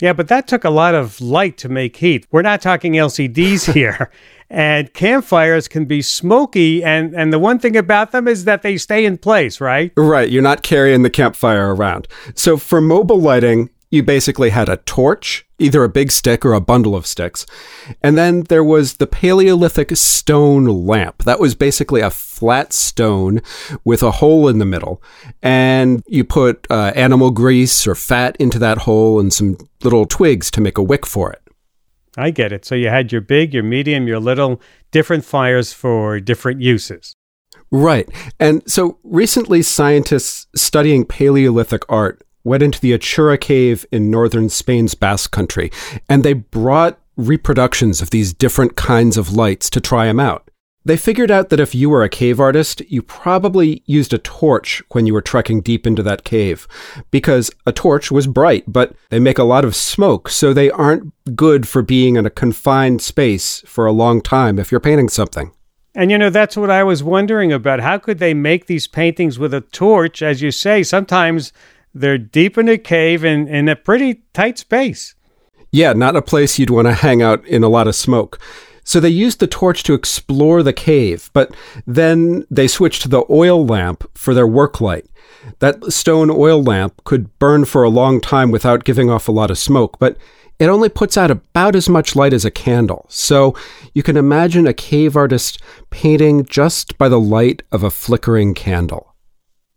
Yeah, 0.00 0.12
but 0.12 0.28
that 0.28 0.46
took 0.46 0.64
a 0.64 0.70
lot 0.70 0.94
of 0.94 1.20
light 1.20 1.56
to 1.58 1.68
make 1.68 1.96
heat. 1.96 2.26
We're 2.30 2.42
not 2.42 2.60
talking 2.60 2.92
LEDs 2.94 3.66
here. 3.74 4.10
and 4.50 4.92
campfires 4.94 5.68
can 5.68 5.84
be 5.84 6.00
smoky 6.00 6.82
and 6.82 7.14
and 7.14 7.32
the 7.32 7.38
one 7.38 7.58
thing 7.58 7.76
about 7.76 8.12
them 8.12 8.26
is 8.26 8.44
that 8.44 8.62
they 8.62 8.76
stay 8.78 9.04
in 9.04 9.18
place, 9.18 9.60
right? 9.60 9.92
Right, 9.96 10.30
you're 10.30 10.42
not 10.42 10.62
carrying 10.62 11.02
the 11.02 11.10
campfire 11.10 11.74
around. 11.74 12.08
So 12.34 12.56
for 12.56 12.80
mobile 12.80 13.20
lighting, 13.20 13.68
you 13.90 14.02
basically 14.02 14.50
had 14.50 14.68
a 14.68 14.76
torch, 14.78 15.46
either 15.58 15.82
a 15.84 15.88
big 15.88 16.10
stick 16.10 16.44
or 16.44 16.52
a 16.52 16.60
bundle 16.60 16.94
of 16.94 17.06
sticks. 17.06 17.46
And 18.02 18.16
then 18.16 18.42
there 18.42 18.64
was 18.64 18.96
the 18.96 19.06
Paleolithic 19.06 19.96
stone 19.96 20.64
lamp. 20.64 21.24
That 21.24 21.40
was 21.40 21.54
basically 21.54 22.00
a 22.00 22.10
flat 22.10 22.72
stone 22.72 23.40
with 23.84 24.02
a 24.02 24.12
hole 24.12 24.48
in 24.48 24.58
the 24.58 24.64
middle. 24.64 25.02
And 25.42 26.02
you 26.06 26.24
put 26.24 26.66
uh, 26.70 26.92
animal 26.94 27.30
grease 27.30 27.86
or 27.86 27.94
fat 27.94 28.36
into 28.36 28.58
that 28.60 28.78
hole 28.78 29.18
and 29.18 29.32
some 29.32 29.56
little 29.82 30.06
twigs 30.06 30.50
to 30.52 30.60
make 30.60 30.78
a 30.78 30.82
wick 30.82 31.06
for 31.06 31.32
it. 31.32 31.42
I 32.16 32.30
get 32.30 32.52
it. 32.52 32.64
So 32.64 32.74
you 32.74 32.88
had 32.88 33.12
your 33.12 33.20
big, 33.20 33.54
your 33.54 33.62
medium, 33.62 34.08
your 34.08 34.18
little, 34.18 34.60
different 34.90 35.24
fires 35.24 35.72
for 35.72 36.18
different 36.18 36.60
uses. 36.60 37.14
Right. 37.70 38.08
And 38.40 38.68
so 38.70 38.98
recently, 39.02 39.62
scientists 39.62 40.46
studying 40.54 41.04
Paleolithic 41.04 41.82
art 41.88 42.22
went 42.48 42.62
into 42.62 42.80
the 42.80 42.92
Atxurra 42.92 43.40
cave 43.40 43.86
in 43.92 44.10
northern 44.10 44.48
Spain's 44.48 44.94
Basque 44.94 45.30
country, 45.30 45.70
and 46.08 46.24
they 46.24 46.32
brought 46.32 46.98
reproductions 47.16 48.00
of 48.00 48.10
these 48.10 48.32
different 48.32 48.76
kinds 48.76 49.16
of 49.16 49.32
lights 49.32 49.68
to 49.70 49.80
try 49.80 50.06
them 50.06 50.20
out. 50.20 50.50
They 50.84 50.96
figured 50.96 51.30
out 51.30 51.50
that 51.50 51.60
if 51.60 51.74
you 51.74 51.90
were 51.90 52.02
a 52.02 52.08
cave 52.08 52.40
artist, 52.40 52.80
you 52.88 53.02
probably 53.02 53.82
used 53.84 54.14
a 54.14 54.18
torch 54.18 54.82
when 54.92 55.06
you 55.06 55.12
were 55.12 55.20
trekking 55.20 55.60
deep 55.60 55.86
into 55.86 56.02
that 56.04 56.24
cave, 56.24 56.66
because 57.10 57.50
a 57.66 57.72
torch 57.72 58.10
was 58.10 58.26
bright, 58.26 58.64
but 58.66 58.94
they 59.10 59.18
make 59.18 59.38
a 59.38 59.44
lot 59.44 59.66
of 59.66 59.76
smoke, 59.76 60.30
so 60.30 60.54
they 60.54 60.70
aren't 60.70 61.12
good 61.36 61.68
for 61.68 61.82
being 61.82 62.16
in 62.16 62.24
a 62.24 62.30
confined 62.30 63.02
space 63.02 63.62
for 63.66 63.84
a 63.84 63.92
long 63.92 64.22
time 64.22 64.58
if 64.58 64.70
you're 64.70 64.80
painting 64.80 65.10
something. 65.10 65.52
And 65.94 66.10
you 66.10 66.16
know, 66.16 66.30
that's 66.30 66.56
what 66.56 66.70
I 66.70 66.84
was 66.84 67.02
wondering 67.02 67.52
about. 67.52 67.80
How 67.80 67.98
could 67.98 68.18
they 68.18 68.32
make 68.32 68.66
these 68.66 68.86
paintings 68.86 69.38
with 69.38 69.52
a 69.52 69.60
torch? 69.60 70.22
As 70.22 70.40
you 70.40 70.52
say, 70.52 70.84
sometimes 70.84 71.52
they're 72.00 72.18
deep 72.18 72.58
in 72.58 72.68
a 72.68 72.78
cave 72.78 73.24
and 73.24 73.48
in 73.48 73.68
a 73.68 73.76
pretty 73.76 74.22
tight 74.32 74.58
space. 74.58 75.14
Yeah, 75.70 75.92
not 75.92 76.16
a 76.16 76.22
place 76.22 76.58
you'd 76.58 76.70
want 76.70 76.86
to 76.86 76.94
hang 76.94 77.22
out 77.22 77.46
in 77.46 77.62
a 77.62 77.68
lot 77.68 77.88
of 77.88 77.94
smoke. 77.94 78.38
So 78.84 79.00
they 79.00 79.10
used 79.10 79.38
the 79.38 79.46
torch 79.46 79.82
to 79.82 79.92
explore 79.92 80.62
the 80.62 80.72
cave, 80.72 81.30
but 81.34 81.54
then 81.86 82.46
they 82.50 82.66
switched 82.66 83.02
to 83.02 83.08
the 83.08 83.24
oil 83.28 83.66
lamp 83.66 84.08
for 84.14 84.32
their 84.32 84.46
work 84.46 84.80
light. 84.80 85.06
That 85.58 85.92
stone 85.92 86.30
oil 86.30 86.62
lamp 86.62 87.04
could 87.04 87.38
burn 87.38 87.66
for 87.66 87.82
a 87.82 87.90
long 87.90 88.18
time 88.20 88.50
without 88.50 88.84
giving 88.84 89.10
off 89.10 89.28
a 89.28 89.32
lot 89.32 89.50
of 89.50 89.58
smoke, 89.58 89.98
but 89.98 90.16
it 90.58 90.70
only 90.70 90.88
puts 90.88 91.18
out 91.18 91.30
about 91.30 91.76
as 91.76 91.88
much 91.88 92.16
light 92.16 92.32
as 92.32 92.46
a 92.46 92.50
candle. 92.50 93.04
So 93.10 93.54
you 93.92 94.02
can 94.02 94.16
imagine 94.16 94.66
a 94.66 94.72
cave 94.72 95.16
artist 95.16 95.60
painting 95.90 96.46
just 96.46 96.96
by 96.96 97.10
the 97.10 97.20
light 97.20 97.62
of 97.70 97.82
a 97.82 97.90
flickering 97.90 98.54
candle. 98.54 99.14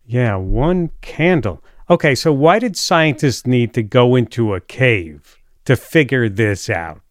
Yeah, 0.06 0.38
one 0.38 0.92
candle. 1.02 1.64
Okay, 1.92 2.16
so 2.16 2.32
why 2.32 2.58
did 2.58 2.78
scientists 2.78 3.46
need 3.46 3.74
to 3.74 3.84
go 3.84 4.16
into 4.16 4.54
a 4.54 4.62
cave 4.62 5.38
to 5.66 5.76
figure 5.76 6.30
this 6.30 6.70
out? 6.70 7.02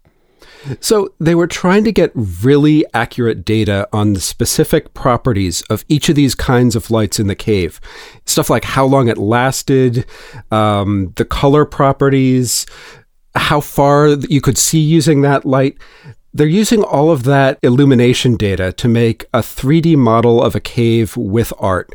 So, 0.81 1.13
they 1.21 1.35
were 1.35 1.47
trying 1.47 1.85
to 1.85 1.93
get 1.93 2.13
really 2.15 2.87
accurate 2.95 3.45
data 3.45 3.87
on 3.93 4.15
the 4.15 4.21
specific 4.21 4.95
properties 4.95 5.61
of 5.69 5.85
each 5.89 6.09
of 6.09 6.17
these 6.17 6.35
kinds 6.35 6.77
of 6.77 6.91
lights 6.91 7.21
in 7.21 7.27
the 7.27 7.35
cave. 7.35 7.79
Stuff 8.25 8.49
like 8.49 8.65
how 8.65 8.87
long 8.87 9.09
it 9.09 9.19
lasted, 9.19 10.07
um, 10.51 11.13
the 11.17 11.27
color 11.27 11.67
properties, 11.67 12.65
how 13.35 13.61
far 13.61 14.09
you 14.09 14.41
could 14.41 14.57
see 14.57 14.81
using 14.81 15.21
that 15.21 15.45
light. 15.45 15.77
They're 16.33 16.47
using 16.47 16.83
all 16.83 17.11
of 17.11 17.25
that 17.25 17.59
illumination 17.63 18.37
data 18.37 18.73
to 18.73 18.89
make 18.89 19.27
a 19.35 19.41
3D 19.41 19.97
model 19.97 20.43
of 20.43 20.55
a 20.55 20.61
cave 20.61 21.17
with 21.17 21.53
art, 21.59 21.93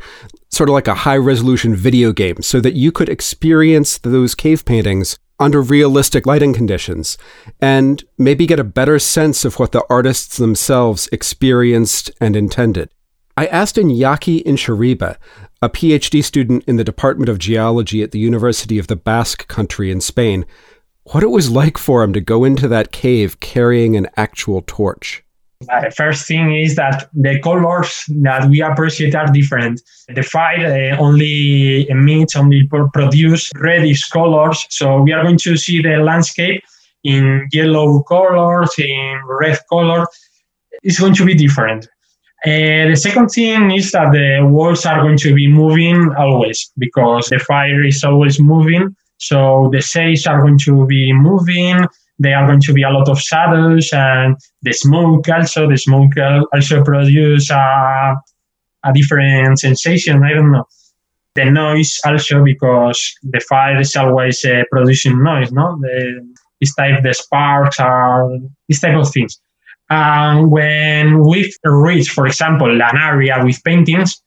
sort 0.50 0.68
of 0.68 0.74
like 0.74 0.88
a 0.88 0.94
high 0.94 1.16
resolution 1.16 1.74
video 1.74 2.12
game, 2.12 2.40
so 2.40 2.60
that 2.60 2.74
you 2.74 2.92
could 2.92 3.08
experience 3.08 3.98
those 3.98 4.34
cave 4.34 4.64
paintings 4.64 5.18
under 5.38 5.60
realistic 5.60 6.26
lighting 6.26 6.54
conditions 6.54 7.18
and 7.60 8.04
maybe 8.16 8.46
get 8.46 8.58
a 8.58 8.64
better 8.64 8.98
sense 8.98 9.44
of 9.44 9.58
what 9.58 9.72
the 9.72 9.84
artists 9.90 10.38
themselves 10.38 11.08
experienced 11.12 12.10
and 12.20 12.36
intended. 12.36 12.88
I 13.36 13.46
asked 13.46 13.76
Iñaki 13.76 14.42
Intxaurbe, 14.44 15.16
a 15.60 15.68
PhD 15.68 16.24
student 16.24 16.64
in 16.66 16.76
the 16.76 16.84
Department 16.84 17.28
of 17.28 17.38
Geology 17.38 18.02
at 18.02 18.12
the 18.12 18.18
University 18.18 18.78
of 18.78 18.86
the 18.86 18.96
Basque 18.96 19.46
Country 19.46 19.90
in 19.90 20.00
Spain, 20.00 20.46
what 21.12 21.22
it 21.22 21.30
was 21.30 21.50
like 21.50 21.76
for 21.76 22.02
him 22.02 22.14
to 22.14 22.20
go 22.20 22.44
into 22.44 22.66
that 22.68 22.92
cave 22.92 23.38
carrying 23.40 23.94
an 23.94 24.08
actual 24.16 24.62
torch. 24.66 25.22
Uh, 25.70 25.90
first 25.90 26.26
thing 26.28 26.54
is 26.54 26.74
that 26.76 27.08
the 27.14 27.40
colors 27.40 28.04
that 28.08 28.48
we 28.48 28.60
appreciate 28.60 29.14
are 29.14 29.26
different. 29.32 29.80
The 30.08 30.22
fire 30.22 30.92
uh, 30.92 30.98
only 30.98 31.88
emits, 31.88 32.36
only 32.36 32.68
produce 32.92 33.50
reddish 33.56 34.08
colors. 34.08 34.66
So 34.70 35.00
we 35.00 35.12
are 35.12 35.22
going 35.22 35.38
to 35.38 35.56
see 35.56 35.80
the 35.80 35.96
landscape 35.96 36.62
in 37.04 37.48
yellow 37.52 38.02
colors, 38.02 38.70
in 38.78 39.20
red 39.26 39.58
color. 39.70 40.06
It's 40.82 41.00
going 41.00 41.14
to 41.14 41.24
be 41.24 41.34
different. 41.34 41.88
Uh, 42.44 42.90
the 42.90 42.96
second 42.96 43.28
thing 43.28 43.70
is 43.70 43.92
that 43.92 44.12
the 44.12 44.46
walls 44.46 44.84
are 44.84 45.00
going 45.00 45.16
to 45.18 45.34
be 45.34 45.48
moving 45.48 46.14
always 46.18 46.70
because 46.76 47.28
the 47.28 47.38
fire 47.38 47.82
is 47.82 48.04
always 48.04 48.38
moving. 48.38 48.94
So 49.16 49.70
the 49.72 49.80
shades 49.80 50.26
are 50.26 50.42
going 50.42 50.58
to 50.58 50.86
be 50.86 51.12
moving. 51.12 51.86
There 52.18 52.36
are 52.36 52.46
going 52.46 52.62
to 52.62 52.72
be 52.72 52.82
a 52.82 52.90
lot 52.90 53.08
of 53.08 53.20
shadows 53.20 53.90
and 53.92 54.36
the 54.62 54.72
smoke 54.72 55.28
also. 55.28 55.68
The 55.68 55.76
smoke 55.76 56.12
also 56.52 56.82
produce 56.82 57.50
a, 57.50 58.16
a 58.84 58.92
different 58.94 59.58
sensation. 59.58 60.22
I 60.22 60.32
don't 60.32 60.52
know. 60.52 60.66
The 61.34 61.44
noise 61.44 62.00
also 62.06 62.42
because 62.42 63.14
the 63.22 63.40
fire 63.40 63.78
is 63.78 63.94
always 63.96 64.42
uh, 64.44 64.62
producing 64.70 65.22
noise. 65.22 65.52
No, 65.52 65.78
the, 65.80 66.26
this 66.60 66.74
type 66.74 67.02
the 67.02 67.12
sparks 67.12 67.78
are 67.78 68.30
this 68.68 68.80
type 68.80 68.96
of 68.96 69.12
things. 69.12 69.38
And 69.90 70.50
when 70.50 71.20
we 71.20 71.52
reach, 71.64 72.08
for 72.10 72.26
example, 72.26 72.70
an 72.70 72.96
area 72.98 73.40
with 73.44 73.62
paintings, 73.62 74.20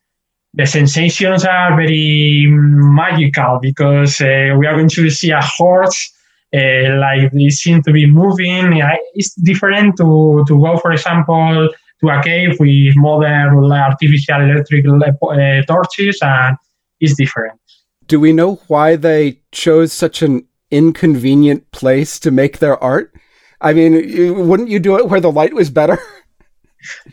the 0.54 0.66
sensations 0.66 1.46
are 1.46 1.76
very 1.76 2.48
magical 2.50 3.60
because 3.62 4.22
uh, 4.22 4.56
we 4.58 4.66
are 4.68 4.76
going 4.76 4.90
to 4.90 5.10
see 5.10 5.32
a 5.32 5.42
horse 5.42 6.14
uh, 6.54 6.98
like 6.98 7.32
they 7.32 7.50
seem 7.50 7.82
to 7.84 7.92
be 7.92 8.06
moving. 8.06 8.82
It's 9.14 9.34
different 9.36 9.98
to, 9.98 10.44
to 10.48 10.62
go, 10.62 10.78
for 10.78 10.92
example, 10.92 11.70
to 12.02 12.10
a 12.10 12.24
cave 12.24 12.56
with 12.60 12.96
modern 12.96 13.72
artificial 13.72 14.42
electric 14.42 14.86
uh, 14.88 15.62
torches, 15.68 16.20
and 16.22 16.58
it's 17.00 17.16
different. 17.16 17.60
Do 18.08 18.20
we 18.20 18.34
know 18.34 18.56
why 18.68 18.96
they 18.96 19.42
chose 19.52 19.94
such 19.94 20.22
an 20.22 20.48
inconvenient 20.72 21.70
place 21.72 22.20
to 22.20 22.32
make 22.32 22.60
their 22.60 22.82
art? 22.84 23.14
I 23.62 23.74
mean, 23.74 24.48
wouldn't 24.48 24.70
you 24.70 24.80
do 24.80 24.98
it 24.98 25.10
where 25.10 25.20
the 25.20 25.32
light 25.32 25.54
was 25.54 25.70
better? 25.70 26.00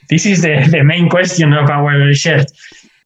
This 0.08 0.26
is 0.26 0.42
the, 0.42 0.68
the 0.70 0.84
main 0.84 1.08
question 1.08 1.52
of 1.52 1.68
our 1.68 1.98
research. 1.98 2.46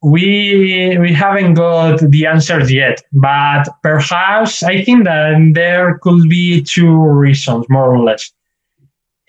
We 0.03 0.96
we 0.98 1.12
haven't 1.12 1.55
got 1.55 2.01
the 2.01 2.26
answers 2.26 2.72
yet, 2.72 3.03
but 3.12 3.64
perhaps 3.82 4.62
I 4.62 4.82
think 4.82 5.05
that 5.05 5.53
there 5.55 5.98
could 5.98 6.28
be 6.28 6.62
two 6.62 6.96
reasons, 6.96 7.66
more 7.68 7.94
or 7.94 8.03
less. 8.03 8.32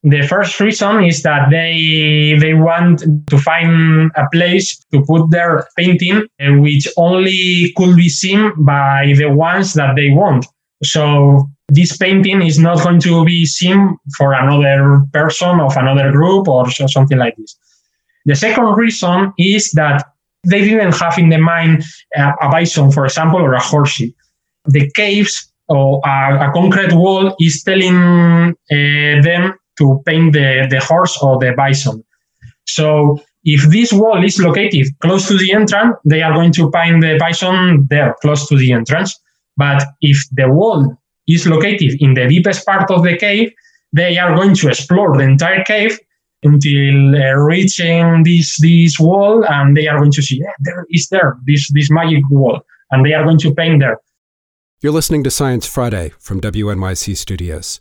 The 0.04 0.24
first 0.24 0.60
reason 0.60 1.04
is 1.04 1.22
that 1.24 1.50
they 1.52 2.38
they 2.40 2.54
want 2.54 3.04
to 3.28 3.38
find 3.38 4.12
a 4.16 4.26
place 4.32 4.78
to 4.92 5.04
put 5.04 5.30
their 5.30 5.68
painting, 5.78 6.26
eh, 6.40 6.56
which 6.58 6.88
only 6.98 7.74
could 7.76 7.96
be 7.96 8.10
seen 8.10 8.52
by 8.58 9.14
the 9.16 9.30
ones 9.30 9.74
that 9.74 9.96
they 9.96 10.10
want. 10.10 10.48
So 10.84 11.50
this 11.68 11.96
painting 11.98 12.42
is 12.42 12.58
not 12.58 12.82
going 12.82 13.00
to 13.02 13.24
be 13.24 13.46
seen 13.46 13.96
for 14.18 14.34
another 14.34 15.02
person 15.14 15.60
of 15.60 15.78
another 15.78 16.12
group 16.12 16.48
or 16.48 16.70
something 16.72 17.18
like 17.18 17.36
this. 17.38 17.56
The 18.26 18.36
second 18.36 18.76
reason 18.76 19.34
is 19.38 19.72
that 19.72 20.06
they 20.44 20.62
didn't 20.64 20.96
have 20.98 21.18
in 21.18 21.30
the 21.30 21.38
mind 21.38 21.84
a, 22.16 22.34
a 22.42 22.50
bison, 22.50 22.92
for 22.92 23.06
example, 23.06 23.40
or 23.40 23.54
a 23.54 23.62
horsey. 23.62 24.16
The 24.66 24.90
caves 24.92 25.52
or 25.68 26.02
a, 26.06 26.50
a 26.50 26.52
concrete 26.54 26.94
wall 26.94 27.36
is 27.40 27.64
telling 27.64 27.96
uh, 27.96 29.22
them 29.22 29.54
to 29.78 30.02
paint 30.06 30.34
the, 30.34 30.68
the 30.70 30.80
horse 30.80 31.18
or 31.22 31.40
the 31.40 31.54
bison. 31.56 32.04
So 32.68 33.20
if 33.44 33.70
this 33.70 33.92
wall 33.92 34.24
is 34.24 34.40
located 34.40 34.88
close 35.00 35.28
to 35.28 35.38
the 35.38 35.54
entrance, 35.54 35.96
they 36.06 36.22
are 36.22 36.34
going 36.34 36.54
to 36.54 36.70
paint 36.72 37.02
the 37.02 37.18
bison 37.20 37.88
there, 37.90 38.16
close 38.22 38.48
to 38.50 38.58
the 38.58 38.72
entrance. 38.72 39.20
But 39.58 39.84
if 40.02 40.18
the 40.32 40.50
wall 40.50 40.96
is 41.28 41.48
located 41.48 41.98
in 42.00 42.14
the 42.14 42.28
deepest 42.28 42.66
part 42.66 42.90
of 42.92 43.04
the 43.04 43.18
cave, 43.18 43.52
they 43.94 44.18
are 44.18 44.36
going 44.36 44.56
to 44.56 44.70
explore 44.70 45.18
the 45.18 45.24
entire 45.24 45.64
cave 45.64 46.00
until 46.44 47.16
uh, 47.16 47.34
reaching 47.34 48.24
this 48.24 48.60
this 48.62 49.00
wall, 49.00 49.46
and 49.46 49.76
they 49.76 49.88
are 49.88 50.00
going 50.00 50.12
to 50.12 50.22
see 50.22 50.40
yeah, 50.40 50.52
there 50.60 50.86
is 50.90 51.08
there 51.10 51.38
this 51.46 51.72
this 51.74 51.90
magic 51.92 52.24
wall, 52.30 52.62
and 52.92 53.06
they 53.06 53.14
are 53.14 53.24
going 53.24 53.40
to 53.40 53.54
paint 53.54 53.82
there. 53.82 53.98
You're 54.82 54.92
listening 54.92 55.24
to 55.26 55.32
Science 55.32 55.68
Friday 55.68 56.12
from 56.20 56.42
WNYC 56.42 57.16
Studios. 57.16 57.80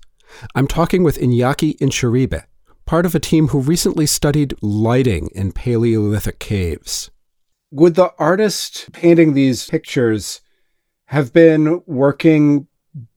I'm 0.54 0.66
talking 0.66 1.02
with 1.02 1.18
Iñaki 1.18 1.78
Intxaurbe, 1.78 2.44
part 2.84 3.06
of 3.06 3.14
a 3.14 3.20
team 3.20 3.48
who 3.48 3.60
recently 3.60 4.06
studied 4.06 4.54
lighting 4.60 5.28
in 5.34 5.52
Paleolithic 5.52 6.38
caves. 6.38 7.10
Would 7.70 7.94
the 7.94 8.12
artist 8.18 8.92
painting 8.92 9.32
these 9.32 9.66
pictures 9.66 10.40
have 11.06 11.32
been 11.32 11.82
working 11.86 12.66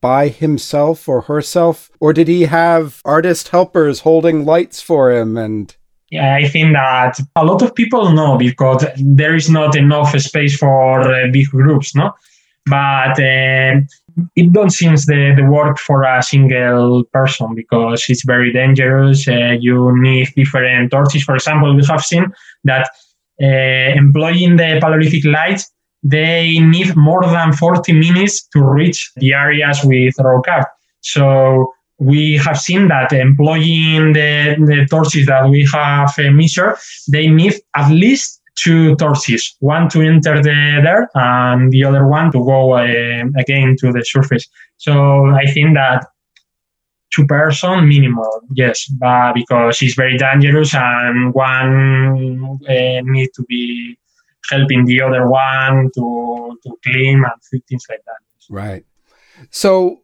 by 0.01 0.27
himself 0.27 1.07
or 1.09 1.21
herself? 1.21 1.91
Or 1.99 2.13
did 2.13 2.27
he 2.27 2.43
have 2.43 3.01
artist 3.05 3.49
helpers 3.49 4.01
holding 4.01 4.45
lights 4.45 4.81
for 4.81 5.11
him 5.11 5.37
and 5.37 5.75
yeah, 6.13 6.35
I 6.35 6.47
think 6.47 6.73
that 6.73 7.19
a 7.35 7.43
lot 7.43 7.63
of 7.63 7.73
people 7.73 8.11
know 8.13 8.37
because 8.37 8.85
there 8.97 9.33
is 9.33 9.49
not 9.49 9.75
enough 9.75 10.15
space 10.19 10.55
for 10.55 11.01
uh, 11.01 11.27
big 11.31 11.47
groups, 11.47 11.95
no? 11.95 12.13
But 12.67 13.19
uh, 13.19 13.81
it 14.35 14.53
don't 14.53 14.69
seem 14.69 14.93
the, 14.93 15.33
the 15.35 15.47
work 15.49 15.79
for 15.79 16.03
a 16.03 16.21
single 16.21 17.03
person 17.05 17.55
because 17.55 18.05
it's 18.09 18.23
very 18.25 18.53
dangerous. 18.53 19.27
Uh, 19.27 19.55
you 19.59 19.91
need 20.03 20.27
different 20.35 20.91
torches. 20.91 21.23
For 21.23 21.33
example, 21.33 21.75
we 21.75 21.83
have 21.89 22.05
seen 22.05 22.31
that 22.65 22.89
uh, 23.41 23.97
employing 23.97 24.57
the 24.57 24.77
Paleolithic 24.79 25.25
lights 25.25 25.72
they 26.03 26.59
need 26.59 26.95
more 26.95 27.23
than 27.23 27.53
40 27.53 27.93
minutes 27.93 28.45
to 28.47 28.61
reach 28.61 29.11
the 29.15 29.33
areas 29.33 29.81
with 29.83 30.15
rock 30.19 30.45
art. 30.47 30.67
So 31.01 31.73
we 31.97 32.37
have 32.37 32.59
seen 32.59 32.89
that 32.89 33.13
employing 33.13 34.13
the, 34.13 34.55
the 34.59 34.87
torches 34.89 35.27
that 35.27 35.49
we 35.49 35.67
have 35.73 36.13
uh, 36.17 36.31
measured, 36.31 36.75
they 37.09 37.27
need 37.27 37.53
at 37.75 37.89
least 37.89 38.41
two 38.55 38.95
torches, 38.97 39.55
one 39.59 39.89
to 39.89 40.01
enter 40.01 40.41
the 40.41 40.79
there 40.83 41.09
and 41.15 41.71
the 41.71 41.83
other 41.83 42.07
one 42.07 42.31
to 42.31 42.43
go 42.43 42.73
uh, 42.73 43.23
again 43.37 43.75
to 43.79 43.91
the 43.91 44.03
surface. 44.05 44.47
So 44.77 45.27
I 45.27 45.45
think 45.45 45.75
that 45.75 46.05
two 47.15 47.25
person 47.25 47.87
minimal, 47.87 48.41
yes, 48.53 48.87
but 48.99 49.33
because 49.33 49.81
it's 49.81 49.95
very 49.95 50.17
dangerous 50.17 50.75
and 50.75 51.33
one 51.33 52.59
uh, 52.67 53.01
need 53.03 53.29
to 53.35 53.43
be 53.47 53.97
helping 54.49 54.85
the 54.85 55.01
other 55.01 55.27
one 55.27 55.89
to 55.95 56.57
to 56.63 56.77
clean 56.85 57.23
and 57.23 57.63
things 57.67 57.85
like 57.89 58.03
that. 58.05 58.17
Right. 58.49 58.85
So 59.49 60.01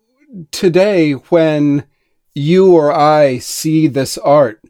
today, 0.51 1.13
when 1.13 1.85
you 2.33 2.73
or 2.73 2.93
I 2.93 3.39
see 3.39 3.87
this 3.87 4.17
art, 4.17 4.61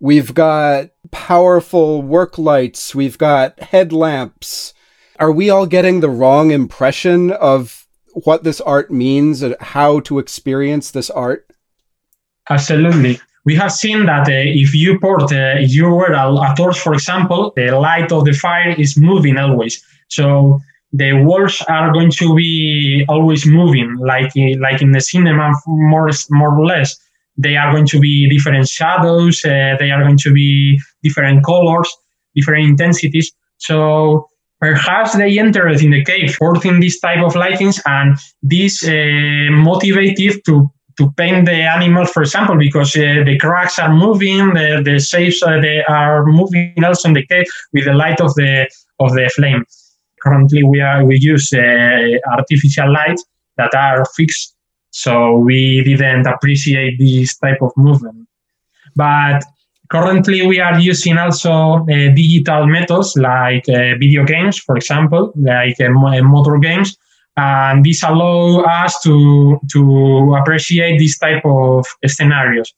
we've 0.00 0.34
got 0.34 0.90
powerful 1.10 2.02
work 2.02 2.38
lights, 2.38 2.94
we've 2.94 3.18
got 3.18 3.60
headlamps. 3.60 4.74
Are 5.18 5.32
we 5.32 5.48
all 5.48 5.66
getting 5.66 6.00
the 6.00 6.10
wrong 6.10 6.50
impression 6.50 7.30
of 7.32 7.86
what 8.12 8.44
this 8.44 8.60
art 8.60 8.90
means 8.90 9.42
and 9.42 9.56
how 9.60 10.00
to 10.00 10.18
experience 10.18 10.90
this 10.90 11.10
art? 11.10 11.50
Absolutely 12.48 13.18
we 13.46 13.54
have 13.54 13.72
seen 13.72 14.06
that 14.06 14.28
uh, 14.28 14.32
if 14.62 14.74
you 14.74 14.98
put 14.98 15.32
uh, 15.32 15.54
you 15.60 15.88
wear 15.94 16.12
a, 16.12 16.28
a, 16.28 16.54
torch, 16.56 16.78
for 16.80 16.92
example, 16.92 17.52
the 17.54 17.70
light 17.70 18.10
of 18.10 18.24
the 18.24 18.32
fire 18.32 18.74
is 18.76 18.98
moving 18.98 19.38
always. 19.38 19.82
So 20.08 20.58
the 20.92 21.12
walls 21.12 21.62
are 21.68 21.92
going 21.92 22.10
to 22.10 22.34
be 22.34 23.04
always 23.08 23.46
moving, 23.46 23.96
like 23.98 24.32
like 24.60 24.82
in 24.82 24.90
the 24.90 25.00
cinema, 25.00 25.52
more 25.66 26.10
more 26.30 26.58
or 26.58 26.66
less. 26.66 26.98
They 27.38 27.56
are 27.56 27.70
going 27.70 27.86
to 27.88 28.00
be 28.00 28.28
different 28.28 28.68
shadows. 28.68 29.44
Uh, 29.44 29.76
they 29.78 29.90
are 29.90 30.02
going 30.02 30.18
to 30.18 30.32
be 30.32 30.80
different 31.02 31.44
colors, 31.44 31.88
different 32.34 32.64
intensities. 32.66 33.30
So 33.58 34.28
perhaps 34.58 35.14
they 35.16 35.38
entered 35.38 35.80
in 35.82 35.90
the 35.90 36.04
cave 36.04 36.34
porting 36.38 36.80
this 36.80 36.98
type 36.98 37.22
of 37.24 37.34
lightings, 37.34 37.80
and 37.86 38.18
this 38.42 38.82
uh, 38.82 39.50
motivated 39.52 40.44
to 40.46 40.70
to 40.96 41.10
paint 41.12 41.46
the 41.46 41.52
animals, 41.52 42.10
for 42.10 42.22
example, 42.22 42.56
because 42.56 42.96
uh, 42.96 43.22
the 43.24 43.38
cracks 43.38 43.78
are 43.78 43.92
moving, 43.92 44.54
the, 44.54 44.80
the 44.84 44.98
shapes 44.98 45.42
uh, 45.42 45.60
they 45.60 45.84
are 45.84 46.24
moving 46.24 46.82
also 46.84 47.08
in 47.08 47.14
the 47.14 47.26
cave 47.26 47.46
with 47.72 47.84
the 47.84 47.94
light 47.94 48.20
of 48.20 48.34
the 48.34 48.68
of 48.98 49.12
the 49.12 49.30
flame. 49.36 49.64
Currently, 50.22 50.62
we 50.62 50.80
are 50.80 51.04
we 51.04 51.18
use 51.18 51.52
uh, 51.52 52.18
artificial 52.32 52.92
lights 52.92 53.24
that 53.58 53.74
are 53.74 54.04
fixed, 54.16 54.54
so 54.90 55.36
we 55.36 55.82
didn't 55.84 56.26
appreciate 56.26 56.98
this 56.98 57.36
type 57.36 57.60
of 57.60 57.72
movement. 57.76 58.26
But 58.94 59.44
currently, 59.90 60.46
we 60.46 60.60
are 60.60 60.78
using 60.80 61.18
also 61.18 61.52
uh, 61.52 61.86
digital 61.86 62.66
methods 62.66 63.16
like 63.16 63.68
uh, 63.68 63.98
video 64.00 64.24
games, 64.24 64.58
for 64.58 64.76
example, 64.76 65.32
like 65.36 65.76
motor 65.78 66.58
games 66.58 66.96
and 67.36 67.84
this 67.84 68.02
allow 68.02 68.62
us 68.62 69.00
to 69.02 69.58
to 69.72 70.34
appreciate 70.40 70.98
this 70.98 71.18
type 71.18 71.42
of 71.44 71.86
scenarios. 72.06 72.72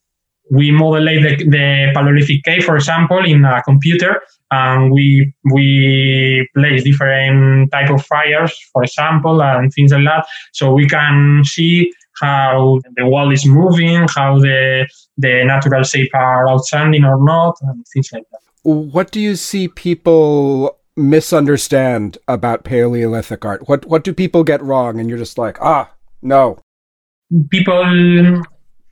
We 0.51 0.71
modulate 0.71 1.23
the, 1.23 1.45
the 1.45 1.91
Paleolithic 1.95 2.43
cave, 2.43 2.65
for 2.65 2.77
example, 2.77 3.23
in 3.25 3.45
a 3.45 3.63
computer, 3.63 4.23
and 4.51 4.91
we 4.91 5.33
we 5.53 6.49
place 6.57 6.85
different 6.85 7.71
type 7.71 7.91
of 7.91 8.05
fires, 8.05 8.57
for 8.73 8.83
example, 8.83 9.43
and 9.43 9.73
things 9.73 9.93
like 9.93 10.05
that. 10.05 10.27
So 10.53 10.73
we 10.73 10.89
can 10.89 11.43
see 11.45 11.93
how 12.21 12.81
the 12.97 13.07
wall 13.07 13.31
is 13.31 13.47
moving, 13.47 14.07
how 14.15 14.39
the 14.39 14.89
the 15.19 15.45
natural 15.45 15.83
shape 15.83 16.11
are 16.15 16.49
outstanding 16.49 17.05
or 17.05 17.23
not, 17.23 17.57
and 17.63 17.85
things 17.93 18.09
like 18.13 18.25
that. 18.33 18.41
what 18.65 19.11
do 19.11 19.21
you 19.21 19.37
see 19.37 19.69
people 19.69 20.78
misunderstand 20.99 22.19
about 22.27 22.65
Paleolithic 22.65 23.45
art? 23.45 23.69
What 23.69 23.87
what 23.87 24.05
do 24.05 24.13
people 24.13 24.45
get 24.45 24.63
wrong? 24.63 25.01
And 25.01 25.09
you're 25.09 25.19
just 25.19 25.39
like, 25.39 25.61
ah, 25.61 25.91
no. 26.23 26.59
People, 27.51 28.43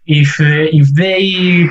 if 0.06 0.36
if 0.40 0.94
they 0.94 1.68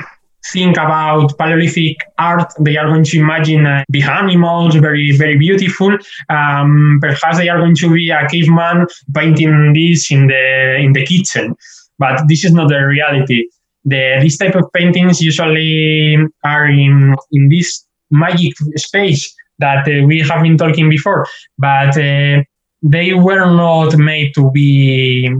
think 0.52 0.76
about 0.76 1.36
Paleolithic 1.38 1.96
art, 2.18 2.52
they 2.60 2.76
are 2.76 2.86
going 2.86 3.04
to 3.04 3.18
imagine 3.18 3.66
uh, 3.66 3.82
big 3.90 4.04
animals, 4.04 4.74
very, 4.76 5.16
very 5.16 5.36
beautiful. 5.36 5.96
Um, 6.28 6.98
perhaps 7.00 7.38
they 7.38 7.48
are 7.48 7.58
going 7.58 7.76
to 7.76 7.92
be 7.92 8.10
a 8.10 8.28
caveman 8.28 8.86
painting 9.14 9.72
this 9.72 10.10
in 10.10 10.28
the 10.28 10.76
in 10.76 10.92
the 10.92 11.04
kitchen, 11.04 11.56
but 11.98 12.22
this 12.28 12.44
is 12.44 12.52
not 12.52 12.68
the 12.68 12.78
reality. 12.78 13.48
The 13.84 14.18
this 14.20 14.36
type 14.36 14.54
of 14.54 14.72
paintings 14.72 15.20
usually 15.20 16.16
are 16.44 16.66
in 16.66 17.14
in 17.32 17.48
this 17.48 17.86
magic 18.10 18.54
space 18.76 19.34
that 19.58 19.86
uh, 19.88 20.06
we 20.06 20.20
have 20.20 20.42
been 20.42 20.56
talking 20.56 20.88
before, 20.88 21.26
but 21.58 21.96
uh, 21.96 22.42
they 22.82 23.14
were 23.14 23.46
not 23.46 23.96
made 23.96 24.34
to 24.34 24.50
be 24.50 25.34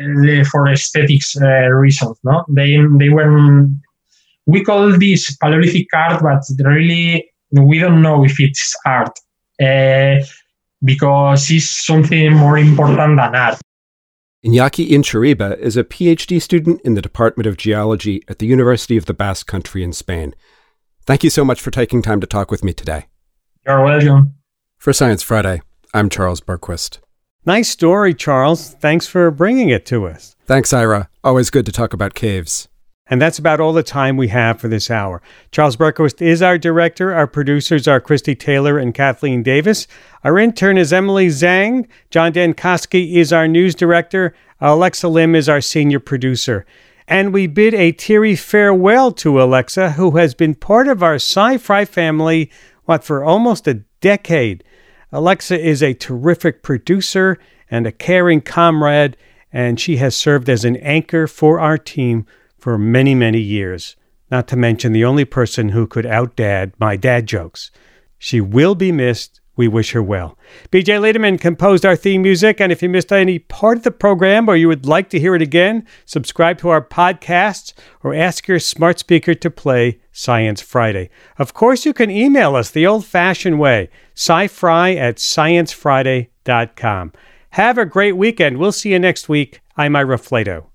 uh, 0.00 0.44
for 0.44 0.68
aesthetics 0.68 1.36
uh, 1.40 1.68
reasons. 1.68 2.18
No, 2.24 2.44
they 2.48 2.78
they 2.98 3.08
were 3.08 3.66
we 4.46 4.64
call 4.64 4.98
this 4.98 5.36
Paleolithic 5.36 5.86
art, 5.94 6.22
but 6.22 6.42
really 6.64 7.30
we 7.52 7.78
don't 7.78 8.02
know 8.02 8.24
if 8.24 8.40
it's 8.40 8.74
art 8.86 9.18
uh, 9.62 10.24
because 10.82 11.50
it's 11.50 11.86
something 11.86 12.34
more 12.34 12.58
important 12.58 13.18
than 13.18 13.34
art. 13.34 13.58
Iñaki 14.44 14.88
Intxaurbe 14.88 15.56
is 15.58 15.76
a 15.76 15.84
PhD 15.84 16.42
student 16.42 16.80
in 16.80 16.94
the 16.94 17.02
Department 17.02 17.46
of 17.46 17.56
Geology 17.56 18.24
at 18.26 18.40
the 18.40 18.46
University 18.46 18.96
of 18.96 19.04
the 19.06 19.14
Basque 19.14 19.46
Country 19.46 19.84
in 19.84 19.92
Spain. 19.92 20.34
Thank 21.06 21.22
you 21.22 21.30
so 21.30 21.44
much 21.44 21.60
for 21.60 21.70
taking 21.70 22.02
time 22.02 22.20
to 22.20 22.26
talk 22.26 22.50
with 22.50 22.64
me 22.64 22.72
today. 22.72 23.06
You're 23.64 23.84
welcome. 23.84 24.34
For 24.78 24.92
Science 24.92 25.22
Friday, 25.22 25.62
I'm 25.94 26.08
Charles 26.08 26.40
Bergquist. 26.40 26.98
Nice 27.46 27.68
story, 27.68 28.12
Charles. 28.12 28.70
Thanks 28.70 29.06
for 29.06 29.30
bringing 29.30 29.68
it 29.68 29.86
to 29.86 30.06
us. 30.08 30.34
Thanks, 30.46 30.72
Ira. 30.72 31.08
Always 31.22 31.50
good 31.50 31.64
to 31.66 31.72
talk 31.72 31.92
about 31.92 32.14
caves. 32.14 32.68
And 33.06 33.22
that's 33.22 33.38
about 33.38 33.60
all 33.60 33.72
the 33.72 33.84
time 33.84 34.16
we 34.16 34.28
have 34.28 34.60
for 34.60 34.66
this 34.66 34.90
hour. 34.90 35.22
Charles 35.52 35.76
Bergquist 35.76 36.20
is 36.20 36.42
our 36.42 36.58
director. 36.58 37.14
Our 37.14 37.28
producers 37.28 37.86
are 37.86 38.00
Christie 38.00 38.34
Taylor 38.34 38.78
and 38.78 38.94
Kathleen 38.94 39.44
Davis. 39.44 39.86
Our 40.24 40.40
intern 40.40 40.76
is 40.76 40.92
Emily 40.92 41.28
Zhang. 41.28 41.86
John 42.10 42.32
Dankosky 42.32 43.14
is 43.14 43.32
our 43.32 43.46
news 43.46 43.76
director. 43.76 44.34
Alexa 44.60 45.06
Lim 45.06 45.36
is 45.36 45.48
our 45.48 45.60
senior 45.60 46.00
producer. 46.00 46.66
And 47.06 47.32
we 47.32 47.46
bid 47.46 47.74
a 47.74 47.92
teary 47.92 48.34
farewell 48.34 49.12
to 49.12 49.40
Alexa, 49.40 49.92
who 49.92 50.12
has 50.12 50.34
been 50.34 50.54
part 50.54 50.88
of 50.88 51.02
our 51.02 51.16
SciFri 51.16 51.86
family, 51.86 52.50
what, 52.84 53.04
for 53.04 53.22
almost 53.22 53.68
a 53.68 53.82
decade. 54.00 54.64
Alexa 55.12 55.58
is 55.58 55.82
a 55.82 55.94
terrific 55.94 56.62
producer 56.62 57.38
and 57.70 57.86
a 57.86 57.92
caring 57.92 58.40
comrade, 58.40 59.16
and 59.52 59.78
she 59.78 59.98
has 59.98 60.16
served 60.16 60.48
as 60.48 60.64
an 60.64 60.76
anchor 60.76 61.26
for 61.26 61.60
our 61.60 61.76
team 61.76 62.26
for 62.58 62.78
many, 62.78 63.14
many 63.14 63.40
years, 63.40 63.96
not 64.30 64.48
to 64.48 64.56
mention 64.56 64.92
the 64.92 65.04
only 65.04 65.24
person 65.24 65.70
who 65.70 65.86
could 65.86 66.06
outdad 66.06 66.72
my 66.78 66.96
dad 66.96 67.26
jokes. 67.26 67.70
She 68.18 68.40
will 68.40 68.74
be 68.74 68.92
missed. 68.92 69.40
We 69.54 69.68
wish 69.68 69.92
her 69.92 70.02
well. 70.02 70.38
BJ 70.70 70.98
Lederman 70.98 71.38
composed 71.38 71.84
our 71.84 71.94
theme 71.94 72.22
music, 72.22 72.60
and 72.60 72.72
if 72.72 72.82
you 72.82 72.88
missed 72.88 73.12
any 73.12 73.38
part 73.38 73.76
of 73.76 73.82
the 73.84 73.90
program 73.90 74.48
or 74.48 74.56
you 74.56 74.66
would 74.66 74.86
like 74.86 75.10
to 75.10 75.20
hear 75.20 75.34
it 75.34 75.42
again, 75.42 75.86
subscribe 76.06 76.56
to 76.58 76.70
our 76.70 76.82
podcasts 76.82 77.74
or 78.02 78.14
ask 78.14 78.48
your 78.48 78.58
smart 78.58 78.98
speaker 78.98 79.34
to 79.34 79.50
play 79.50 80.00
Science 80.10 80.62
Friday. 80.62 81.10
Of 81.38 81.52
course, 81.52 81.84
you 81.84 81.92
can 81.92 82.10
email 82.10 82.56
us 82.56 82.70
the 82.70 82.86
old 82.86 83.04
fashioned 83.04 83.58
way, 83.58 83.90
scifri 84.14 84.96
at 84.96 85.16
sciencefriday.com. 85.16 87.12
Have 87.50 87.76
a 87.76 87.84
great 87.84 88.16
weekend. 88.16 88.56
We'll 88.56 88.72
see 88.72 88.92
you 88.92 88.98
next 88.98 89.28
week. 89.28 89.60
I'm 89.76 89.94
Ira 89.94 90.16
Flatow. 90.16 90.71